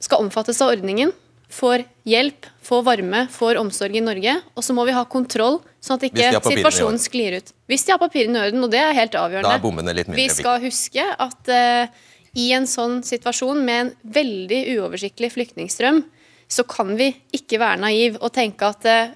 skal 0.00 0.22
omfattes 0.22 0.60
av 0.62 0.70
ordningen, 0.76 1.10
får 1.50 1.82
hjelp, 2.06 2.46
får 2.62 2.82
varme, 2.86 3.24
får 3.34 3.58
omsorg 3.58 3.96
i 3.98 4.02
Norge. 4.04 4.36
Og 4.54 4.64
så 4.64 4.76
må 4.76 4.84
vi 4.86 4.94
ha 4.94 5.02
kontroll, 5.10 5.58
sånn 5.82 5.98
at 5.98 6.06
ikke 6.06 6.28
situasjonen 6.44 7.00
sklir 7.02 7.40
ut. 7.40 7.50
Hvis 7.70 7.84
de 7.86 7.94
har 7.94 7.98
papirene 7.98 8.38
i 8.38 8.44
orden, 8.48 8.62
og 8.62 8.70
det 8.70 8.78
er 8.84 8.94
helt 8.96 9.16
avgjørende. 9.18 9.50
Da 9.50 9.58
er 9.58 9.64
bommene 9.64 9.94
litt 9.96 10.10
mindre 10.10 10.22
Vi 10.22 10.28
skal 10.30 10.62
huske 10.62 11.08
at 11.26 11.50
uh, 11.50 12.06
i 12.38 12.50
en 12.54 12.66
sånn 12.70 13.00
situasjon 13.06 13.60
med 13.66 13.80
en 13.82 13.92
veldig 14.14 14.60
uoversiktlig 14.76 15.32
flyktningstrøm, 15.34 16.02
så 16.50 16.64
kan 16.66 16.96
vi 16.98 17.12
ikke 17.36 17.60
være 17.62 17.82
naiv 17.84 18.18
og 18.18 18.32
tenke 18.34 18.66
at 18.66 18.86
uh, 18.90 19.12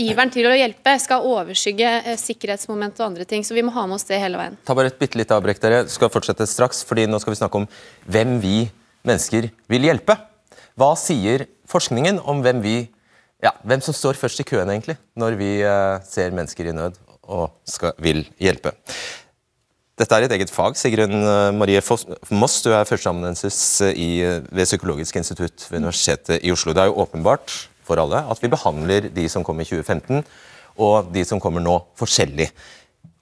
iveren 0.00 0.32
til 0.32 0.48
å 0.48 0.54
hjelpe 0.56 0.92
skal 1.00 1.24
overskygge 1.28 1.90
eh, 2.02 2.18
sikkerhetsmoment 2.20 2.98
og 3.00 3.06
andre 3.06 3.26
ting. 3.28 3.44
Så 3.46 3.56
vi 3.56 3.64
må 3.64 3.72
ha 3.76 3.86
med 3.86 3.96
oss 3.96 4.08
det 4.08 4.18
hele 4.20 4.40
veien. 4.40 4.58
Ta 4.66 4.76
bare 4.76 4.90
et 4.92 4.98
bitte 5.00 5.20
lite 5.20 5.36
avbrekk, 5.36 5.60
dere. 5.62 5.84
Skal 5.92 6.10
fortsette 6.12 6.48
straks, 6.50 6.82
fordi 6.88 7.06
nå 7.08 7.20
skal 7.22 7.32
vi 7.32 7.40
snakke 7.40 7.62
om 7.62 7.68
hvem 8.10 8.36
vi 8.42 8.56
mennesker 9.08 9.48
vil 9.72 9.88
hjelpe. 9.88 10.18
Hva 10.76 10.92
sier 10.98 11.46
forskningen 11.70 12.20
om 12.28 12.42
hvem 12.44 12.60
vi 12.64 12.76
ja, 13.42 13.50
hvem 13.66 13.80
som 13.82 13.94
står 13.96 14.18
først 14.20 14.42
i 14.42 14.46
køen, 14.46 14.70
egentlig, 14.70 14.94
når 15.18 15.34
vi 15.38 15.50
uh, 15.66 15.98
ser 16.06 16.34
mennesker 16.34 16.68
i 16.70 16.76
nød 16.76 16.98
og 17.32 17.48
skal, 17.66 17.96
vil 18.02 18.22
hjelpe? 18.42 18.74
Dette 20.00 20.16
er 20.16 20.24
et 20.26 20.34
eget 20.38 20.52
fag. 20.52 20.78
Sigrun 20.80 21.18
eh, 21.20 21.50
Marie 21.56 21.82
Moss, 22.32 22.60
du 22.64 22.70
er 22.72 22.88
førsteamanuensis 22.88 23.58
ved 23.82 24.64
Psykologisk 24.64 25.18
institutt 25.20 25.66
ved 25.70 25.82
Universitetet 25.82 26.40
i 26.40 26.52
Oslo. 26.54 26.72
Det 26.72 26.84
er 26.84 26.92
jo 26.92 27.02
åpenbart 27.04 27.56
for 27.84 28.00
alle 28.00 28.22
at 28.30 28.40
vi 28.42 28.50
behandler 28.52 29.10
de 29.12 29.28
som 29.28 29.44
kom 29.44 29.60
i 29.60 29.68
2015 29.68 30.22
og 30.80 31.10
de 31.12 31.24
som 31.28 31.40
kommer 31.42 31.60
nå, 31.60 31.74
forskjellig. 32.00 32.48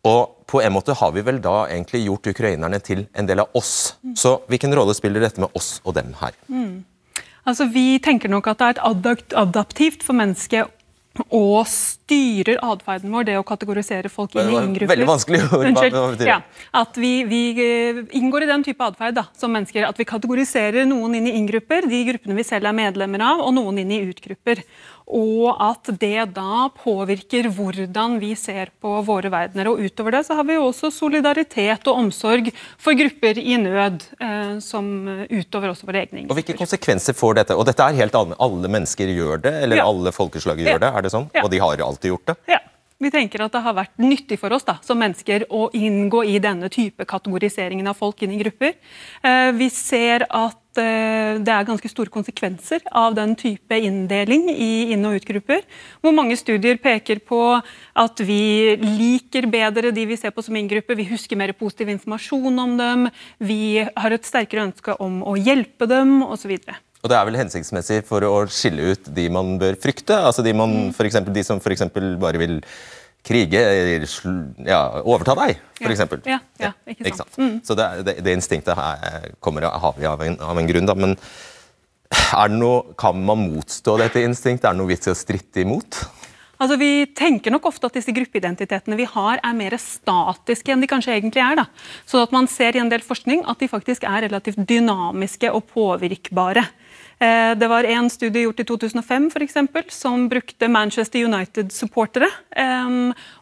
Og 0.07 0.47
på 0.49 0.61
en 0.63 0.73
måte 0.73 0.95
har 0.97 1.13
vi 1.15 1.25
vel 1.27 1.41
da 1.43 1.65
egentlig 1.67 2.05
gjort 2.07 2.31
ukrainerne 2.33 2.79
til 2.83 3.05
en 3.19 3.29
del 3.29 3.43
av 3.43 3.59
oss. 3.59 3.97
Så 4.17 4.39
hvilken 4.49 4.75
rolle 4.77 4.95
spiller 4.97 5.23
dette 5.23 5.43
med 5.43 5.53
oss 5.59 5.79
og 5.85 5.95
dem 5.99 6.15
her? 6.21 6.37
Mm. 6.49 6.85
Altså, 7.49 7.67
vi 7.73 7.99
tenker 8.03 8.31
nok 8.31 8.51
at 8.51 8.61
det 8.61 8.67
er 8.67 8.79
et 9.17 9.35
adaptivt 9.43 10.05
for 10.07 10.17
mennesket 10.17 10.71
og 11.19 11.67
styrer 11.67 12.61
atferden 12.63 13.11
vår, 13.11 13.25
det 13.27 13.35
å 13.41 13.43
kategorisere 13.47 14.09
folk 14.13 14.37
inn 14.39 14.53
i 14.53 14.59
inngrupper. 14.61 14.93
Veldig 14.93 15.09
vanskelig 15.09 15.41
ord. 15.43 15.51
Hva, 15.51 15.89
hva 15.91 16.05
betyr 16.13 16.21
det? 16.21 16.29
Ja, 16.29 16.37
at 16.81 17.01
vi, 17.03 17.11
vi, 17.27 17.41
eh, 17.65 17.99
inngår 18.21 18.47
i 18.47 18.51
den 18.53 18.65
type 18.67 18.87
atferd 18.87 19.19
som 19.37 19.51
mennesker. 19.55 19.89
At 19.89 19.99
vi 19.99 20.07
kategoriserer 20.07 20.87
noen 20.89 21.19
inn 21.19 21.27
i 21.27 21.35
inngrupper, 21.41 21.89
de 21.91 22.05
gruppene 22.13 22.39
vi 22.39 22.47
selv 22.47 22.71
er 22.71 22.79
medlemmer 22.79 23.27
av, 23.27 23.43
og 23.43 23.53
noen 23.59 23.83
inn 23.83 23.91
i 23.97 24.01
utgrupper 24.07 24.63
og 25.11 25.61
at 25.63 25.91
det 26.01 26.31
da 26.37 26.69
påvirker 26.75 27.49
hvordan 27.55 28.19
vi 28.23 28.33
ser 28.39 28.71
på 28.83 28.95
våre 29.07 29.31
verdener. 29.33 29.71
Og 29.71 29.83
Utover 29.83 30.15
det 30.17 30.25
så 30.29 30.37
har 30.39 30.47
vi 30.49 30.57
jo 30.57 30.69
også 30.69 30.93
solidaritet 30.95 31.87
og 31.91 32.05
omsorg 32.05 32.51
for 32.81 32.99
grupper 32.99 33.41
i 33.41 33.59
nød, 33.61 34.07
eh, 34.21 34.57
som 34.65 34.91
utover 35.31 35.73
også 35.73 35.89
våre 35.89 36.05
egne 36.05 36.27
Og 36.29 36.37
Hvilke 36.39 36.59
konsekvenser 36.59 37.17
får 37.17 37.41
dette? 37.43 37.59
Og 37.59 37.67
dette 37.69 37.85
er 37.85 38.01
helt 38.03 38.17
annet. 38.17 38.39
Alle 38.41 38.71
mennesker 38.71 39.11
gjør 39.15 39.45
det, 39.47 39.55
eller 39.65 39.83
ja. 39.83 39.87
alle 39.91 40.15
folkeslag 40.15 40.61
gjør 40.61 40.77
ja. 40.77 40.83
det? 40.87 40.93
er 40.97 41.07
det 41.07 41.15
sånn? 41.15 41.31
Ja. 41.35 41.45
Og 41.45 41.53
de 41.53 41.63
har 41.63 41.87
alltid 41.91 42.15
gjort 42.15 42.33
det? 42.33 42.39
Ja. 42.57 42.61
Vi 43.01 43.09
tenker 43.09 43.41
at 43.41 43.55
det 43.55 43.63
har 43.65 43.73
vært 43.73 43.95
nyttig 43.97 44.37
for 44.43 44.53
oss 44.53 44.67
da, 44.69 44.75
som 44.85 44.99
mennesker 45.01 45.47
å 45.57 45.71
inngå 45.73 46.21
i 46.29 46.35
denne 46.43 46.69
type 46.69 47.07
kategoriseringen 47.09 47.89
av 47.89 47.97
folk 47.97 48.21
inn 48.27 48.35
i 48.37 48.41
grupper. 48.43 48.75
Eh, 49.25 49.53
vi 49.57 49.71
ser 49.73 50.27
at 50.29 50.60
det 50.79 51.53
er 51.53 51.67
ganske 51.67 51.89
store 51.91 52.13
konsekvenser 52.13 52.85
av 52.97 53.15
den 53.17 53.35
type 53.39 53.75
inndeling 53.75 54.49
i 54.53 54.93
inn- 54.95 55.07
og 55.09 55.19
utgrupper. 55.19 55.65
Hvor 56.01 56.15
mange 56.15 56.37
studier 56.39 56.79
peker 56.83 57.23
på 57.27 57.41
at 57.59 58.23
vi 58.23 58.77
liker 58.79 59.49
bedre 59.51 59.91
de 59.95 60.07
vi 60.07 60.19
ser 60.21 60.35
på 60.35 60.45
som 60.47 60.57
inngrupper. 60.57 60.99
Vi 60.99 61.09
husker 61.11 61.37
mer 61.37 61.53
positiv 61.59 61.91
informasjon 61.91 62.63
om 62.63 62.77
dem. 62.79 63.09
Vi 63.39 63.83
har 63.83 64.15
et 64.15 64.29
sterkere 64.29 64.69
ønske 64.69 64.95
om 65.01 65.23
å 65.27 65.35
hjelpe 65.39 65.89
dem 65.91 66.23
osv. 66.23 66.57
Og 67.01 67.09
Det 67.09 67.17
er 67.17 67.27
vel 67.27 67.39
hensiktsmessig 67.41 68.03
for 68.09 68.25
å 68.29 68.47
skille 68.53 68.93
ut 68.93 69.13
de 69.17 69.29
man 69.33 69.57
bør 69.61 69.79
frykte? 69.81 70.15
altså 70.15 70.45
De, 70.45 70.53
man, 70.53 70.91
mm. 70.91 70.97
for 70.97 71.09
eksempel, 71.09 71.33
de 71.33 71.45
som 71.47 71.61
f.eks. 71.61 71.89
bare 72.21 72.41
vil 72.41 72.61
krige, 73.27 73.61
ja, 74.67 74.81
overta 75.05 75.37
deg, 75.43 75.61
f.eks. 75.81 76.05
Ja, 76.25 76.39
ja, 76.61 76.71
ja, 76.71 76.73
ikke 76.97 77.19
sant. 77.19 77.37
Mm. 77.39 77.57
Så 77.67 77.77
det, 77.79 77.89
det, 78.07 78.17
det, 78.25 78.37
instinktet 78.39 78.79
her 78.79 79.31
kommer 79.45 79.69
har 79.69 79.97
vi 79.99 80.09
av 80.09 80.23
en, 80.25 80.39
av 80.41 80.59
en 80.59 80.71
grunn. 80.71 80.89
da, 80.89 80.97
men 80.97 81.17
er 82.11 82.51
det 82.51 82.59
noe, 82.59 82.95
Kan 82.99 83.21
man 83.27 83.45
motstå 83.53 83.99
dette 84.01 84.25
instinktet? 84.25 84.67
Er 84.69 84.75
det 84.75 84.83
noe 84.83 84.91
vits 84.91 85.07
i 85.07 85.13
å 85.13 85.19
stritte 85.19 85.63
imot? 85.63 86.01
Altså, 86.61 86.77
Vi 86.77 87.07
tenker 87.17 87.55
nok 87.55 87.71
ofte 87.71 87.89
at 87.89 87.97
disse 87.97 88.13
gruppeidentitetene 88.13 88.99
vi 88.99 89.07
har, 89.09 89.41
er 89.41 89.57
mer 89.57 89.77
statiske 89.81 90.73
enn 90.73 90.83
de 90.83 90.91
kanskje 90.91 91.15
egentlig 91.17 91.45
er. 91.45 91.63
da. 91.63 91.67
Så 92.05 92.21
at 92.23 92.35
man 92.35 92.49
ser 92.51 92.77
i 92.77 92.83
en 92.83 92.91
del 92.93 93.05
forskning 93.05 93.47
at 93.49 93.63
de 93.63 93.71
faktisk 93.71 94.05
er 94.05 94.27
relativt 94.27 94.61
dynamiske 94.69 95.53
og 95.55 95.71
påvirkbare. 95.73 96.67
Eh, 97.21 97.59
det 97.59 97.69
var 97.69 97.85
en 97.85 98.11
studie 98.11 98.43
gjort 98.47 98.61
i 98.61 98.65
2005 98.65 99.31
for 99.31 99.43
eksempel, 99.45 99.83
som 99.93 100.29
brukte 100.29 100.69
Manchester 100.69 101.25
United-supportere. 101.25 102.31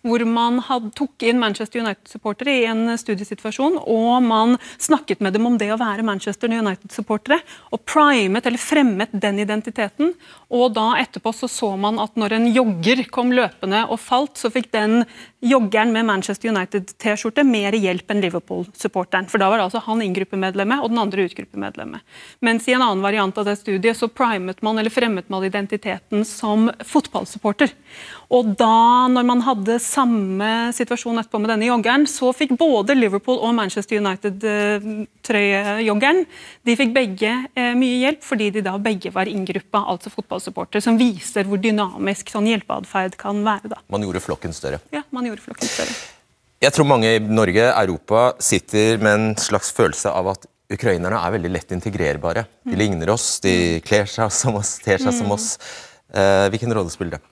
Hvor 0.03 0.25
man 0.27 0.59
tok 0.95 1.23
inn 1.23 1.39
Manchester 1.39 1.81
United-supportere 1.81 2.57
i 2.59 2.65
en 2.67 2.99
studiesituasjon, 2.99 3.79
og 3.79 4.23
man 4.23 4.57
snakket 4.79 5.23
med 5.23 5.37
dem 5.37 5.47
om 5.47 5.59
det 5.59 5.71
å 5.71 5.79
være 5.79 6.03
Manchester 6.07 6.51
United-supportere, 6.51 7.39
og 7.71 7.85
primet 7.87 8.47
eller 8.47 8.59
fremmet 8.59 9.15
den 9.15 9.39
identiteten. 9.45 10.13
Og 10.51 10.75
da 10.75 10.91
etterpå 10.99 11.33
så, 11.37 11.49
så 11.51 11.71
man 11.79 12.01
at 12.03 12.19
når 12.19 12.35
en 12.35 12.51
jogger 12.51 13.05
kom 13.15 13.31
løpende 13.37 13.85
og 13.87 14.01
falt, 14.03 14.39
så 14.41 14.51
fikk 14.51 14.73
den 14.75 15.05
joggeren 15.41 15.93
med 15.93 16.07
Manchester 16.07 16.51
United-T-skjorte 16.51 17.45
mer 17.47 17.77
hjelp 17.79 18.11
enn 18.11 18.23
Liverpool-supporteren. 18.25 19.29
For 19.31 19.41
da 19.41 19.51
var 19.53 19.63
altså 19.63 19.83
han 19.85 20.03
inngruppemedlemmet 20.03 20.83
og 20.83 20.91
den 20.91 21.03
andre 21.03 21.29
utgruppemedlemmet. 21.29 22.03
Mens 22.45 22.67
i 22.69 22.75
en 22.75 22.83
annen 22.83 23.05
variant 23.05 23.39
av 23.39 23.47
det 23.47 23.59
studiet 23.61 23.99
så 23.99 24.11
primet 24.11 24.63
man 24.67 24.81
eller 24.81 24.93
fremmet 24.93 25.31
man 25.31 25.47
identiteten 25.47 26.25
som 26.27 26.71
fotballsupporter. 26.85 27.71
Og 28.29 28.51
da, 28.61 29.09
når 29.09 29.25
man 29.25 29.41
hadde 29.41 29.79
samme 29.81 30.69
situasjon 30.77 31.17
etterpå 31.23 31.39
med 31.41 31.49
denne 31.49 31.65
joggeren, 31.71 32.03
så 32.05 32.29
fikk 32.37 32.51
både 32.61 32.93
Liverpool 32.99 33.39
og 33.41 33.55
Manchester 33.57 33.97
United-trøyejoggeren 34.03 36.27
de 36.69 36.75
fikk 36.77 36.93
begge 36.93 37.31
eh, 37.57 37.73
mye 37.79 38.03
hjelp, 38.03 38.21
fordi 38.29 38.51
de 38.59 38.63
da 38.67 38.75
begge 38.85 39.09
var 39.15 39.31
inngruppa, 39.33 39.81
altså 39.95 40.13
fotballsupporter, 40.13 40.81
som 40.85 40.99
viser 41.01 41.49
hvor 41.49 41.57
dynamisk 41.63 42.29
sånn 42.35 42.51
hjelpeatferd 42.51 43.17
kan 43.21 43.37
være. 43.47 43.69
da. 43.73 43.79
Man 43.89 44.03
gjorde 44.05 44.21
flokken 44.27 44.53
større. 44.53 44.79
Ja, 44.93 45.03
man 45.09 45.25
gjorde 45.31 45.43
flokken 45.47 45.69
større. 45.71 45.93
Jeg 46.61 46.73
tror 46.75 46.87
mange 46.91 47.09
i 47.17 47.21
Norge, 47.23 47.65
Europa, 47.71 48.33
sitter 48.45 48.99
med 49.01 49.13
en 49.15 49.37
slags 49.41 49.73
følelse 49.73 50.11
av 50.13 50.29
at 50.35 50.45
ukrainerne 50.69 51.17
er 51.17 51.33
veldig 51.39 51.51
lett 51.55 51.73
integrerbare. 51.73 52.45
De 52.67 52.77
mm. 52.77 52.81
ligner 52.83 53.09
oss, 53.15 53.41
de 53.41 53.81
kler 53.89 54.05
seg 54.11 54.29
som 54.37 54.53
oss, 54.61 54.77
ter 54.85 54.99
seg 55.01 55.13
som 55.17 55.27
mm. 55.31 55.35
oss. 55.39 55.47
Eh, 56.13 56.53
hvilken 56.53 56.75
rolle 56.77 56.93
spiller 56.93 57.17
det? 57.17 57.25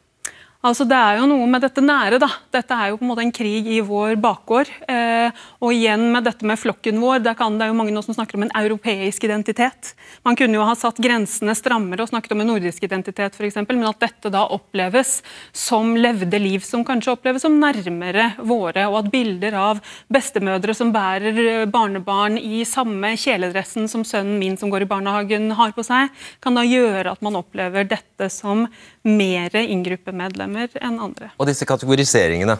Altså, 0.66 0.82
det 0.88 0.96
er 0.98 1.20
jo 1.20 1.26
noe 1.30 1.46
med 1.46 1.62
dette 1.62 1.82
nære. 1.84 2.18
da. 2.18 2.26
Dette 2.50 2.74
er 2.74 2.90
jo 2.90 2.96
på 2.98 3.04
en 3.04 3.10
måte 3.12 3.22
en 3.22 3.34
krig 3.34 3.68
i 3.70 3.78
vår 3.86 4.16
bakgård. 4.18 4.70
Eh, 4.90 5.28
og 5.62 5.70
igjen 5.70 6.08
med 6.10 6.26
dette 6.26 6.46
med 6.48 6.58
flokken 6.58 6.98
vår. 6.98 7.20
Det, 7.22 7.36
kan, 7.38 7.54
det 7.54 7.66
er 7.66 7.70
jo 7.70 7.76
mange 7.78 7.94
nå 7.94 8.02
som 8.02 8.16
snakker 8.16 8.38
om 8.38 8.46
en 8.46 8.54
europeisk 8.58 9.28
identitet. 9.28 9.92
Man 10.26 10.38
kunne 10.38 10.58
jo 10.58 10.64
ha 10.66 10.74
satt 10.78 10.98
grensene 11.02 11.54
strammere 11.54 12.02
og 12.02 12.10
snakket 12.10 12.34
om 12.34 12.42
en 12.42 12.50
nordisk 12.50 12.82
identitet 12.82 13.38
f.eks., 13.38 13.60
men 13.62 13.86
at 13.86 14.02
dette 14.02 14.32
da 14.32 14.42
oppleves 14.56 15.20
som 15.54 15.94
levde 15.94 16.40
liv 16.42 16.64
som 16.66 16.82
kanskje 16.86 17.14
oppleves 17.14 17.46
som 17.46 17.60
nærmere 17.60 18.32
våre, 18.42 18.88
og 18.90 18.98
at 19.04 19.12
bilder 19.12 19.58
av 19.60 19.82
bestemødre 20.10 20.74
som 20.74 20.90
bærer 20.94 21.68
barnebarn 21.70 22.40
i 22.40 22.64
samme 22.66 23.12
kjeledressen 23.20 23.86
som 23.92 24.02
sønnen 24.06 24.40
min 24.42 24.58
som 24.58 24.72
går 24.72 24.86
i 24.86 24.90
barnehagen 24.90 25.52
har 25.58 25.76
på 25.76 25.86
seg, 25.86 26.10
kan 26.42 26.58
da 26.58 26.66
gjøre 26.66 27.14
at 27.14 27.22
man 27.22 27.38
opplever 27.38 27.86
dette 27.86 28.30
som 28.32 28.66
mer 29.06 29.54
inngruppemedlemmer 29.60 30.55
enn 30.58 31.00
andre. 31.08 31.32
Og 31.36 31.48
disse 31.48 31.66
kategoriseringene, 31.68 32.58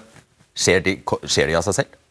skjer 0.57 0.82
de, 0.84 0.99
skjer 1.24 1.51
de 1.51 1.57
av 1.59 1.64
seg 1.66 1.80
selv? 1.80 2.03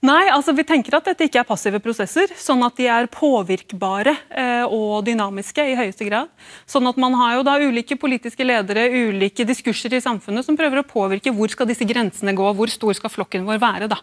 Nei, 0.00 0.30
altså 0.32 0.54
vi 0.56 0.64
tenker 0.64 0.94
at 0.96 1.10
dette 1.10 1.26
ikke 1.28 1.42
er 1.42 1.48
passive 1.48 1.76
prosesser, 1.84 2.30
sånn 2.40 2.62
at 2.64 2.78
de 2.78 2.86
er 2.88 3.08
påvirkbare 3.12 4.14
eh, 4.32 4.62
og 4.64 5.02
dynamiske 5.04 5.66
i 5.68 5.74
høyeste 5.76 6.06
grad. 6.08 6.30
Sånn 6.64 6.88
at 6.88 6.96
man 7.00 7.18
har 7.20 7.34
jo 7.36 7.44
da 7.44 7.58
ulike 7.60 7.98
politiske 8.00 8.46
ledere, 8.46 8.86
ulike 8.88 9.44
diskurser 9.44 9.92
i 9.98 10.00
samfunnet 10.00 10.46
som 10.46 10.56
prøver 10.56 10.80
å 10.80 10.86
påvirke 10.88 11.34
hvor 11.36 11.52
skal 11.52 11.68
disse 11.68 11.84
grensene 11.84 12.32
gå, 12.32 12.48
hvor 12.56 12.72
stor 12.72 12.96
skal 12.96 13.12
flokken 13.12 13.44
vår 13.48 13.60
være 13.60 13.90
da, 13.92 14.00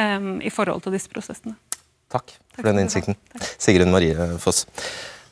eh, 0.00 0.16
i 0.48 0.54
forhold 0.54 0.86
til 0.86 0.96
disse 0.96 1.12
prosessene. 1.12 1.58
Takk 2.14 2.38
for 2.54 2.64
den 2.64 2.80
innsikten. 2.86 3.20
Sigrun 3.58 3.92
Marie 3.92 4.16
Foss. 4.40 4.64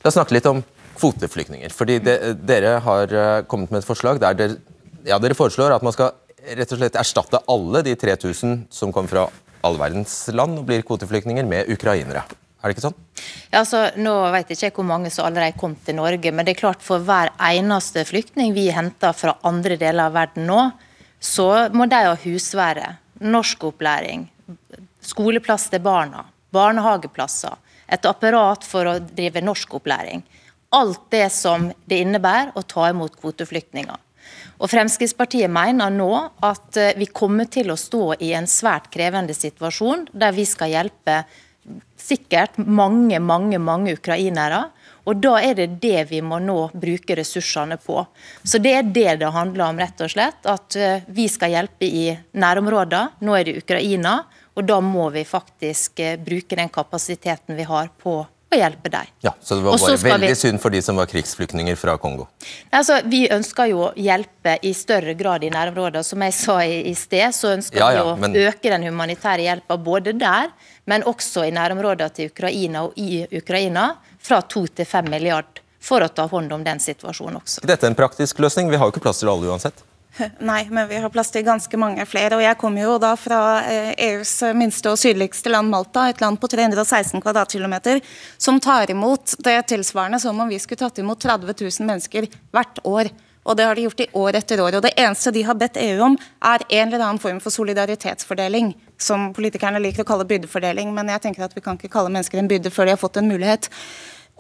La 0.03 0.11
oss 0.11 0.19
snakke 0.19 0.37
litt 0.37 0.51
om 0.51 0.61
kvoteflyktninger. 0.99 1.73
Fordi 1.73 1.99
de, 2.05 2.19
Dere 2.37 2.77
har 2.85 3.17
eh, 3.17 3.45
kommet 3.49 3.73
med 3.73 3.81
et 3.81 3.89
forslag 3.89 4.21
der 4.23 4.37
dere, 4.37 4.61
ja, 5.07 5.19
dere 5.23 5.37
foreslår 5.39 5.75
at 5.77 5.85
man 5.85 5.95
skal 5.95 6.13
rett 6.43 6.75
og 6.75 6.81
slett 6.81 6.99
erstatte 6.99 7.41
alle 7.51 7.83
de 7.87 7.95
3000 7.99 8.67
som 8.73 8.93
kommer 8.95 9.13
fra 9.13 9.27
all 9.63 9.79
verdens 9.79 10.15
land 10.35 10.59
og 10.59 10.67
blir 10.67 10.83
kvoteflyktninger, 10.87 11.47
med 11.47 11.71
ukrainere. 11.71 12.25
Er 12.63 12.71
det 12.71 12.77
ikke 12.77 12.85
sånn? 12.85 12.99
Ja, 13.51 13.61
altså, 13.63 13.85
nå 13.99 14.15
vet 14.35 14.51
jeg 14.51 14.71
ikke 14.71 14.83
hvor 14.83 14.91
mange 14.91 15.11
som 15.15 15.27
allerede 15.27 15.59
kom 15.59 15.75
til 15.87 15.99
Norge, 15.99 16.33
men 16.35 16.47
det 16.47 16.55
er 16.57 16.63
klart 16.63 16.83
for 16.83 17.03
hver 17.03 17.33
eneste 17.43 18.05
flyktning 18.07 18.55
vi 18.55 18.69
henter 18.75 19.15
fra 19.15 19.37
andre 19.47 19.79
deler 19.79 20.09
av 20.09 20.17
verden 20.19 20.47
nå, 20.51 20.69
så 21.23 21.49
må 21.75 21.87
de 21.91 22.03
ha 22.03 22.15
husvære, 22.19 22.97
norskopplæring, 23.23 24.27
skoleplass 25.03 25.69
til 25.71 25.83
barna, 25.83 26.27
barnehageplasser, 26.55 27.59
et 27.93 28.07
apparat 28.09 28.67
for 28.67 28.89
å 28.89 28.99
drive 29.03 29.43
norskopplæring 29.43 30.23
alt 30.73 31.11
det 31.13 31.29
som 31.33 31.69
det 31.85 32.01
innebærer 32.03 32.55
å 32.57 32.65
ta 32.65 32.89
imot 32.91 33.19
kvoteflyktninger. 33.21 33.99
Og 34.63 34.71
Fremskrittspartiet 34.71 35.51
mener 35.51 35.91
nå 35.91 36.11
at 36.47 36.79
eh, 36.79 36.95
vi 36.99 37.09
kommer 37.11 37.49
til 37.51 37.73
å 37.73 37.79
stå 37.79 38.13
i 38.23 38.31
en 38.39 38.47
svært 38.47 38.93
krevende 38.95 39.35
situasjon, 39.35 40.07
der 40.15 40.37
vi 40.37 40.47
skal 40.47 40.71
hjelpe 40.71 41.25
sikkert 41.99 42.59
mange, 42.59 43.19
mange, 43.23 43.59
mange 43.59 43.97
ukrainere. 43.99 44.69
Og 45.07 45.19
Da 45.19 45.35
er 45.43 45.57
det 45.59 45.81
det 45.83 46.05
vi 46.11 46.21
må 46.23 46.39
nå 46.39 46.71
bruke 46.79 47.17
ressursene 47.19 47.79
på. 47.83 48.05
Så 48.45 48.59
Det 48.63 48.75
er 48.79 48.83
det 48.87 49.19
det 49.25 49.33
handler 49.35 49.65
om, 49.67 49.79
rett 49.83 50.01
og 50.01 50.11
slett. 50.15 50.47
At 50.47 50.77
eh, 50.77 51.03
vi 51.09 51.27
skal 51.29 51.57
hjelpe 51.57 51.87
i 51.87 52.13
nærområder. 52.33 53.19
Nå 53.21 53.35
er 53.35 53.45
det 53.49 53.59
Ukraina. 53.65 54.21
Og 54.55 54.67
da 54.69 54.79
må 54.85 55.09
vi 55.11 55.25
faktisk 55.27 55.99
eh, 55.99 56.19
bruke 56.21 56.59
den 56.59 56.71
kapasiteten 56.71 57.59
vi 57.59 57.67
har 57.67 57.91
på 57.99 58.21
og 58.53 58.61
hjelpe 58.61 58.91
dem. 58.93 59.11
Ja, 59.25 59.33
Så 59.41 59.57
det 59.59 59.65
var 59.65 59.79
bare 59.79 59.97
veldig 60.03 60.29
vi... 60.29 60.37
synd 60.39 60.61
for 60.63 60.75
de 60.75 60.83
som 60.85 60.99
var 61.01 61.09
krigsflyktninger 61.11 61.77
fra 61.81 61.97
Kongo? 62.01 62.29
Altså, 62.71 63.01
Vi 63.09 63.25
ønsker 63.33 63.71
jo 63.73 63.87
å 63.89 63.91
hjelpe 63.97 64.59
i 64.63 64.75
større 64.77 65.15
grad 65.19 65.45
i 65.45 65.51
nærområdene. 65.53 66.05
Som 66.05 66.23
jeg 66.27 66.37
sa 66.37 66.59
i, 66.65 66.83
i 66.91 66.95
sted, 66.99 67.33
så 67.37 67.55
ønsker 67.57 67.81
ja, 67.81 67.91
ja, 67.97 68.05
vi 68.05 68.13
å 68.13 68.17
men... 68.21 68.37
øke 68.49 68.73
den 68.73 68.87
humanitære 68.91 69.47
hjelpa 69.49 69.79
både 69.81 70.15
der, 70.21 70.53
men 70.91 71.07
også 71.09 71.47
i 71.49 71.55
nærområdene 71.55 72.15
til 72.17 72.33
Ukraina 72.33 72.87
og 72.87 72.99
i 73.01 73.25
Ukraina, 73.39 73.93
fra 74.23 74.43
2 74.47 74.67
til 74.79 74.87
5 74.87 75.11
milliard 75.11 75.63
for 75.83 76.05
å 76.05 76.11
ta 76.15 76.29
hånd 76.31 76.53
om 76.55 76.63
den 76.65 76.79
situasjonen 76.83 77.41
også. 77.41 77.65
Dette 77.67 77.89
er 77.89 77.91
en 77.91 77.99
praktisk 77.99 78.39
løsning? 78.43 78.71
Vi 78.71 78.79
har 78.79 78.87
jo 78.87 78.95
ikke 78.95 79.03
plass 79.03 79.23
til 79.23 79.33
alle 79.33 79.51
uansett? 79.51 79.83
Nei, 80.39 80.67
men 80.71 80.89
vi 80.89 80.99
har 81.01 81.11
plass 81.11 81.31
til 81.33 81.45
ganske 81.47 81.79
mange 81.81 82.05
flere. 82.07 82.37
og 82.37 82.45
Jeg 82.45 82.59
kommer 82.61 82.85
jo 82.85 82.99
da 83.01 83.15
fra 83.17 83.41
EUs 83.97 84.35
eh, 84.43 84.53
e 84.53 84.57
minste 84.57 84.93
og 84.93 85.01
sydligste 85.01 85.53
land, 85.53 85.73
Malta. 85.73 86.09
Et 86.11 86.21
land 86.21 86.41
på 86.41 86.51
316 86.53 87.23
kvadratkilometer, 87.23 88.03
som 88.39 88.61
tar 88.61 88.93
imot 88.93 89.37
det 89.45 89.59
tilsvarende 89.73 90.21
som 90.21 90.41
om 90.41 90.53
vi 90.53 90.61
skulle 90.61 90.85
tatt 90.85 91.01
imot 91.01 91.21
30 91.23 91.55
000 91.57 91.89
mennesker 91.89 92.29
hvert 92.53 92.83
år. 92.85 93.13
Og 93.43 93.57
det 93.59 93.65
har 93.67 93.75
de 93.75 93.89
gjort 93.89 94.01
i 94.05 94.11
år 94.15 94.37
etter 94.39 94.61
år. 94.63 94.77
Og 94.79 94.85
det 94.85 94.93
eneste 95.01 95.33
de 95.35 95.43
har 95.43 95.59
bedt 95.59 95.81
EU 95.83 96.05
om, 96.07 96.19
er 96.47 96.63
en 96.69 96.93
eller 96.93 97.03
annen 97.03 97.23
form 97.23 97.41
for 97.43 97.51
solidaritetsfordeling. 97.51 98.71
Som 99.03 99.33
politikerne 99.35 99.81
liker 99.83 100.05
å 100.05 100.11
kalle 100.13 100.29
byrdefordeling. 100.31 100.93
Men 100.95 101.11
jeg 101.11 101.25
tenker 101.25 101.49
at 101.49 101.57
vi 101.57 101.65
kan 101.65 101.81
ikke 101.81 101.91
kalle 101.91 102.13
mennesker 102.13 102.39
en 102.39 102.51
byrde 102.53 102.71
før 102.71 102.87
de 102.87 102.95
har 102.95 103.01
fått 103.01 103.19
en 103.19 103.33
mulighet. 103.33 103.67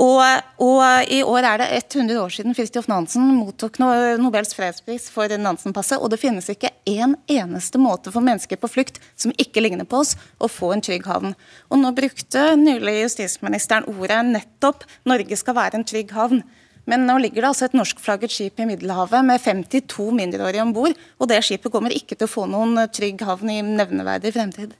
Og, 0.02 0.22
og, 0.58 0.80
I 1.14 1.20
år 1.22 1.46
er 1.46 1.60
det 1.60 1.68
100 1.76 2.16
år 2.18 2.32
siden 2.34 2.56
Fridtjof 2.58 2.88
Nansen 2.90 3.28
mottok 3.36 3.76
Nobels 3.78 4.54
fredspris 4.56 5.06
for 5.12 5.30
Nansen-passet. 5.30 6.00
Og 6.02 6.10
det 6.10 6.18
finnes 6.18 6.48
ikke 6.50 6.72
en 6.90 7.14
eneste 7.30 7.78
måte 7.78 8.10
for 8.10 8.24
mennesker 8.24 8.58
på 8.58 8.70
flukt 8.72 8.98
som 9.14 9.34
ikke 9.38 9.62
ligner 9.62 9.86
på 9.86 10.00
oss, 10.02 10.16
å 10.42 10.50
få 10.50 10.72
en 10.74 10.82
trygg 10.82 11.06
havn. 11.06 11.36
Og 11.70 11.78
Nå 11.78 11.94
brukte 11.94 12.56
nylig 12.58 12.98
justisministeren 13.04 13.86
ordet 13.92 14.24
nettopp 14.26 14.82
'Norge 15.06 15.38
skal 15.38 15.58
være 15.60 15.78
en 15.78 15.86
trygg 15.86 16.10
havn'. 16.16 16.42
Men 16.84 17.06
nå 17.06 17.14
ligger 17.22 17.44
det 17.44 17.50
altså 17.52 17.68
et 17.68 17.78
norskflagget 17.78 18.32
skip 18.34 18.58
i 18.58 18.66
Middelhavet 18.66 19.22
med 19.22 19.38
52 19.38 20.10
mindreårige 20.18 20.64
om 20.66 20.72
bord. 20.74 20.96
Og 21.22 21.28
det 21.30 21.38
skipet 21.46 21.70
kommer 21.70 21.94
ikke 21.94 22.18
til 22.18 22.26
å 22.26 22.32
få 22.32 22.48
noen 22.50 22.74
trygg 22.90 23.22
havn 23.22 23.52
i 23.54 23.62
nevneverdig 23.62 24.32
fremtid. 24.34 24.74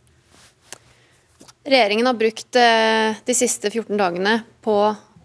Regjeringen 1.62 2.08
har 2.10 2.18
brukt 2.18 2.58
eh, 2.58 3.14
de 3.22 3.34
siste 3.38 3.70
14 3.70 3.94
dagene 3.94 4.40
på 4.66 4.74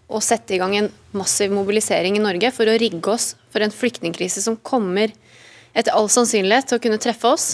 å 0.08 0.20
sette 0.24 0.56
i 0.56 0.60
gang 0.60 0.74
en 0.78 0.90
massiv 1.16 1.52
mobilisering 1.52 2.16
i 2.16 2.22
Norge 2.22 2.50
for 2.56 2.68
å 2.68 2.76
rigge 2.80 3.12
oss 3.12 3.34
for 3.52 3.64
en 3.64 3.74
flyktningkrise 3.74 4.40
som 4.44 4.56
kommer 4.56 5.12
etter 5.76 5.92
all 5.94 6.08
sannsynlighet 6.10 6.70
til 6.70 6.78
å 6.78 6.82
kunne 6.82 7.00
treffe 7.02 7.28
oss. 7.28 7.48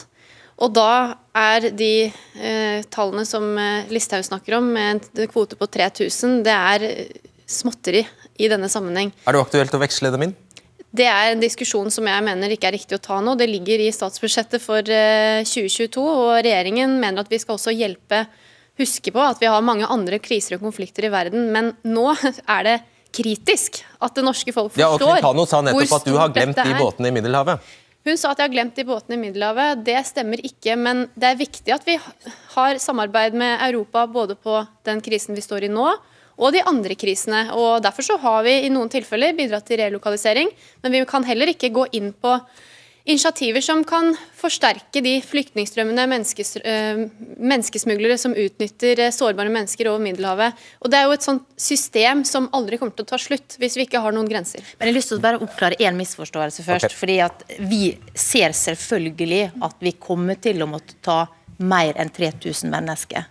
Og 0.62 0.70
da 0.76 1.16
er 1.34 1.70
de 1.74 2.07
eh, 2.07 2.84
tallene 2.94 3.24
som 3.26 3.46
eh, 3.59 3.90
Listhaug 3.90 4.22
snakker 4.26 4.61
om, 4.61 4.70
med 4.76 5.02
en 5.18 5.30
kvote 5.30 5.59
på 5.59 5.66
3000, 5.66 6.44
det 6.46 6.55
er 6.55 6.86
småtteri 7.50 8.05
i 8.38 8.48
denne 8.50 8.70
sammenheng. 8.70 9.11
Er 9.26 9.34
det 9.34 9.42
aktuelt 9.42 9.74
å 9.74 9.82
veksle 9.82 10.14
dem 10.14 10.28
inn? 10.28 10.36
Det 10.94 11.09
er 11.11 11.32
en 11.32 11.42
diskusjon 11.42 11.90
som 11.90 12.07
jeg 12.07 12.22
mener 12.22 12.55
ikke 12.55 12.68
er 12.70 12.76
riktig 12.76 12.94
å 13.00 13.02
ta 13.02 13.18
nå. 13.18 13.34
Det 13.34 13.48
ligger 13.50 13.82
i 13.82 13.90
statsbudsjettet 13.90 14.62
for 14.62 14.78
2022, 14.86 15.90
eh, 15.90 16.22
og 16.22 16.38
regjeringen 16.38 17.00
mener 17.02 17.24
at 17.24 17.34
vi 17.34 17.42
skal 17.42 17.59
også 17.59 17.74
hjelpe 17.74 18.22
huske 18.81 19.12
på 19.14 19.22
at 19.22 19.41
vi 19.43 19.51
har 19.51 19.64
mange 19.64 19.87
andre 19.91 20.18
kriser 20.22 20.57
og 20.57 20.66
konflikter 20.66 21.07
i 21.07 21.12
verden, 21.14 21.49
men 21.55 21.72
nå 21.87 22.11
er 22.57 22.66
det 22.66 22.77
kritisk 23.14 23.83
at 24.03 24.16
det 24.16 24.25
norske 24.27 24.53
folk 24.55 24.72
forstår 24.75 24.83
ja, 24.83 24.93
og 24.95 25.20
Quintano 25.20 25.47
sa 25.47 25.61
nettopp 25.62 25.99
at 26.01 26.09
du 26.09 26.16
har 26.18 26.33
glemt 26.35 26.59
de 26.59 26.79
båtene 26.79 27.11
i 27.11 27.14
Middelhavet. 27.14 27.75
Hun 28.05 28.18
sa 28.20 28.35
at 28.35 28.41
jeg 28.43 28.51
har 28.51 28.53
glemt 28.53 28.77
de 28.77 28.85
båtene 28.85 29.16
i 29.16 29.20
Middelhavet. 29.22 29.85
Det 29.87 30.01
stemmer 30.05 30.43
ikke, 30.45 30.75
men 30.77 31.07
det 31.16 31.31
er 31.31 31.39
viktig 31.41 31.72
at 31.72 31.87
vi 31.89 31.95
har 32.57 32.81
samarbeid 32.83 33.39
med 33.41 33.62
Europa 33.64 34.05
både 34.11 34.37
på 34.37 34.59
den 34.85 35.01
krisen 35.05 35.39
vi 35.39 35.45
står 35.45 35.68
i 35.68 35.72
nå, 35.72 35.87
og 36.35 36.53
de 36.53 36.61
andre 36.66 36.99
krisene. 36.99 37.47
Og 37.55 37.81
Derfor 37.85 38.05
så 38.05 38.18
har 38.20 38.43
vi 38.45 38.59
i 38.66 38.72
noen 38.75 38.91
tilfeller 38.93 39.37
bidratt 39.39 39.64
til 39.70 39.81
relokalisering, 39.81 40.51
men 40.83 40.93
vi 40.93 41.05
kan 41.09 41.25
heller 41.25 41.55
ikke 41.55 41.72
gå 41.72 41.87
inn 41.97 42.12
på 42.12 42.35
initiativer 43.05 43.61
som 43.61 43.82
kan 43.84 44.14
forsterke 44.38 45.02
de 45.05 45.18
flyktningstrømmene, 45.24 46.07
menneskes, 46.09 46.57
øh, 46.57 47.02
menneskesmuglere 47.36 48.16
som 48.20 48.32
utnytter 48.32 49.02
øh, 49.07 49.12
sårbare 49.12 49.52
mennesker 49.52 49.90
over 49.90 50.00
Middelhavet. 50.07 50.57
Og 50.80 50.90
Det 50.90 50.98
er 50.98 51.05
jo 51.05 51.16
et 51.18 51.26
sånt 51.26 51.44
system 51.57 52.24
som 52.24 52.48
aldri 52.57 52.78
kommer 52.80 52.96
til 52.96 53.05
å 53.05 53.12
ta 53.12 53.20
slutt 53.20 53.59
hvis 53.61 53.76
vi 53.76 53.84
ikke 53.88 54.00
har 54.00 54.16
noen 54.16 54.30
grenser. 54.30 54.64
Men 54.78 54.88
jeg 54.88 54.94
har 54.94 54.98
lyst 54.98 55.12
til 55.12 55.20
å 55.20 55.26
bare 55.26 55.42
oppklare 55.44 55.80
én 55.80 56.00
misforståelse 56.00 56.64
først. 56.64 56.88
Okay. 56.88 57.00
fordi 57.02 57.20
at 57.20 57.44
Vi 57.59 57.84
ser 58.14 58.57
selvfølgelig 58.57 59.44
at 59.62 59.76
vi 59.84 59.92
kommer 59.92 60.40
til 60.40 60.64
å 60.64 60.70
måtte 60.70 60.96
ta 61.05 61.26
mer 61.59 61.94
enn 62.00 62.11
3000 62.11 62.72
mennesker. 62.72 63.28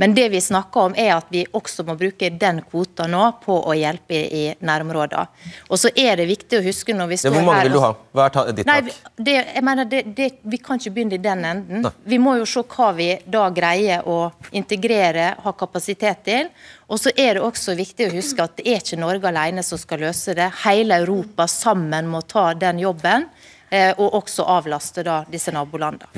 Men 0.00 0.14
det 0.14 0.28
vi 0.32 0.40
snakker 0.40 0.90
om 0.90 0.94
er 0.96 1.12
at 1.16 1.28
vi 1.28 1.44
også 1.52 1.84
må 1.88 1.94
bruke 1.98 2.30
den 2.40 2.62
kvota 2.64 3.06
nå 3.10 3.22
på 3.44 3.56
å 3.68 3.74
hjelpe 3.76 4.16
i, 4.16 4.42
nærområder. 4.64 5.28
Og 5.68 5.80
så 5.80 5.90
er 5.94 6.16
det 6.20 6.28
viktig 6.30 6.60
å 6.60 6.62
huske 6.64 6.94
når 6.96 7.10
vi 7.10 7.18
står 7.20 7.34
her 7.34 7.40
Hvor 7.40 7.48
mange 7.50 7.66
vil 7.68 7.76
du 7.76 7.80
ha? 7.84 7.90
Hva 8.16 8.28
er 8.30 8.52
ditt 8.56 8.70
tak? 8.70 8.90
Det, 9.16 9.36
jeg 9.38 9.64
mener, 9.66 9.88
det, 9.90 10.02
det, 10.16 10.30
vi 10.42 10.60
kan 10.62 10.80
ikke 10.80 10.94
begynne 10.96 11.18
i 11.18 11.22
den 11.22 11.44
enden. 11.44 11.84
Nei. 11.84 11.92
Vi 12.14 12.20
må 12.22 12.36
jo 12.40 12.48
se 12.48 12.64
hva 12.64 12.90
vi 12.96 13.10
da 13.26 13.46
greier 13.54 14.08
å 14.08 14.18
integrere, 14.56 15.34
ha 15.44 15.54
kapasitet 15.58 16.24
til. 16.26 16.50
Og 16.90 16.98
så 16.98 17.12
er 17.14 17.36
det 17.36 17.44
også 17.46 17.76
viktig 17.78 18.08
å 18.08 18.14
huske 18.16 18.44
at 18.44 18.56
det 18.58 18.66
er 18.66 18.80
ikke 18.82 18.98
Norge 19.00 19.30
alene 19.30 19.62
som 19.66 19.78
skal 19.78 20.02
løse 20.06 20.34
det. 20.38 20.48
Hele 20.64 20.98
Europa 21.04 21.46
sammen 21.50 22.08
må 22.10 22.24
ta 22.26 22.50
den 22.58 22.80
jobben, 22.82 23.28
eh, 23.70 23.92
og 23.96 24.18
også 24.22 24.48
avlaste 24.58 25.04
da 25.06 25.20
disse 25.30 25.54
nabolandene. 25.54 26.10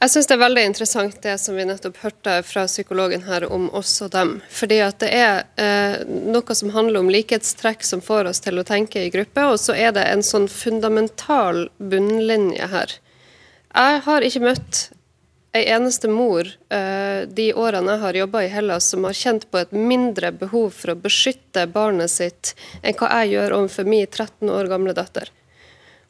Jeg 0.00 0.14
syns 0.14 0.30
det 0.30 0.32
er 0.32 0.40
veldig 0.40 0.62
interessant 0.64 1.16
det 1.20 1.34
som 1.42 1.56
vi 1.58 1.64
nettopp 1.68 1.98
hørte 2.00 2.38
fra 2.48 2.62
psykologen 2.64 3.26
her 3.26 3.44
om 3.52 3.66
oss 3.76 3.98
og 4.00 4.14
dem. 4.14 4.38
Fordi 4.48 4.78
at 4.80 5.02
det 5.02 5.10
er 5.12 5.42
eh, 5.60 5.98
noe 6.08 6.56
som 6.56 6.70
handler 6.72 7.02
om 7.02 7.10
likhetstrekk 7.12 7.84
som 7.84 8.00
får 8.00 8.30
oss 8.30 8.40
til 8.40 8.56
å 8.56 8.64
tenke 8.64 9.02
i 9.04 9.10
gruppe, 9.12 9.44
og 9.44 9.58
så 9.60 9.76
er 9.76 9.92
det 9.92 10.06
en 10.08 10.24
sånn 10.24 10.48
fundamental 10.48 11.66
bunnlinje 11.76 12.70
her. 12.72 12.94
Jeg 13.76 14.00
har 14.06 14.24
ikke 14.24 14.42
møtt 14.46 14.80
ei 15.52 15.66
eneste 15.74 16.08
mor 16.08 16.48
eh, 16.48 17.26
de 17.28 17.50
årene 17.52 17.92
jeg 17.98 18.02
har 18.06 18.18
jobba 18.22 18.44
i 18.46 18.50
Hellas 18.54 18.88
som 18.94 19.04
har 19.04 19.18
kjent 19.18 19.50
på 19.50 19.60
et 19.60 19.74
mindre 19.76 20.30
behov 20.32 20.70
for 20.78 20.94
å 20.94 21.00
beskytte 21.02 21.66
barnet 21.74 22.12
sitt 22.12 22.54
enn 22.80 22.96
hva 22.96 23.10
jeg 23.20 23.34
gjør 23.34 23.58
overfor 23.58 23.92
min 23.92 24.06
13 24.06 24.48
år 24.48 24.70
gamle 24.72 24.96
datter. 24.96 25.28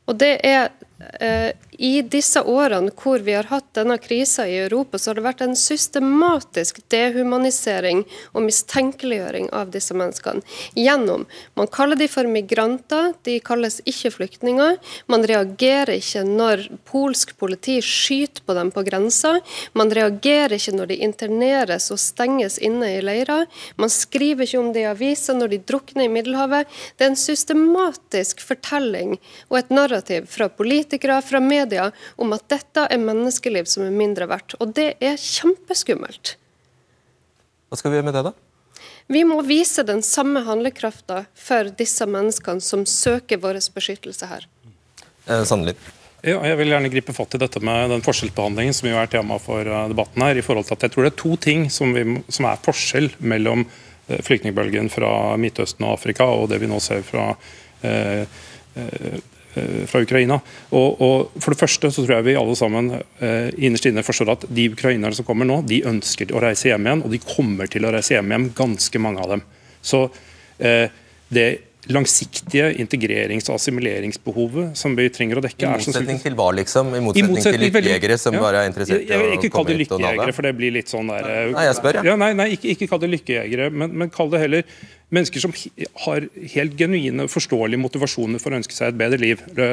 Og 0.06 0.18
det 0.20 0.36
er 0.46 0.70
eh, 1.18 1.56
I 1.80 2.02
disse 2.02 2.42
årene 2.44 2.92
hvor 3.00 3.22
vi 3.24 3.32
har 3.32 3.46
hatt 3.48 3.70
denne 3.72 3.96
krisa 3.98 4.44
i 4.44 4.58
Europa, 4.66 4.98
så 5.00 5.10
har 5.10 5.16
det 5.16 5.24
vært 5.24 5.44
en 5.46 5.54
systematisk 5.56 6.82
dehumanisering 6.92 8.02
og 8.34 8.44
mistenkeliggjøring 8.44 9.46
av 9.56 9.70
disse 9.72 9.96
menneskene. 9.96 10.44
Gjennom 10.76 11.24
Man 11.56 11.70
kaller 11.72 11.96
de 11.96 12.08
for 12.12 12.28
migranter, 12.28 13.14
de 13.24 13.38
kalles 13.40 13.78
ikke 13.88 14.10
flyktninger. 14.12 14.76
Man 15.08 15.24
reagerer 15.24 15.94
ikke 15.96 16.26
når 16.28 16.66
polsk 16.90 17.32
politi 17.40 17.78
skyter 17.80 18.44
på 18.44 18.58
dem 18.58 18.74
på 18.74 18.84
grensa. 18.84 19.38
Man 19.72 19.88
reagerer 19.96 20.58
ikke 20.58 20.76
når 20.76 20.92
de 20.92 21.00
interneres 21.08 21.88
og 21.94 22.02
stenges 22.02 22.58
inne 22.60 22.92
i 22.98 23.00
leirer. 23.00 23.48
Man 23.80 23.92
skriver 23.92 24.44
ikke 24.44 24.60
om 24.60 24.70
det 24.76 24.84
i 24.84 24.90
aviser 24.90 25.40
når 25.40 25.54
de 25.54 25.62
drukner 25.72 26.04
i 26.04 26.12
Middelhavet. 26.12 26.68
Det 27.00 27.08
er 27.08 27.14
en 27.14 27.18
systematisk 27.24 28.44
fortelling 28.44 29.16
og 29.48 29.62
et 29.62 29.72
narrativ 29.72 30.28
fra 30.28 30.52
politikere, 30.52 31.22
fra 31.24 31.40
media, 31.70 31.90
om 32.18 32.34
at 32.34 32.46
dette 32.50 32.86
er 32.90 33.00
menneskeliv 33.00 33.68
som 33.70 33.86
er 33.86 33.94
mindre 33.94 34.28
verdt. 34.30 34.58
Og 34.60 34.74
det 34.76 34.94
er 35.00 35.18
kjempeskummelt. 35.20 36.36
Hva 37.70 37.78
skal 37.78 37.92
vi 37.92 38.00
gjøre 38.00 38.08
med 38.10 38.18
det, 38.18 38.26
da? 38.26 38.34
Vi 39.10 39.22
må 39.26 39.40
vise 39.42 39.82
den 39.86 40.02
samme 40.06 40.42
handlekrafta 40.46 41.24
for 41.34 41.70
disse 41.78 42.06
menneskene 42.06 42.62
som 42.62 42.84
søker 42.86 43.40
vår 43.42 43.58
beskyttelse 43.74 44.28
her. 44.30 44.46
Eh, 45.26 45.42
Sannelig. 45.46 45.76
Ja, 46.20 46.36
jeg 46.44 46.58
vil 46.60 46.68
gjerne 46.68 46.90
gripe 46.92 47.14
fatt 47.16 47.34
i 47.34 47.40
dette 47.40 47.62
med 47.64 47.94
den 47.94 48.02
forskjellsbehandlingen 48.04 48.74
som 48.76 48.90
jo 48.90 48.98
er 49.00 49.08
tema 49.08 49.38
for 49.40 49.64
uh, 49.64 49.86
debatten 49.88 50.20
her. 50.20 50.36
i 50.36 50.44
forhold 50.44 50.66
til 50.68 50.76
at 50.76 50.82
Jeg 50.84 50.92
tror 50.94 51.06
det 51.06 51.12
er 51.14 51.22
to 51.22 51.36
ting 51.40 51.70
som, 51.72 51.94
vi, 51.96 52.04
som 52.28 52.46
er 52.50 52.60
forskjell 52.60 53.08
mellom 53.24 53.64
uh, 53.64 54.18
flyktningbølgen 54.26 54.92
fra 54.92 55.36
Midtøsten 55.40 55.86
og 55.88 55.96
Afrika 55.96 56.28
og 56.28 56.50
det 56.52 56.60
vi 56.60 56.68
nå 56.68 56.78
ser 56.84 57.00
fra 57.06 57.30
uh, 57.32 58.40
fra 59.90 60.02
Ukraina. 60.04 60.40
Og, 60.70 61.00
og, 61.02 61.38
For 61.42 61.54
det 61.54 61.60
første 61.60 61.90
så 61.90 62.04
tror 62.04 62.18
jeg 62.18 62.28
vi 62.30 62.36
alle 62.38 62.56
sammen 62.58 62.92
eh, 62.96 63.48
innerst 63.58 63.88
inne 63.90 64.04
forstår 64.06 64.34
at 64.36 64.46
de 64.48 64.68
ukrainerne 64.72 65.16
som 65.16 65.26
kommer 65.26 65.48
nå, 65.48 65.60
de 65.68 65.82
ønsker 65.90 66.34
å 66.34 66.42
reise 66.44 66.70
hjem 66.70 66.86
igjen, 66.86 67.06
og 67.06 67.14
de 67.14 67.22
kommer 67.24 67.70
til 67.70 67.86
å 67.86 67.94
reise 67.94 68.16
hjem 68.16 68.30
igjen, 68.30 68.52
ganske 68.56 69.02
mange 69.02 69.24
av 69.24 69.34
dem. 69.34 69.42
Så 69.82 70.06
eh, 70.58 70.86
det 71.30 71.48
langsiktige 71.90 72.68
integrerings- 72.82 73.48
og 73.48 73.56
assimileringsbehovet 73.56 74.76
som 74.78 74.92
vi 74.98 75.06
trenger 75.12 75.40
å 75.40 75.42
dekke. 75.44 75.64
I 75.64 75.80
motsetning 75.80 76.20
til 76.22 76.36
hva, 76.38 76.50
liksom? 76.58 76.92
I 76.92 77.00
motsetning, 77.02 77.30
I 77.30 77.34
motsetning 77.34 77.72
til 77.72 77.86
lykkejegere 77.86 78.18
som 78.20 78.36
ja. 78.36 78.42
bare 78.44 78.62
er 78.62 78.70
interessert 78.70 79.00
i 79.00 79.08
å 79.08 79.16
komme 79.16 79.30
hit? 79.32 79.36
Ikke 79.38 79.52
kall 79.56 79.68
det 79.70 79.76
lykkejegere, 79.80 80.36
for 80.36 80.48
det 80.48 80.54
blir 80.60 80.74
litt 80.76 80.92
sånn 80.92 81.10
der 81.10 81.28
Nei, 81.54 81.66
jeg 81.70 81.78
spør, 81.80 82.00
ja. 82.00 82.06
ja 82.12 82.16
nei, 82.20 82.30
nei, 82.36 82.48
ikke, 82.56 82.74
ikke 82.76 82.90
kall 82.92 83.02
det 83.02 83.10
lykkejegere, 83.16 83.70
men, 83.72 83.96
men 84.02 84.12
kall 84.12 84.32
det 84.32 84.42
heller 84.44 84.66
mennesker 85.14 85.42
som 85.42 85.54
har 86.04 86.26
helt 86.54 86.76
genuine, 86.78 87.26
forståelige 87.30 87.82
motivasjoner 87.82 88.42
for 88.42 88.52
å 88.52 88.60
ønske 88.60 88.76
seg 88.76 88.92
et 88.92 89.00
bedre 89.00 89.20
liv. 89.20 89.42
Det 89.54 89.68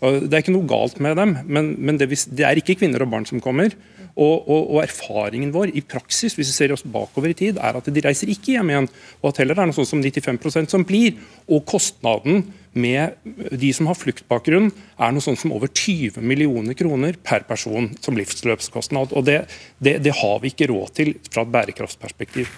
er 0.00 0.40
ikke 0.40 0.54
noe 0.54 0.68
galt 0.68 1.00
med 1.04 1.18
dem, 1.20 1.36
men, 1.46 1.74
men 1.78 2.00
det, 2.00 2.10
er 2.10 2.60
ikke 2.60 2.78
kvinner 2.80 3.04
og 3.04 3.12
barn 3.12 3.28
som 3.28 3.42
kommer. 3.44 3.76
Og, 4.18 4.48
og, 4.50 4.62
og, 4.72 4.78
erfaringen 4.82 5.52
vår 5.54 5.70
i 5.78 5.82
praksis 5.86 6.34
hvis 6.34 6.48
vi 6.50 6.54
ser 6.56 6.72
oss 6.74 6.82
bakover 6.82 7.30
i 7.30 7.36
tid, 7.38 7.60
er 7.62 7.76
at 7.78 7.86
de 7.86 8.02
reiser 8.02 8.30
ikke 8.32 8.56
hjem 8.56 8.72
igjen. 8.72 8.88
Og 9.20 9.28
at 9.30 9.42
heller 9.42 9.54
det 9.54 9.62
er 9.62 9.70
noe 9.70 9.78
sånn 9.78 9.92
som 9.92 10.02
95% 10.02 10.74
som 10.74 10.86
blir. 10.88 11.20
Og 11.46 11.62
kostnaden 11.68 12.48
med 12.78 13.14
de 13.62 13.70
som 13.74 13.88
har 13.90 13.98
fluktbakgrunn, 13.98 14.72
er 14.98 15.14
noe 15.14 15.24
sånt 15.24 15.40
som 15.40 15.54
over 15.54 15.70
20 15.70 16.18
millioner 16.22 16.76
kroner 16.78 17.18
per 17.22 17.46
person 17.48 17.92
som 18.02 18.18
livsløpskostnad. 18.18 19.14
Og 19.14 19.28
det, 19.28 19.44
det, 19.78 20.00
det 20.02 20.16
har 20.18 20.42
vi 20.42 20.52
ikke 20.52 20.70
råd 20.72 20.96
til 20.98 21.14
fra 21.30 21.46
et 21.46 21.54
bærekraftsperspektiv. 21.54 22.50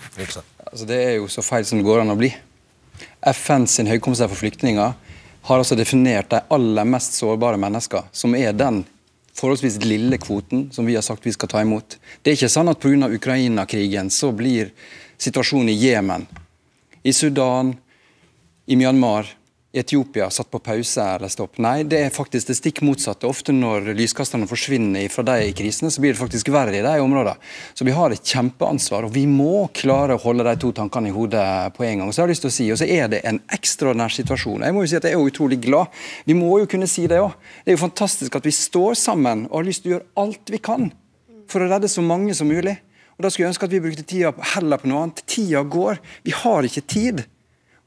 Altså, 0.71 0.87
det 0.87 0.99
er 1.03 1.17
jo 1.19 1.27
så 1.31 1.43
feil 1.43 1.67
som 1.67 1.81
det 1.81 1.87
går 1.87 2.05
an 2.05 2.15
å 2.15 2.19
bli. 2.19 2.31
FNs 3.27 3.81
høykommissær 3.91 4.31
for 4.31 4.39
flyktninger 4.39 4.95
har 5.49 5.59
altså 5.59 5.77
definert 5.79 6.31
de 6.31 6.43
aller 6.53 6.87
mest 6.87 7.17
sårbare 7.19 7.59
mennesker, 7.61 8.07
som 8.13 8.37
er 8.39 8.53
den 8.55 8.85
forholdsvis 9.35 9.81
lille 9.83 10.19
kvoten 10.21 10.69
som 10.75 10.87
vi 10.87 10.97
har 10.99 11.05
sagt 11.07 11.27
vi 11.27 11.33
skal 11.35 11.51
ta 11.51 11.63
imot. 11.65 11.97
Det 12.23 12.33
er 12.33 12.39
ikke 12.39 12.53
sånn 12.53 12.71
at 12.71 12.81
pga. 12.83 13.09
Ukraina-krigen 13.11 14.11
så 14.15 14.31
blir 14.37 14.71
situasjonen 15.21 15.73
i 15.73 15.79
Jemen, 15.81 16.27
i 17.03 17.13
Sudan, 17.17 17.75
i 18.67 18.77
Myanmar 18.77 19.29
Etiopia 19.73 20.27
satt 20.31 20.51
på 20.51 20.59
pause 20.59 21.05
eller 21.15 21.31
stopp. 21.31 21.61
Nei, 21.63 21.85
det 21.87 22.01
er 22.03 22.11
faktisk 22.11 22.49
det 22.49 22.57
stikk 22.59 22.81
motsatte. 22.83 23.29
Ofte 23.31 23.55
når 23.55 23.93
lyskasterne 23.95 24.49
forsvinner 24.51 25.07
fra 25.15 25.23
de 25.29 25.53
krisene, 25.55 25.93
så 25.95 26.03
blir 26.03 26.17
det 26.17 26.19
faktisk 26.19 26.51
verre 26.51 26.75
i 26.75 26.83
de 26.83 26.95
områdene. 26.99 27.39
Så 27.79 27.87
vi 27.87 27.95
har 27.95 28.11
et 28.11 28.33
kjempeansvar, 28.33 29.07
og 29.07 29.15
vi 29.15 29.29
må 29.31 29.69
klare 29.79 30.17
å 30.19 30.23
holde 30.25 30.49
de 30.49 30.57
to 30.59 30.73
tankene 30.75 31.13
i 31.13 31.15
hodet 31.15 31.47
på 31.77 31.87
en 31.87 32.03
gang. 32.03 32.11
Så 32.11 32.19
jeg 32.19 32.27
har 32.27 32.33
lyst 32.33 32.47
til 32.47 32.51
å 32.51 32.57
si, 32.57 32.69
og 32.75 32.83
så 32.83 32.91
er 32.91 33.15
det 33.15 33.23
en 33.31 33.39
ekstraordinær 33.55 34.17
situasjon. 34.19 34.67
Jeg 34.67 34.75
må 34.75 34.83
jo 34.83 34.91
si 34.91 34.99
at 34.99 35.07
jeg 35.07 35.15
er 35.15 35.31
utrolig 35.31 35.63
glad. 35.63 36.03
Vi 36.27 36.35
må 36.35 36.59
jo 36.65 36.71
kunne 36.75 36.91
si 36.91 37.07
det 37.07 37.23
òg. 37.23 37.39
Det 37.63 37.71
er 37.71 37.79
jo 37.79 37.85
fantastisk 37.87 38.41
at 38.41 38.51
vi 38.51 38.59
står 38.59 38.99
sammen 38.99 39.47
og 39.53 39.61
har 39.61 39.71
lyst 39.71 39.87
til 39.87 39.93
å 39.93 39.97
gjøre 40.01 40.25
alt 40.25 40.51
vi 40.51 40.65
kan 40.67 40.91
for 41.51 41.63
å 41.63 41.71
redde 41.71 41.91
så 41.91 42.03
mange 42.03 42.35
som 42.35 42.51
mulig. 42.51 42.75
Og 43.15 43.23
Da 43.23 43.31
skulle 43.31 43.47
jeg 43.47 43.55
ønske 43.55 43.71
at 43.71 43.75
vi 43.75 43.85
brukte 43.85 44.03
tida 44.03 44.35
heller 44.57 44.81
på 44.83 44.91
noe 44.91 45.05
annet. 45.05 45.23
Tida 45.31 45.63
går. 45.63 46.03
Vi 46.27 46.35
har 46.35 46.67
ikke 46.67 46.89
tid. 46.89 47.29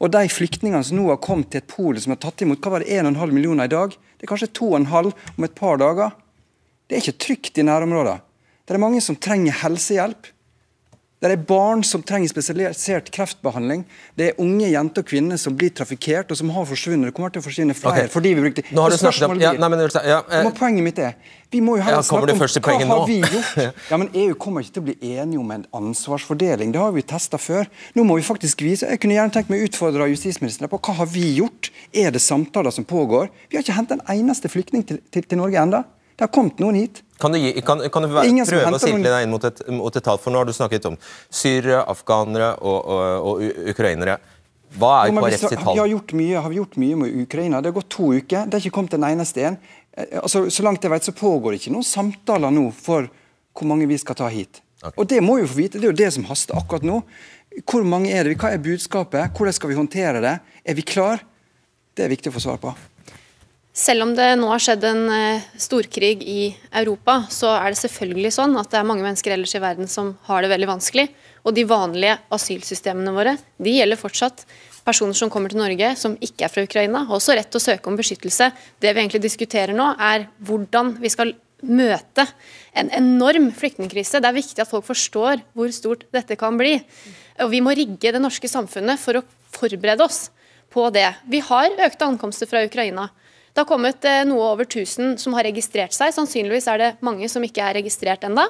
Og 0.04 0.12
de 0.12 0.28
flyktningene 0.28 0.84
som 0.84 1.00
nå 1.00 1.08
har 1.08 1.22
kommet 1.24 1.48
til 1.54 1.62
et 1.62 1.70
pol 1.72 1.96
som 2.02 2.12
har 2.12 2.20
tatt 2.20 2.44
imot 2.44 2.60
hva 2.60 2.76
var 2.76 2.84
det, 2.84 2.92
1,5 2.92 3.32
millioner 3.32 3.70
i 3.70 3.72
dag, 3.72 3.94
det 3.96 4.28
er 4.28 4.32
kanskje 4.34 4.52
2,5 4.60 5.14
om 5.38 5.48
et 5.48 5.56
par 5.56 5.80
dager. 5.80 6.12
Det 6.88 6.98
er 6.98 7.06
ikke 7.06 7.24
trygt 7.24 7.62
i 7.62 7.64
nærområdene. 7.64 8.20
Det 8.64 8.76
er 8.76 8.84
mange 8.84 9.00
som 9.04 9.16
trenger 9.20 9.56
helsehjelp. 9.64 10.28
Det 11.24 11.32
er 11.32 11.44
barn 11.48 11.86
som 11.88 12.02
trenger 12.04 12.28
spesialisert 12.28 13.08
kreftbehandling. 13.16 13.86
Det 14.20 14.26
er 14.32 14.42
unge 14.44 14.68
jenter 14.68 15.06
og 15.06 15.08
kvinner 15.08 15.40
som 15.40 15.56
blir 15.56 15.72
trafikkert 15.72 16.34
og 16.34 16.40
som 16.40 16.52
har 16.52 16.68
forsvunnet. 16.68 17.08
Det 17.08 17.16
kommer 17.16 17.32
til 17.32 17.40
å 17.40 17.46
forsvinne 17.46 17.78
flere. 17.78 18.04
Okay. 18.04 18.12
fordi 18.12 18.34
vi 18.36 18.44
brukte... 18.44 18.66
Nå 18.76 18.84
har 18.84 18.92
du 18.92 19.00
snakket 19.00 19.30
om... 19.30 19.40
Ja, 19.40 19.54
nei, 19.56 19.70
men, 19.72 19.86
ja, 20.04 20.20
eh, 20.28 20.52
Poenget 20.58 20.84
mitt 20.84 21.00
er 21.00 21.16
vi 21.54 21.62
må 21.62 21.76
jo 21.78 21.84
heller 21.86 22.02
ja, 22.02 22.06
snakke 22.08 22.34
om 22.34 22.40
hva 22.66 22.76
har 22.90 23.04
vi 23.06 23.20
gjort. 23.36 23.82
Ja, 23.92 23.98
men 24.02 24.10
EU 24.18 24.34
kommer 24.42 24.66
ikke 24.66 24.74
til 24.80 24.84
å 24.84 24.88
bli 24.88 25.12
enige 25.14 25.42
om 25.42 25.52
en 25.54 25.66
ansvarsfordeling. 25.78 26.72
Det 26.74 26.82
har 26.82 26.96
vi 26.96 27.04
testa 27.06 27.38
før. 27.38 27.70
Nå 27.94 28.06
må 28.10 28.18
vi 28.18 28.26
faktisk 28.26 28.64
vise 28.66 28.90
Jeg 28.90 29.02
kunne 29.04 29.18
gjerne 29.20 29.36
tenkt 29.36 29.52
meg 29.54 29.62
å 29.62 29.68
utfordre 29.70 30.10
justisministeren 30.10 30.72
på 30.72 30.82
hva 30.82 30.98
har 31.04 31.12
vi 31.14 31.28
gjort. 31.38 31.70
Er 31.94 32.10
det 32.16 32.24
samtaler 32.26 32.74
som 32.74 32.88
pågår? 32.90 33.30
Vi 33.52 33.60
har 33.60 33.66
ikke 33.66 33.78
hentet 33.78 34.02
en 34.02 34.08
eneste 34.16 34.50
flyktning 34.50 34.86
til, 34.90 35.02
til, 35.14 35.28
til 35.30 35.42
Norge 35.44 35.62
ennå. 35.62 35.84
Det 36.18 36.26
har 36.26 36.34
kommet 36.34 36.62
noen 36.62 36.82
hit. 36.82 37.04
Kan 37.24 37.32
du, 37.32 37.40
gi, 37.40 37.54
kan, 37.64 37.80
kan 37.88 38.04
du 38.04 38.10
prøve 38.12 38.68
å 38.76 38.80
sirkle 38.84 39.08
deg 39.08 39.24
inn 39.24 39.32
mot 39.32 39.46
et, 39.48 39.62
mot 39.72 39.96
et 39.96 40.04
tall? 40.04 40.20
For 40.20 40.34
nå 40.34 40.42
har 40.42 40.50
du 40.50 40.52
snakket 40.56 40.90
om 40.90 40.98
syrere, 41.32 41.80
afghanere 41.88 42.50
og, 42.60 42.80
og, 42.84 43.30
og 43.30 43.70
ukrainere. 43.72 44.18
Hva 44.76 44.92
er 45.06 45.14
KrFs 45.16 45.46
tall? 45.54 45.70
Vi 45.70 45.80
har, 45.80 45.90
gjort 45.94 46.12
mye, 46.20 46.42
har 46.44 46.58
gjort 46.58 46.76
mye 46.82 47.00
med 47.00 47.16
Ukraina. 47.24 47.62
Det 47.62 47.72
har 47.72 47.78
gått 47.78 47.92
to 47.96 48.10
uker. 48.12 48.44
Det 48.44 48.58
har 48.58 48.66
ikke 48.66 48.76
kommet 48.76 48.98
en 48.98 49.08
eneste 49.08 49.48
en. 49.48 49.58
Eh, 49.96 50.18
altså, 50.20 50.44
så 50.52 50.66
langt 50.66 50.84
jeg 50.84 50.92
vet, 50.92 51.08
så 51.08 51.16
pågår 51.16 51.54
det 51.54 51.62
ikke 51.62 51.76
noen 51.78 51.88
samtaler 51.88 52.54
nå 52.54 52.68
for 52.76 53.08
hvor 53.54 53.70
mange 53.70 53.88
vi 53.88 54.00
skal 54.02 54.18
ta 54.20 54.28
hit. 54.34 54.60
Okay. 54.82 54.98
Og 54.98 55.08
Det 55.08 55.22
må 55.24 55.38
vi 55.40 55.48
få 55.48 55.60
vite. 55.62 55.80
Det 55.80 55.88
er 55.88 55.94
jo 55.94 56.02
det 56.04 56.10
som 56.18 56.26
haster 56.28 56.60
akkurat 56.60 56.84
nå. 56.88 57.00
Hvor 57.70 57.86
mange 57.88 58.12
er 58.12 58.28
det? 58.28 58.40
Hva 58.42 58.52
er 58.52 58.64
budskapet? 58.64 59.32
Hvordan 59.38 59.56
skal 59.56 59.72
vi 59.72 59.78
håndtere 59.78 60.24
det? 60.24 60.40
Er 60.66 60.76
vi 60.76 60.84
klar? 60.84 61.24
Det 61.94 62.04
er 62.04 62.12
viktig 62.12 62.34
å 62.34 62.36
få 62.36 62.42
svar 62.50 62.60
på. 62.60 62.74
Selv 63.74 64.06
om 64.06 64.12
det 64.14 64.28
nå 64.38 64.52
har 64.52 64.62
skjedd 64.62 64.84
en 64.86 65.08
uh, 65.10 65.46
storkrig 65.58 66.20
i 66.30 66.52
Europa, 66.78 67.24
så 67.34 67.56
er 67.58 67.74
det 67.74 67.80
selvfølgelig 67.80 68.32
sånn 68.36 68.54
at 68.62 68.70
det 68.70 68.78
er 68.78 68.86
mange 68.86 69.02
mennesker 69.02 69.34
ellers 69.34 69.56
i 69.58 69.62
verden 69.64 69.90
som 69.90 70.12
har 70.28 70.46
det 70.46 70.52
veldig 70.52 70.68
vanskelig. 70.70 71.08
Og 71.42 71.56
de 71.58 71.64
vanlige 71.66 72.20
asylsystemene 72.38 73.16
våre 73.16 73.34
de 73.58 73.74
gjelder 73.74 73.98
fortsatt. 73.98 74.46
Personer 74.86 75.18
som 75.18 75.32
kommer 75.34 75.50
til 75.50 75.58
Norge 75.64 75.90
som 75.98 76.14
ikke 76.22 76.46
er 76.46 76.54
fra 76.54 76.66
Ukraina, 76.68 77.02
har 77.08 77.18
også 77.18 77.34
rett 77.34 77.50
til 77.50 77.58
å 77.58 77.66
søke 77.66 77.90
om 77.90 77.98
beskyttelse. 77.98 78.52
Det 78.78 78.94
vi 78.94 79.02
egentlig 79.02 79.24
diskuterer 79.24 79.74
nå, 79.74 79.90
er 79.98 80.28
hvordan 80.46 80.94
vi 81.02 81.10
skal 81.10 81.34
møte 81.64 82.28
en 82.78 82.94
enorm 82.94 83.50
flyktningkrise. 83.58 84.22
Det 84.22 84.30
er 84.30 84.38
viktig 84.38 84.62
at 84.62 84.70
folk 84.70 84.86
forstår 84.86 85.42
hvor 85.58 85.74
stort 85.74 86.06
dette 86.14 86.38
kan 86.38 86.62
bli. 86.62 86.76
Og 87.42 87.50
Vi 87.50 87.64
må 87.66 87.74
rigge 87.74 88.14
det 88.14 88.22
norske 88.22 88.52
samfunnet 88.52 89.02
for 89.02 89.18
å 89.18 89.26
forberede 89.56 90.06
oss 90.06 90.28
på 90.70 90.86
det. 90.94 91.10
Vi 91.26 91.42
har 91.42 91.74
økte 91.88 92.06
ankomster 92.06 92.46
fra 92.50 92.62
Ukraina. 92.68 93.10
Det 93.54 93.62
har 93.62 93.70
kommet 93.70 94.06
eh, 94.10 94.24
noe 94.26 94.48
over 94.50 94.66
1000 94.66 95.20
som 95.22 95.36
har 95.38 95.46
registrert 95.46 95.94
seg. 95.94 96.14
Sannsynligvis 96.16 96.68
er 96.72 96.82
det 96.82 96.90
mange 97.06 97.30
som 97.30 97.44
ikke 97.46 97.62
er 97.62 97.78
registrert 97.78 98.26
ennå. 98.26 98.48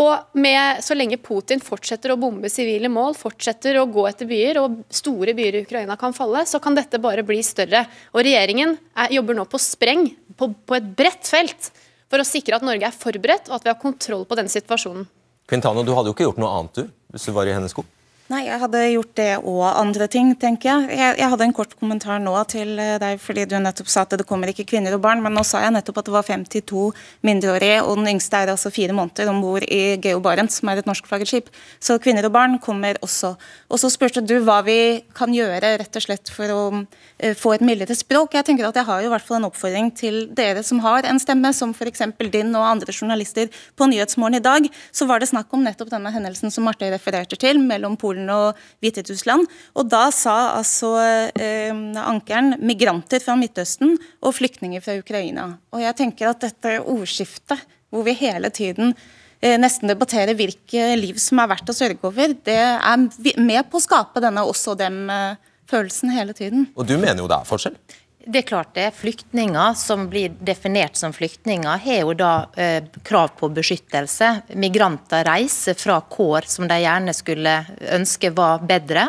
Og 0.00 0.38
med, 0.38 0.84
Så 0.86 0.94
lenge 0.94 1.18
Putin 1.18 1.60
fortsetter 1.60 2.12
å 2.14 2.18
bombe 2.20 2.48
sivile 2.48 2.88
mål, 2.88 3.16
fortsetter 3.18 3.80
å 3.80 3.88
gå 3.90 4.06
etter 4.08 4.28
byer, 4.30 4.60
og 4.62 4.80
store 4.94 5.34
byer 5.34 5.58
i 5.58 5.62
Ukraina 5.66 5.96
kan 5.98 6.14
falle, 6.16 6.44
så 6.46 6.60
kan 6.62 6.78
dette 6.78 7.02
bare 7.02 7.26
bli 7.26 7.40
større. 7.42 7.84
Og 8.14 8.22
Regjeringen 8.22 8.76
er, 8.94 9.10
jobber 9.18 9.36
nå 9.36 9.48
på 9.50 9.60
spreng 9.60 10.06
på, 10.38 10.52
på 10.54 10.78
et 10.78 10.90
bredt 10.96 11.26
felt 11.26 11.72
for 12.10 12.22
å 12.22 12.26
sikre 12.26 12.56
at 12.56 12.66
Norge 12.66 12.86
er 12.86 12.96
forberedt 12.96 13.50
og 13.50 13.58
at 13.58 13.66
vi 13.66 13.74
har 13.74 13.82
kontroll 13.82 14.24
på 14.30 14.38
den 14.38 14.48
situasjonen. 14.50 15.08
Quintano, 15.50 15.82
du 15.82 15.92
hadde 15.96 16.12
jo 16.12 16.14
ikke 16.14 16.28
gjort 16.28 16.40
noe 16.40 16.54
annet 16.54 16.78
du, 16.78 16.84
hvis 17.10 17.26
du 17.26 17.34
var 17.34 17.50
i 17.50 17.54
hennes 17.56 17.74
sko? 17.74 17.82
Nei, 18.30 18.44
jeg 18.46 18.60
hadde 18.62 18.80
gjort 18.92 19.14
det 19.18 19.30
og 19.42 19.64
andre 19.66 20.06
ting, 20.06 20.28
tenker 20.38 20.68
jeg. 20.68 20.90
jeg. 20.94 21.14
jeg. 21.18 21.28
hadde 21.32 21.46
en 21.48 21.54
kort 21.56 21.72
kommentar 21.80 22.20
nå 22.22 22.30
til 22.46 22.76
eh, 22.78 22.92
deg, 23.02 23.18
fordi 23.18 23.42
du 23.50 23.56
nettopp 23.58 23.88
sa 23.90 24.04
at 24.04 24.12
det 24.14 24.26
kommer 24.28 24.52
ikke 24.52 24.68
kvinner 24.70 24.94
og 24.94 25.00
barn. 25.02 25.18
Men 25.24 25.34
nå 25.34 25.42
sa 25.42 25.64
jeg 25.64 25.74
nettopp 25.74 25.98
at 25.98 26.06
det 26.06 26.14
var 26.14 26.28
52 26.28 26.84
mindreårige, 27.26 27.80
og 27.82 27.98
den 27.98 28.12
yngste 28.12 28.38
er 28.38 28.52
altså 28.52 28.70
fire 28.70 28.94
måneder 28.94 29.32
om 29.32 29.40
bord 29.42 29.66
i 29.66 29.96
Geo 29.98 30.20
Barents, 30.22 30.60
som 30.60 30.70
er 30.70 30.78
et 30.78 30.86
norskflagget 30.86 31.32
skip. 31.32 31.50
Så 31.82 31.96
kvinner 31.98 32.28
og 32.28 32.34
barn 32.36 32.54
kommer 32.62 33.00
også. 33.02 33.32
Og 33.66 33.82
så 33.82 33.90
spurte 33.90 34.22
du 34.22 34.36
hva 34.46 34.60
vi 34.62 34.78
kan 35.18 35.34
gjøre 35.34 35.74
rett 35.82 35.98
og 35.98 36.06
slett 36.06 36.30
for 36.30 36.54
å 36.54 36.60
uh, 36.70 37.34
få 37.34 37.56
et 37.56 37.66
mildere 37.66 37.98
språk. 37.98 38.38
Jeg 38.38 38.46
tenker 38.46 38.70
at 38.70 38.78
jeg 38.78 38.86
har 38.92 39.02
jo 39.02 39.10
i 39.10 39.12
hvert 39.16 39.26
fall 39.26 39.40
en 39.40 39.48
oppfordring 39.50 39.90
til 39.98 40.20
dere 40.38 40.62
som 40.62 40.84
har 40.86 41.10
en 41.10 41.18
stemme, 41.18 41.50
som 41.50 41.74
f.eks. 41.74 42.06
din 42.30 42.54
og 42.54 42.68
andre 42.68 42.94
journalister 42.94 43.50
på 43.74 43.90
Nyhetsmorgen 43.90 44.38
i 44.38 44.44
dag. 44.46 44.70
Så 44.94 45.10
var 45.10 45.18
det 45.18 45.32
snakk 45.34 45.50
om 45.50 45.66
nettopp 45.66 45.90
denne 45.90 46.14
hendelsen 46.14 46.54
som 46.54 46.70
Marte 46.70 46.94
refererte 46.94 47.34
til, 47.34 47.58
mellom 47.58 47.98
Polen 47.98 48.19
Polen 48.20 48.28
og 48.30 48.58
Hviterussland. 48.82 49.46
Og 49.76 49.88
da 49.88 50.10
sa 50.12 50.56
altså 50.58 50.96
eh, 51.34 51.72
ankeren 51.96 52.58
migranter 52.60 53.20
fra 53.20 53.36
Midtøsten 53.36 53.96
og 54.22 54.34
flyktninger 54.34 54.80
fra 54.80 54.98
Ukraina. 54.98 55.58
Og 55.72 55.82
jeg 55.82 55.96
tenker 55.96 56.30
at 56.30 56.40
dette 56.40 56.80
ordskiftet, 56.82 57.60
hvor 57.90 58.04
vi 58.04 58.14
hele 58.14 58.50
tiden 58.50 58.94
eh, 59.40 59.58
nesten 59.58 59.88
debatterer 59.88 60.34
hvilke 60.34 60.96
liv 60.96 61.18
som 61.18 61.40
er 61.40 61.50
verdt 61.50 61.70
å 61.70 61.76
sørge 61.76 62.06
over, 62.06 62.34
det 62.44 62.58
er 62.58 63.40
med 63.40 63.70
på 63.70 63.78
å 63.78 63.84
skape 63.84 64.22
denne 64.22 64.44
også 64.44 64.76
dem-følelsen 64.78 66.12
hele 66.14 66.36
tiden. 66.36 66.68
Og 66.76 66.86
du 66.86 66.96
mener 66.98 67.22
jo 67.22 67.30
det 67.30 67.40
er 67.40 67.48
forskjell? 67.48 67.76
Det 68.20 68.42
er 68.42 68.48
klart 68.48 68.74
det. 68.76 68.90
Flyktninger 68.94 69.74
som 69.80 70.04
blir 70.12 70.34
definert 70.44 70.96
som 70.96 71.12
flyktninger, 71.12 71.80
har 71.80 72.00
jo 72.02 72.12
da 72.14 72.32
eh, 72.52 72.84
krav 73.06 73.32
på 73.38 73.48
beskyttelse. 73.56 74.28
Migranter 74.60 75.24
reiser 75.24 75.78
fra 75.80 76.00
kår 76.04 76.48
som 76.50 76.68
de 76.68 76.82
gjerne 76.82 77.14
skulle 77.16 77.54
ønske 77.96 78.32
var 78.36 78.60
bedre. 78.68 79.06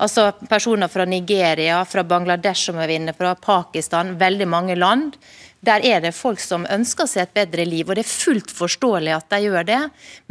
Altså 0.00 0.30
Personer 0.48 0.92
fra 0.92 1.04
Nigeria, 1.08 1.80
fra 1.88 2.04
Bangladesh, 2.04 2.68
som 2.68 2.80
er 2.80 2.92
inne, 2.98 3.16
fra 3.16 3.32
Pakistan, 3.36 4.14
veldig 4.20 4.48
mange 4.48 4.76
land 4.76 5.16
der 5.60 5.84
er 5.84 6.00
det 6.00 6.14
folk 6.16 6.40
som 6.40 6.64
ønsker 6.72 7.08
seg 7.10 7.26
et 7.26 7.34
bedre 7.36 7.66
liv, 7.68 7.88
og 7.88 7.98
det 7.98 8.06
er 8.06 8.10
fullt 8.10 8.52
forståelig 8.54 9.12
at 9.12 9.28
de 9.32 9.42
gjør 9.44 9.66
det. 9.68 9.80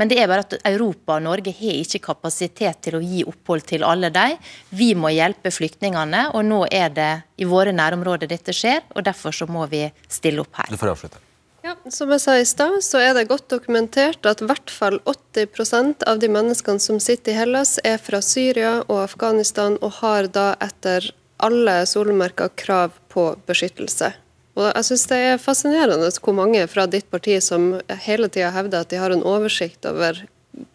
Men 0.02 0.10
det 0.10 0.18
er 0.18 0.30
bare 0.32 0.46
at 0.46 0.56
Europa 0.66 1.20
og 1.20 1.26
Norge 1.28 1.54
har 1.54 1.82
ikke 1.84 2.02
kapasitet 2.08 2.82
til 2.86 2.98
å 2.98 3.04
gi 3.04 3.22
opphold 3.30 3.68
til 3.70 3.86
alle 3.86 4.10
de. 4.14 4.28
Vi 4.74 4.92
må 4.98 5.14
hjelpe 5.14 5.54
flyktningene, 5.54 6.30
og 6.34 6.46
nå 6.50 6.64
er 6.74 6.90
det 6.96 7.12
i 7.38 7.48
våre 7.50 7.74
nærområder 7.76 8.32
dette 8.32 8.56
skjer, 8.56 8.82
og 8.96 9.06
derfor 9.06 9.36
så 9.36 9.46
må 9.50 9.68
vi 9.70 9.86
stille 10.10 10.42
opp 10.42 10.64
her. 10.64 10.72
Du 10.74 10.82
får 10.82 10.96
avslutte. 10.96 11.22
Ja, 11.62 11.76
Som 11.92 12.10
jeg 12.16 12.22
sa 12.24 12.38
i 12.40 12.46
stad, 12.48 12.80
så 12.88 13.02
er 13.04 13.14
det 13.14 13.28
godt 13.30 13.50
dokumentert 13.52 14.26
at 14.26 14.42
i 14.42 14.48
hvert 14.48 14.72
fall 14.72 14.98
80% 15.04 16.06
av 16.08 16.22
de 16.24 16.30
menneskene 16.32 16.82
som 16.82 17.02
sitter 17.04 17.36
i 17.36 17.38
Hellas, 17.38 17.76
er 17.84 18.00
fra 18.02 18.24
Syria 18.24 18.80
og 18.88 19.04
Afghanistan 19.04 19.76
og 19.84 20.00
har 20.00 20.32
da 20.32 20.54
etter 20.64 21.12
alle 21.44 21.84
solmerker 21.88 22.56
krav 22.56 22.96
på 23.12 23.34
beskyttelse. 23.48 24.14
Og 24.60 24.68
jeg 24.68 24.86
synes 24.90 25.06
Det 25.08 25.20
er 25.34 25.40
fascinerende 25.42 26.10
hvor 26.20 26.36
mange 26.36 26.66
fra 26.68 26.86
ditt 26.92 27.08
parti 27.12 27.38
som 27.44 27.72
hele 28.06 28.28
tida 28.28 28.52
hevder 28.56 28.84
at 28.84 28.92
de 28.92 29.00
har 29.00 29.16
en 29.16 29.24
oversikt 29.24 29.88
over 29.88 30.20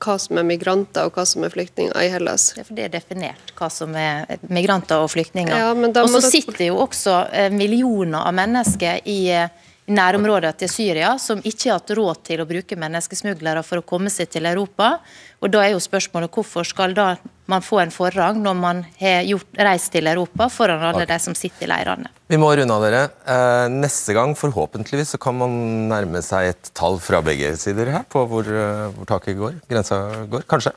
hva 0.00 0.14
som 0.22 0.38
er 0.40 0.46
migranter 0.48 1.08
og 1.08 1.16
hva 1.18 1.24
som 1.28 1.44
er 1.44 1.52
flyktninger 1.52 1.96
i 2.00 2.08
Hellas. 2.12 2.52
Det 2.54 2.62
er 2.62 2.68
for 2.68 2.78
det 2.78 2.86
er 2.86 2.92
definert 2.94 3.52
hva 3.58 3.68
som 3.72 3.92
er 3.98 4.38
migranter 4.48 5.02
og 5.02 5.10
flyktninger. 5.12 5.52
Ja, 5.52 5.72
og 5.74 6.10
så 6.14 6.22
sitter 6.24 6.70
jo 6.70 6.78
også 6.86 7.18
eh, 7.34 7.50
millioner 7.52 8.24
av 8.24 8.36
mennesker 8.38 9.02
i 9.10 9.18
eh, 9.34 9.50
nærområdet 9.90 10.54
til 10.62 10.70
Syria 10.72 11.14
som 11.20 11.42
ikke 11.44 11.70
har 11.70 11.80
hatt 11.80 11.92
råd 11.98 12.22
til 12.24 12.42
å 12.42 12.48
bruke 12.48 12.78
menneskesmuglere 12.80 13.62
for 13.66 13.80
å 13.80 13.86
komme 13.86 14.12
seg 14.12 14.30
til 14.32 14.48
Europa. 14.48 14.98
Og 15.44 15.50
Da 15.52 15.64
er 15.64 15.74
jo 15.74 15.82
spørsmålet 15.82 16.32
hvorfor 16.32 16.64
skal 16.64 16.94
da 16.96 17.16
man 17.46 17.60
få 17.60 17.82
en 17.82 17.92
forrang 17.92 18.40
når 18.40 18.54
man 18.56 18.84
har 19.00 19.26
gjort, 19.28 19.50
reist 19.58 19.92
til 19.92 20.08
Europa, 20.08 20.48
foran 20.48 20.80
alle 20.88 21.04
de 21.08 21.18
som 21.20 21.36
sitter 21.36 21.66
i 21.66 21.68
leirene. 21.68 22.08
Vi 22.32 22.38
må 22.40 22.48
runde 22.56 22.72
av 22.72 22.86
dere. 22.86 23.02
Eh, 23.28 23.66
neste 23.68 24.16
gang 24.16 24.32
forhåpentligvis 24.38 25.12
så 25.14 25.20
kan 25.20 25.36
man 25.36 25.52
nærme 25.90 26.22
seg 26.24 26.54
et 26.54 26.72
tall 26.72 26.96
fra 27.04 27.20
begge 27.20 27.52
sider 27.60 27.92
her 27.92 28.08
på 28.08 28.24
hvor, 28.30 28.48
eh, 28.48 28.88
hvor 28.96 29.10
taket 29.10 29.36
går. 29.36 29.60
Grensa 29.68 30.00
går, 30.30 30.48
kanskje. 30.48 30.72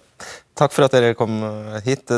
Takk 0.58 0.74
for 0.74 0.88
at 0.88 0.94
dere 0.96 1.14
kom 1.18 1.36
eh, 1.46 1.76
hit. 1.86 2.10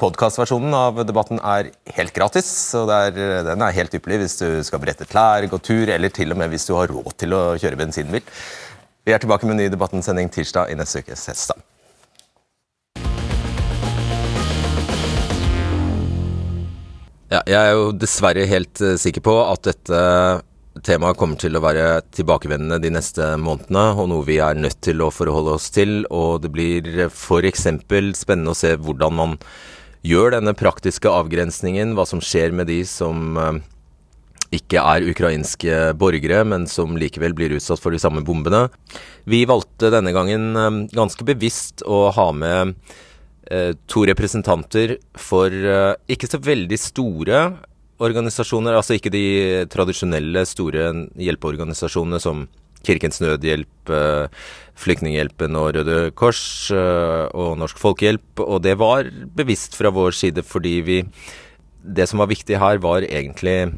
Podkastversjonen 0.00 0.74
av 0.74 0.98
debatten 1.06 1.38
er 1.38 1.70
helt 1.94 2.14
gratis. 2.16 2.48
og 2.74 2.90
er, 2.90 3.14
Den 3.46 3.62
er 3.62 3.76
helt 3.76 3.94
ypperlig 3.94 4.24
hvis 4.24 4.40
du 4.40 4.48
skal 4.66 4.82
brette 4.82 5.06
klær, 5.06 5.46
gå 5.46 5.60
tur, 5.62 5.86
eller 5.94 6.10
til 6.10 6.34
og 6.34 6.40
med 6.40 6.50
hvis 6.50 6.66
du 6.66 6.74
har 6.74 6.90
råd 6.90 7.14
til 7.22 7.36
å 7.36 7.42
kjøre 7.54 7.78
bensinbil. 7.78 8.26
Vi 9.06 9.14
er 9.14 9.22
tilbake 9.22 9.46
med 9.46 9.54
en 9.54 9.62
ny 9.62 9.70
Debatten-sending 9.70 10.32
tirsdag 10.34 10.72
i 10.72 10.78
neste 10.78 11.04
uke. 11.04 11.14
Ses 11.14 11.46
da. 11.52 11.58
Ja, 17.30 17.40
jeg 17.46 17.58
er 17.58 17.72
jo 17.74 17.86
dessverre 17.94 18.46
helt 18.46 18.82
sikker 19.02 19.22
på 19.26 19.38
at 19.46 19.66
dette 19.66 20.02
temaet 20.84 21.18
kommer 21.20 21.38
til 21.40 21.56
å 21.56 21.62
være 21.64 22.00
tilbakevendende 22.14 22.80
de 22.82 22.90
neste 22.92 23.28
månedene, 23.40 23.84
og 23.96 24.10
noe 24.10 24.26
vi 24.26 24.40
er 24.42 24.58
nødt 24.58 24.80
til 24.84 25.00
å 25.04 25.12
forholde 25.14 25.54
oss 25.56 25.70
til. 25.74 26.02
Og 26.10 26.42
det 26.44 26.50
blir 26.54 27.06
f.eks. 27.08 27.68
spennende 28.18 28.52
å 28.52 28.58
se 28.58 28.74
hvordan 28.76 29.16
man 29.16 29.38
gjør 30.06 30.36
denne 30.36 30.54
praktiske 30.58 31.10
avgrensningen, 31.10 31.96
hva 31.96 32.04
som 32.08 32.22
skjer 32.22 32.52
med 32.54 32.68
de 32.70 32.82
som 32.86 33.40
uh, 33.40 33.56
ikke 34.54 34.82
er 34.82 35.08
ukrainske 35.10 35.80
borgere, 35.98 36.44
men 36.46 36.68
som 36.70 36.98
likevel 37.00 37.34
blir 37.36 37.56
utsatt 37.56 37.82
for 37.82 37.96
de 37.96 38.02
samme 38.02 38.22
bombene. 38.26 38.66
Vi 39.26 39.42
valgte 39.48 39.90
denne 39.94 40.14
gangen 40.14 40.52
uh, 40.54 40.70
ganske 40.94 41.26
bevisst 41.26 41.86
å 41.86 42.06
ha 42.14 42.30
med 42.36 42.76
Eh, 43.46 43.76
to 43.86 44.02
representanter 44.08 44.96
for 45.14 45.46
eh, 45.54 45.92
ikke 46.10 46.26
så 46.26 46.40
veldig 46.42 46.78
store 46.82 47.42
organisasjoner, 48.02 48.76
altså 48.76 48.96
ikke 48.96 49.12
de 49.14 49.24
tradisjonelle 49.72 50.44
store 50.48 50.90
hjelpeorganisasjonene 51.16 52.20
som 52.22 52.46
Kirkens 52.86 53.18
Nødhjelp, 53.22 53.90
eh, 53.90 54.28
Flyktninghjelpen 54.76 55.56
og 55.58 55.72
Røde 55.74 56.10
Kors 56.14 56.68
og 56.70 57.56
Norsk 57.58 57.80
Folkehjelp. 57.80 58.44
Og 58.44 58.60
det 58.62 58.76
var 58.78 59.08
bevisst 59.34 59.74
fra 59.74 59.90
vår 59.90 60.12
side 60.14 60.44
fordi 60.44 60.80
vi 60.84 61.00
Det 61.86 62.08
som 62.08 62.18
var 62.18 62.26
viktig 62.26 62.58
her, 62.58 62.78
var 62.82 63.06
egentlig 63.06 63.70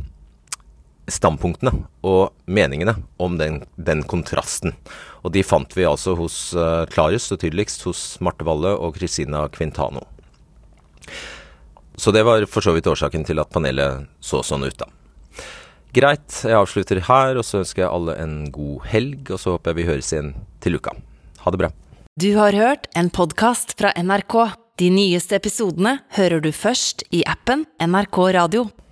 standpunktene 1.12 1.72
og 2.06 2.34
meningene 2.48 2.94
om 3.20 3.38
den, 3.40 3.62
den, 3.76 4.04
kontrasten. 4.08 4.74
Og 5.24 5.32
de 5.34 5.44
fant 5.46 5.72
vi 5.76 5.86
altså 5.88 6.14
hos 6.18 6.38
uh, 6.56 6.84
klarest 6.92 7.32
og 7.34 7.42
tydeligst 7.42 7.84
hos 7.88 8.02
Marte 8.24 8.46
Valle 8.48 8.74
og 8.76 8.96
Christina 9.00 9.46
Quintano. 9.52 10.04
Så 11.98 12.12
det 12.14 12.22
var 12.22 12.46
for 12.46 12.62
så 12.62 12.72
vidt 12.76 12.86
årsaken 12.86 13.24
til 13.26 13.40
at 13.42 13.50
panelet 13.50 14.06
så 14.22 14.38
sånn 14.46 14.62
ut, 14.68 14.78
da. 14.78 14.86
Greit, 15.96 16.30
jeg 16.44 16.54
avslutter 16.54 17.00
her, 17.08 17.38
og 17.40 17.46
så 17.48 17.62
ønsker 17.64 17.82
jeg 17.82 17.90
alle 17.90 18.14
en 18.22 18.36
god 18.54 18.86
helg, 18.92 19.32
og 19.34 19.40
så 19.42 19.56
håper 19.56 19.72
jeg 19.72 19.78
vi 19.80 19.86
høres 19.88 20.12
igjen 20.12 20.32
til 20.62 20.78
uka. 20.78 20.94
Ha 21.42 21.52
det 21.54 21.62
bra. 21.64 21.72
Du 22.18 22.30
har 22.36 22.54
hørt 22.54 22.86
en 22.98 23.10
podkast 23.14 23.74
fra 23.78 23.90
NRK. 23.98 24.36
De 24.78 24.92
nyeste 24.94 25.34
episodene 25.38 25.96
hører 26.14 26.42
du 26.44 26.52
først 26.54 27.02
i 27.10 27.24
appen 27.26 27.64
NRK 27.82 28.18
Radio. 28.36 28.68